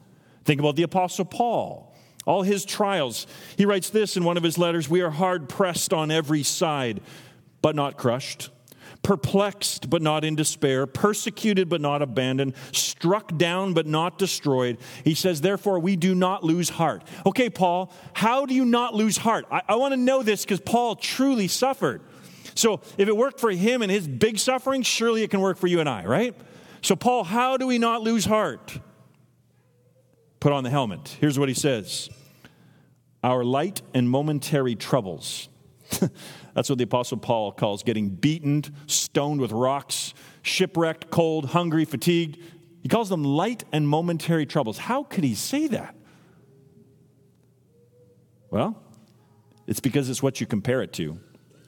Think 0.45 0.59
about 0.59 0.75
the 0.75 0.83
Apostle 0.83 1.25
Paul. 1.25 1.93
All 2.25 2.43
his 2.43 2.63
trials. 2.63 3.27
He 3.57 3.65
writes 3.65 3.89
this 3.89 4.15
in 4.15 4.23
one 4.23 4.37
of 4.37 4.43
his 4.43 4.57
letters 4.57 4.87
We 4.87 5.01
are 5.01 5.09
hard 5.09 5.49
pressed 5.49 5.91
on 5.91 6.09
every 6.09 6.43
side, 6.43 7.01
but 7.61 7.75
not 7.75 7.97
crushed 7.97 8.49
perplexed 9.03 9.89
but 9.89 10.01
not 10.01 10.23
in 10.23 10.35
despair, 10.35 10.87
persecuted 10.87 11.69
but 11.69 11.81
not 11.81 12.01
abandoned, 12.01 12.55
struck 12.71 13.37
down 13.37 13.73
but 13.73 13.85
not 13.85 14.17
destroyed. 14.17 14.77
He 15.03 15.13
says, 15.13 15.41
Therefore, 15.41 15.77
we 15.79 15.95
do 15.95 16.15
not 16.15 16.43
lose 16.43 16.69
heart. 16.69 17.03
Okay, 17.25 17.49
Paul, 17.49 17.93
how 18.13 18.45
do 18.45 18.55
you 18.55 18.65
not 18.65 18.95
lose 18.95 19.17
heart? 19.17 19.45
I, 19.51 19.61
I 19.67 19.75
want 19.75 19.91
to 19.91 19.97
know 19.97 20.23
this 20.23 20.43
because 20.43 20.61
Paul 20.61 20.95
truly 20.95 21.47
suffered. 21.47 22.01
So 22.55 22.81
if 22.97 23.07
it 23.07 23.15
worked 23.15 23.39
for 23.39 23.51
him 23.51 23.81
and 23.81 23.91
his 23.91 24.07
big 24.07 24.39
suffering, 24.39 24.83
surely 24.83 25.23
it 25.23 25.29
can 25.29 25.41
work 25.41 25.57
for 25.57 25.67
you 25.67 25.79
and 25.79 25.89
I, 25.89 26.05
right? 26.05 26.35
So, 26.81 26.95
Paul, 26.95 27.23
how 27.23 27.57
do 27.57 27.67
we 27.67 27.77
not 27.77 28.01
lose 28.01 28.25
heart? 28.25 28.79
Put 30.39 30.51
on 30.51 30.63
the 30.63 30.69
helmet. 30.69 31.15
Here's 31.19 31.39
what 31.39 31.49
he 31.49 31.55
says 31.55 32.09
Our 33.23 33.43
light 33.43 33.81
and 33.93 34.09
momentary 34.09 34.75
troubles. 34.75 35.49
That's 36.53 36.69
what 36.69 36.77
the 36.77 36.83
Apostle 36.83 37.17
Paul 37.17 37.51
calls 37.51 37.83
getting 37.83 38.09
beaten, 38.09 38.63
stoned 38.85 39.41
with 39.41 39.51
rocks, 39.51 40.13
shipwrecked, 40.43 41.09
cold, 41.09 41.47
hungry, 41.47 41.85
fatigued. 41.85 42.37
He 42.81 42.89
calls 42.89 43.09
them 43.09 43.23
light 43.23 43.63
and 43.71 43.87
momentary 43.87 44.45
troubles. 44.45 44.77
How 44.77 45.03
could 45.03 45.23
he 45.23 45.35
say 45.35 45.67
that? 45.67 45.95
Well, 48.51 48.81
it's 49.65 49.79
because 49.79 50.09
it's 50.09 50.21
what 50.21 50.39
you 50.39 50.45
compare 50.45 50.81
it 50.83 50.93
to. 50.93 51.19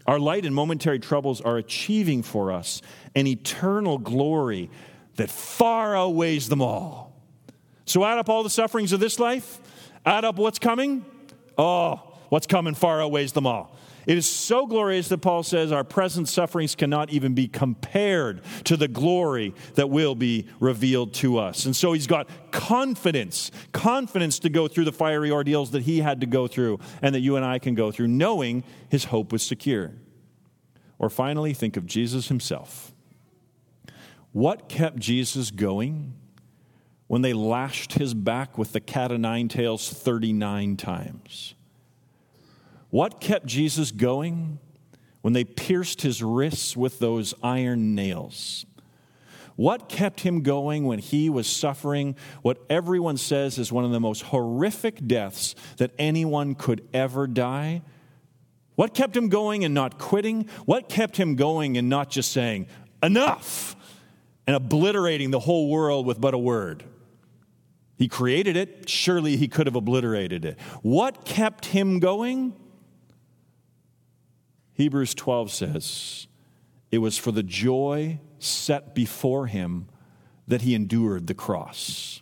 Our 0.05 0.19
light 0.19 0.45
and 0.45 0.53
momentary 0.53 0.99
troubles 0.99 1.41
are 1.41 1.57
achieving 1.57 2.21
for 2.21 2.51
us 2.51 2.81
an 3.15 3.25
eternal 3.25 3.97
glory 3.97 4.69
that 5.15 5.31
far 5.31 5.95
outweighs 5.95 6.47
them 6.49 6.61
all. 6.61 7.15
So 7.85 8.03
add 8.03 8.19
up 8.19 8.29
all 8.29 8.43
the 8.43 8.49
sufferings 8.49 8.91
of 8.91 8.99
this 8.99 9.19
life, 9.19 9.59
add 10.05 10.25
up 10.25 10.35
what's 10.35 10.59
coming. 10.59 11.05
Oh, 11.57 12.01
what's 12.29 12.45
coming 12.45 12.75
far 12.75 13.01
outweighs 13.01 13.31
them 13.31 13.47
all. 13.47 13.75
It 14.05 14.17
is 14.17 14.27
so 14.27 14.67
glorious 14.67 15.07
that 15.09 15.19
Paul 15.19 15.43
says 15.43 15.71
our 15.71 15.83
present 15.83 16.29
sufferings 16.29 16.75
cannot 16.75 17.09
even 17.09 17.33
be 17.33 17.47
compared 17.47 18.41
to 18.65 18.77
the 18.77 18.87
glory 18.87 19.55
that 19.75 19.89
will 19.89 20.15
be 20.15 20.47
revealed 20.59 21.13
to 21.15 21.39
us. 21.39 21.65
And 21.65 21.75
so 21.75 21.93
he's 21.93 22.07
got 22.07 22.29
confidence, 22.51 23.51
confidence 23.71 24.39
to 24.39 24.49
go 24.49 24.67
through 24.67 24.85
the 24.85 24.91
fiery 24.91 25.31
ordeals 25.31 25.71
that 25.71 25.83
he 25.83 25.99
had 25.99 26.21
to 26.21 26.27
go 26.27 26.47
through 26.47 26.79
and 27.01 27.15
that 27.15 27.21
you 27.21 27.35
and 27.35 27.45
I 27.45 27.57
can 27.57 27.73
go 27.73 27.91
through, 27.91 28.07
knowing 28.09 28.63
his 28.89 29.05
hope 29.05 29.31
was 29.31 29.41
secure. 29.41 29.93
Or 30.99 31.09
finally, 31.09 31.53
think 31.53 31.75
of 31.75 31.85
Jesus 31.85 32.27
himself. 32.27 32.93
What 34.31 34.69
kept 34.69 34.97
Jesus 34.97 35.49
going 35.49 36.13
when 37.07 37.21
they 37.21 37.33
lashed 37.33 37.93
his 37.93 38.13
back 38.13 38.57
with 38.57 38.71
the 38.71 38.79
cat 38.79 39.11
o' 39.11 39.17
nine 39.17 39.47
tails 39.47 39.89
39 39.89 40.77
times? 40.77 41.54
What 42.95 43.19
kept 43.19 43.45
Jesus 43.45 43.91
going 43.91 44.57
when 45.21 45.33
they 45.33 45.43
pierced 45.43 46.01
his 46.01 46.23
wrists 46.23 46.77
with 46.77 46.99
those 46.99 47.33
iron 47.43 47.93
nails? 47.93 48.65
What 49.57 49.89
kept 49.89 50.21
him 50.21 50.43
going 50.43 50.85
when 50.85 50.99
he 50.99 51.29
was 51.29 51.45
suffering 51.45 52.15
what 52.41 52.63
everyone 52.69 53.17
says 53.17 53.57
is 53.57 53.69
one 53.69 53.83
of 53.83 53.91
the 53.91 53.99
most 53.99 54.21
horrific 54.21 55.05
deaths 55.05 55.55
that 55.75 55.91
anyone 55.99 56.55
could 56.55 56.87
ever 56.93 57.27
die? 57.27 57.81
What 58.75 58.93
kept 58.93 59.17
him 59.17 59.27
going 59.27 59.65
and 59.65 59.73
not 59.73 59.99
quitting? 59.99 60.47
What 60.63 60.87
kept 60.87 61.17
him 61.17 61.35
going 61.35 61.77
and 61.77 61.89
not 61.89 62.09
just 62.09 62.31
saying, 62.31 62.67
enough, 63.03 63.75
and 64.47 64.55
obliterating 64.55 65.31
the 65.31 65.41
whole 65.41 65.69
world 65.69 66.05
with 66.05 66.21
but 66.21 66.33
a 66.33 66.37
word? 66.37 66.85
He 67.97 68.07
created 68.07 68.55
it. 68.55 68.87
Surely 68.87 69.35
he 69.35 69.49
could 69.49 69.67
have 69.67 69.75
obliterated 69.75 70.45
it. 70.45 70.57
What 70.81 71.25
kept 71.25 71.65
him 71.65 71.99
going? 71.99 72.53
Hebrews 74.75 75.15
12 75.15 75.51
says, 75.51 76.27
It 76.91 76.99
was 76.99 77.17
for 77.17 77.31
the 77.31 77.43
joy 77.43 78.19
set 78.39 78.93
before 78.93 79.47
him 79.47 79.87
that 80.47 80.61
he 80.61 80.75
endured 80.75 81.27
the 81.27 81.33
cross. 81.33 82.21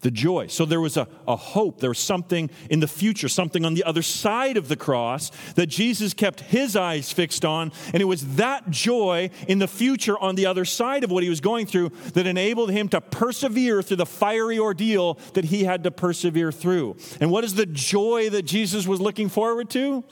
The 0.00 0.10
joy. 0.10 0.46
So 0.46 0.64
there 0.64 0.80
was 0.80 0.96
a, 0.96 1.08
a 1.28 1.36
hope, 1.36 1.80
there 1.80 1.90
was 1.90 1.98
something 1.98 2.48
in 2.70 2.80
the 2.80 2.88
future, 2.88 3.28
something 3.28 3.64
on 3.64 3.74
the 3.74 3.84
other 3.84 4.02
side 4.02 4.56
of 4.56 4.68
the 4.68 4.76
cross 4.76 5.30
that 5.56 5.66
Jesus 5.66 6.14
kept 6.14 6.40
his 6.40 6.74
eyes 6.74 7.12
fixed 7.12 7.44
on. 7.44 7.70
And 7.92 8.00
it 8.00 8.04
was 8.06 8.36
that 8.36 8.70
joy 8.70 9.30
in 9.46 9.58
the 9.58 9.68
future 9.68 10.18
on 10.18 10.36
the 10.36 10.46
other 10.46 10.64
side 10.64 11.04
of 11.04 11.10
what 11.10 11.22
he 11.22 11.28
was 11.28 11.40
going 11.40 11.66
through 11.66 11.90
that 12.14 12.26
enabled 12.26 12.70
him 12.70 12.88
to 12.90 13.00
persevere 13.00 13.82
through 13.82 13.96
the 13.98 14.06
fiery 14.06 14.58
ordeal 14.58 15.18
that 15.34 15.46
he 15.46 15.64
had 15.64 15.84
to 15.84 15.90
persevere 15.90 16.52
through. 16.52 16.96
And 17.20 17.30
what 17.30 17.44
is 17.44 17.54
the 17.54 17.66
joy 17.66 18.30
that 18.30 18.42
Jesus 18.42 18.86
was 18.86 19.00
looking 19.00 19.28
forward 19.28 19.68
to? 19.70 20.02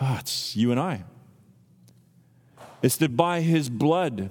Oh, 0.00 0.16
it's 0.20 0.56
you 0.56 0.70
and 0.70 0.80
I. 0.80 1.04
It's 2.82 2.96
that 2.96 3.16
by 3.16 3.40
his 3.40 3.70
blood, 3.70 4.30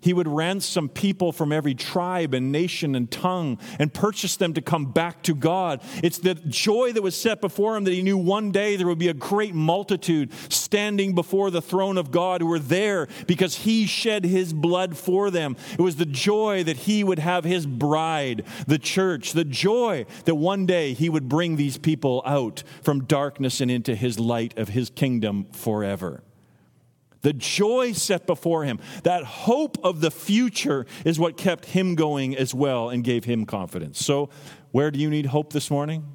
he 0.00 0.12
would 0.12 0.28
ransom 0.28 0.88
people 0.88 1.32
from 1.32 1.52
every 1.52 1.74
tribe 1.74 2.34
and 2.34 2.50
nation 2.50 2.94
and 2.94 3.10
tongue 3.10 3.58
and 3.78 3.92
purchase 3.92 4.36
them 4.36 4.54
to 4.54 4.62
come 4.62 4.86
back 4.86 5.22
to 5.24 5.34
God. 5.34 5.80
It's 6.02 6.18
the 6.18 6.34
joy 6.34 6.92
that 6.92 7.02
was 7.02 7.16
set 7.16 7.40
before 7.40 7.76
him 7.76 7.84
that 7.84 7.92
he 7.92 8.02
knew 8.02 8.16
one 8.16 8.50
day 8.50 8.76
there 8.76 8.86
would 8.86 8.98
be 8.98 9.08
a 9.08 9.14
great 9.14 9.54
multitude 9.54 10.32
standing 10.48 11.14
before 11.14 11.50
the 11.50 11.62
throne 11.62 11.98
of 11.98 12.10
God 12.10 12.40
who 12.40 12.46
were 12.46 12.58
there 12.58 13.08
because 13.26 13.56
he 13.56 13.86
shed 13.86 14.24
his 14.24 14.52
blood 14.52 14.96
for 14.96 15.30
them. 15.30 15.56
It 15.72 15.82
was 15.82 15.96
the 15.96 16.06
joy 16.06 16.64
that 16.64 16.78
he 16.78 17.04
would 17.04 17.18
have 17.18 17.44
his 17.44 17.66
bride, 17.66 18.44
the 18.66 18.78
church, 18.78 19.32
the 19.32 19.44
joy 19.44 20.06
that 20.24 20.34
one 20.34 20.66
day 20.66 20.94
he 20.94 21.08
would 21.08 21.28
bring 21.28 21.56
these 21.56 21.78
people 21.78 22.22
out 22.24 22.62
from 22.82 23.04
darkness 23.04 23.60
and 23.60 23.70
into 23.70 23.94
his 23.94 24.18
light 24.18 24.56
of 24.58 24.70
his 24.70 24.90
kingdom 24.90 25.46
forever. 25.52 26.22
The 27.22 27.32
joy 27.32 27.92
set 27.92 28.26
before 28.26 28.64
him, 28.64 28.80
that 29.02 29.24
hope 29.24 29.78
of 29.84 30.00
the 30.00 30.10
future 30.10 30.86
is 31.04 31.18
what 31.18 31.36
kept 31.36 31.66
him 31.66 31.94
going 31.94 32.34
as 32.36 32.54
well 32.54 32.88
and 32.88 33.04
gave 33.04 33.24
him 33.24 33.44
confidence. 33.44 34.04
So, 34.04 34.30
where 34.70 34.90
do 34.90 34.98
you 34.98 35.10
need 35.10 35.26
hope 35.26 35.52
this 35.52 35.70
morning? 35.70 36.06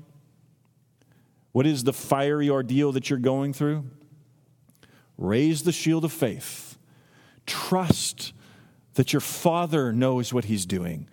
What 1.52 1.68
is 1.68 1.84
the 1.84 1.94
fiery 1.94 2.50
ordeal 2.50 2.92
that 2.94 3.10
you're 3.10 3.20
going 3.20 3.54
through? 3.54 3.86
Raise 5.18 5.64
the 5.64 5.72
shield 5.72 6.04
of 6.04 6.12
faith. 6.12 6.78
Trust 7.46 8.34
that 8.96 9.14
your 9.14 9.22
Father 9.22 9.94
knows 9.94 10.34
what 10.34 10.46
He's 10.46 10.66
doing. 10.66 11.08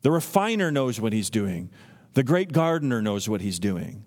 The 0.00 0.10
refiner 0.10 0.70
knows 0.70 1.00
what 1.00 1.12
He's 1.12 1.30
doing. 1.30 1.70
The 2.14 2.22
great 2.22 2.52
gardener 2.52 3.02
knows 3.02 3.28
what 3.28 3.42
He's 3.42 3.58
doing 3.58 4.05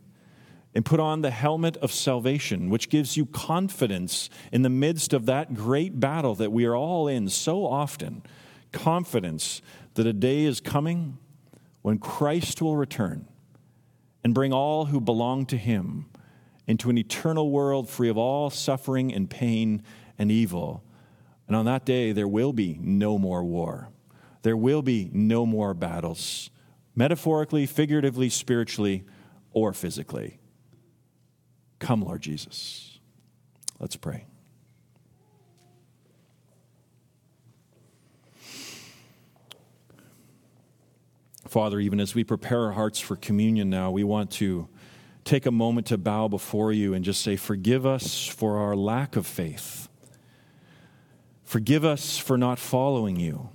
and 0.76 0.86
put 0.86 1.00
on 1.00 1.22
the 1.22 1.32
helmet 1.32 1.78
of 1.78 1.92
salvation, 1.92 2.70
which 2.70 2.90
gives 2.90 3.18
you 3.18 3.26
confidence 3.26 4.30
in 4.52 4.62
the 4.62 4.70
midst 4.70 5.14
of 5.14 5.26
that 5.26 5.54
great 5.54 6.00
battle 6.00 6.36
that 6.36 6.52
we 6.52 6.66
are 6.66 6.76
all 6.76 7.08
in 7.08 7.28
so 7.28 7.66
often. 7.66 8.22
Confidence 8.72 9.62
that 9.96 10.06
a 10.06 10.14
day 10.14 10.44
is 10.44 10.60
coming 10.62 11.18
when 11.82 11.98
Christ 11.98 12.62
will 12.62 12.78
return 12.78 13.28
and 14.24 14.34
bring 14.34 14.54
all 14.54 14.86
who 14.86 15.02
belong 15.02 15.46
to 15.48 15.58
him 15.58 16.06
into 16.68 16.90
an 16.90 16.98
eternal 16.98 17.50
world 17.50 17.90
free 17.90 18.10
of 18.10 18.18
all 18.18 18.50
suffering 18.50 19.12
and 19.14 19.30
pain 19.30 19.82
and 20.20 20.32
evil. 20.32 20.84
And 21.48 21.56
on 21.56 21.66
that 21.66 21.84
day, 21.84 22.12
there 22.12 22.28
will 22.28 22.54
be 22.54 22.78
no 22.80 23.18
more 23.18 23.44
war. 23.44 23.90
There 24.44 24.58
will 24.58 24.84
be 24.84 25.10
no 25.12 25.46
more 25.46 25.74
battles, 25.74 26.52
metaphorically, 26.96 27.66
figuratively, 27.66 28.30
spiritually, 28.30 29.04
or 29.52 29.74
physically. 29.74 30.39
Come, 31.80 32.04
Lord 32.04 32.22
Jesus. 32.22 33.00
Let's 33.80 33.96
pray. 33.96 34.26
Father, 41.48 41.80
even 41.80 42.00
as 42.00 42.14
we 42.14 42.24
prepare 42.24 42.66
our 42.66 42.74
hearts 42.74 43.00
for 43.00 43.16
communion 43.16 43.72
now, 43.72 43.90
we 43.90 44.04
want 44.04 44.30
to 44.30 44.68
take 45.24 45.48
a 45.48 45.52
moment 45.52 45.88
to 45.88 45.98
bow 45.98 46.28
before 46.28 46.72
you 46.72 46.94
and 46.94 47.04
just 47.04 47.22
say, 47.22 47.36
Forgive 47.36 47.88
us 47.88 48.28
for 48.28 48.58
our 48.58 48.76
lack 48.76 49.16
of 49.16 49.26
faith. 49.26 49.90
Forgive 51.44 51.84
us 51.84 52.20
for 52.20 52.38
not 52.38 52.60
following 52.60 53.16
you. 53.16 53.50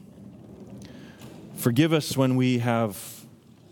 Forgive 1.54 1.92
us 1.92 2.16
when 2.16 2.34
we 2.34 2.58
have, 2.58 3.13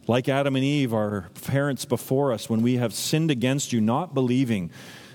like 0.07 0.29
Adam 0.29 0.57
and 0.57 0.65
Eve, 0.65 0.93
our 0.93 1.29
parents 1.45 1.85
before 1.85 2.33
us, 2.33 2.49
when 2.51 2.63
we 2.63 2.77
have 2.77 2.93
sinned 2.95 3.31
against 3.31 3.73
you, 3.73 3.81
not 3.81 4.15
believing 4.15 4.71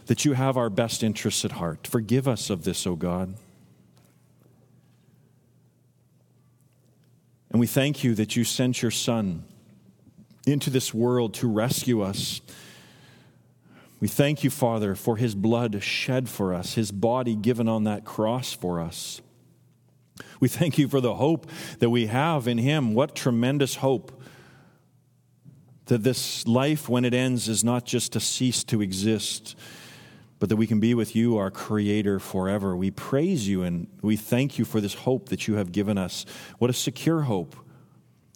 that 0.05 0.23
you 0.23 0.33
have 0.33 0.55
our 0.55 0.69
best 0.69 1.03
interests 1.03 1.43
at 1.43 1.53
heart. 1.53 1.85
Forgive 1.85 2.27
us 2.27 2.49
of 2.49 2.63
this, 2.63 2.87
O 2.87 2.95
God. 2.95 3.35
And 7.49 7.59
we 7.59 7.67
thank 7.67 8.03
you 8.03 8.15
that 8.15 8.35
you 8.35 8.43
sent 8.43 8.81
your 8.81 8.91
Son 8.91 9.43
into 10.45 10.69
this 10.69 10.93
world 10.93 11.33
to 11.35 11.47
rescue 11.47 12.01
us. 12.01 12.41
We 13.99 14.07
thank 14.07 14.43
you, 14.43 14.49
Father, 14.49 14.95
for 14.95 15.17
his 15.17 15.35
blood 15.35 15.81
shed 15.81 16.29
for 16.29 16.53
us, 16.53 16.75
his 16.75 16.91
body 16.91 17.35
given 17.35 17.67
on 17.67 17.83
that 17.85 18.05
cross 18.05 18.53
for 18.53 18.79
us. 18.79 19.21
We 20.39 20.47
thank 20.47 20.77
you 20.77 20.87
for 20.87 21.01
the 21.01 21.15
hope 21.15 21.49
that 21.79 21.89
we 21.89 22.07
have 22.07 22.47
in 22.47 22.57
him. 22.57 22.93
What 22.93 23.15
tremendous 23.15 23.75
hope 23.75 24.16
that 25.87 26.03
this 26.03 26.47
life, 26.47 26.87
when 26.87 27.05
it 27.05 27.13
ends, 27.13 27.47
is 27.47 27.63
not 27.63 27.85
just 27.85 28.13
to 28.13 28.19
cease 28.19 28.63
to 28.65 28.81
exist, 28.81 29.55
but 30.39 30.49
that 30.49 30.55
we 30.55 30.67
can 30.67 30.79
be 30.79 30.93
with 30.93 31.15
you, 31.15 31.37
our 31.37 31.49
Creator, 31.49 32.19
forever. 32.19 32.75
We 32.75 32.91
praise 32.91 33.47
you 33.47 33.63
and 33.63 33.87
we 34.01 34.15
thank 34.15 34.59
you 34.59 34.65
for 34.65 34.79
this 34.79 34.93
hope 34.93 35.29
that 35.29 35.47
you 35.47 35.55
have 35.55 35.71
given 35.71 35.97
us. 35.97 36.25
What 36.59 36.69
a 36.69 36.73
secure 36.73 37.21
hope 37.21 37.55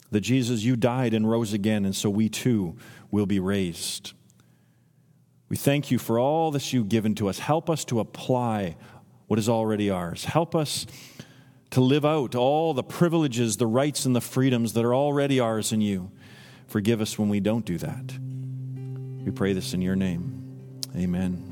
that 0.09 0.21
Jesus, 0.21 0.63
you 0.63 0.75
died 0.75 1.13
and 1.13 1.29
rose 1.29 1.53
again, 1.53 1.85
and 1.85 1.95
so 1.95 2.09
we 2.09 2.27
too 2.27 2.75
will 3.11 3.25
be 3.25 3.39
raised. 3.39 4.13
We 5.47 5.57
thank 5.57 5.91
you 5.91 5.99
for 5.99 6.19
all 6.19 6.51
that 6.51 6.73
you've 6.73 6.89
given 6.89 7.15
to 7.15 7.29
us. 7.29 7.39
Help 7.39 7.69
us 7.69 7.85
to 7.85 7.99
apply 7.99 8.77
what 9.27 9.39
is 9.39 9.47
already 9.47 9.89
ours. 9.89 10.25
Help 10.25 10.55
us 10.55 10.85
to 11.71 11.81
live 11.81 12.05
out 12.05 12.35
all 12.35 12.73
the 12.73 12.83
privileges, 12.83 13.57
the 13.57 13.67
rights, 13.67 14.05
and 14.05 14.15
the 14.15 14.21
freedoms 14.21 14.73
that 14.73 14.83
are 14.83 14.95
already 14.95 15.39
ours 15.39 15.71
in 15.71 15.81
you. 15.81 16.11
Forgive 16.71 17.01
us 17.01 17.19
when 17.19 17.27
we 17.27 17.41
don't 17.41 17.65
do 17.65 17.77
that. 17.79 18.17
We 19.25 19.31
pray 19.31 19.51
this 19.51 19.73
in 19.73 19.81
your 19.81 19.97
name. 19.97 20.41
Amen. 20.95 21.47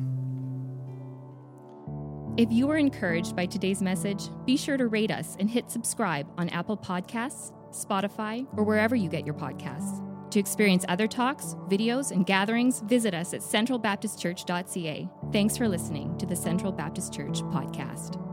If 2.38 2.50
you 2.54 2.68
were 2.68 2.78
encouraged 2.78 3.36
by 3.36 3.46
today's 3.46 3.82
message, 3.82 4.30
be 4.46 4.56
sure 4.56 4.78
to 4.78 4.88
rate 4.88 5.12
us 5.12 5.36
and 5.38 5.50
hit 5.50 5.70
subscribe 5.70 6.26
on 6.38 6.48
Apple 6.50 6.78
Podcasts, 6.78 7.52
Spotify, 7.72 8.48
or 8.58 8.64
wherever 8.64 8.96
you 8.96 9.10
get 9.10 9.26
your 9.26 9.36
podcasts. 9.36 10.02
To 10.32 10.40
experience 10.40 10.86
other 10.88 11.06
talks, 11.06 11.58
videos, 11.68 12.12
and 12.12 12.26
gatherings, 12.26 12.80
visit 12.80 13.14
us 13.14 13.34
at 13.34 13.42
centralbaptistchurch.ca. 13.42 15.10
Thanks 15.34 15.58
for 15.58 15.68
listening 15.68 16.18
to 16.18 16.26
the 16.26 16.36
Central 16.36 16.72
Baptist 16.72 17.14
Church 17.14 17.42
podcast. 17.42 18.29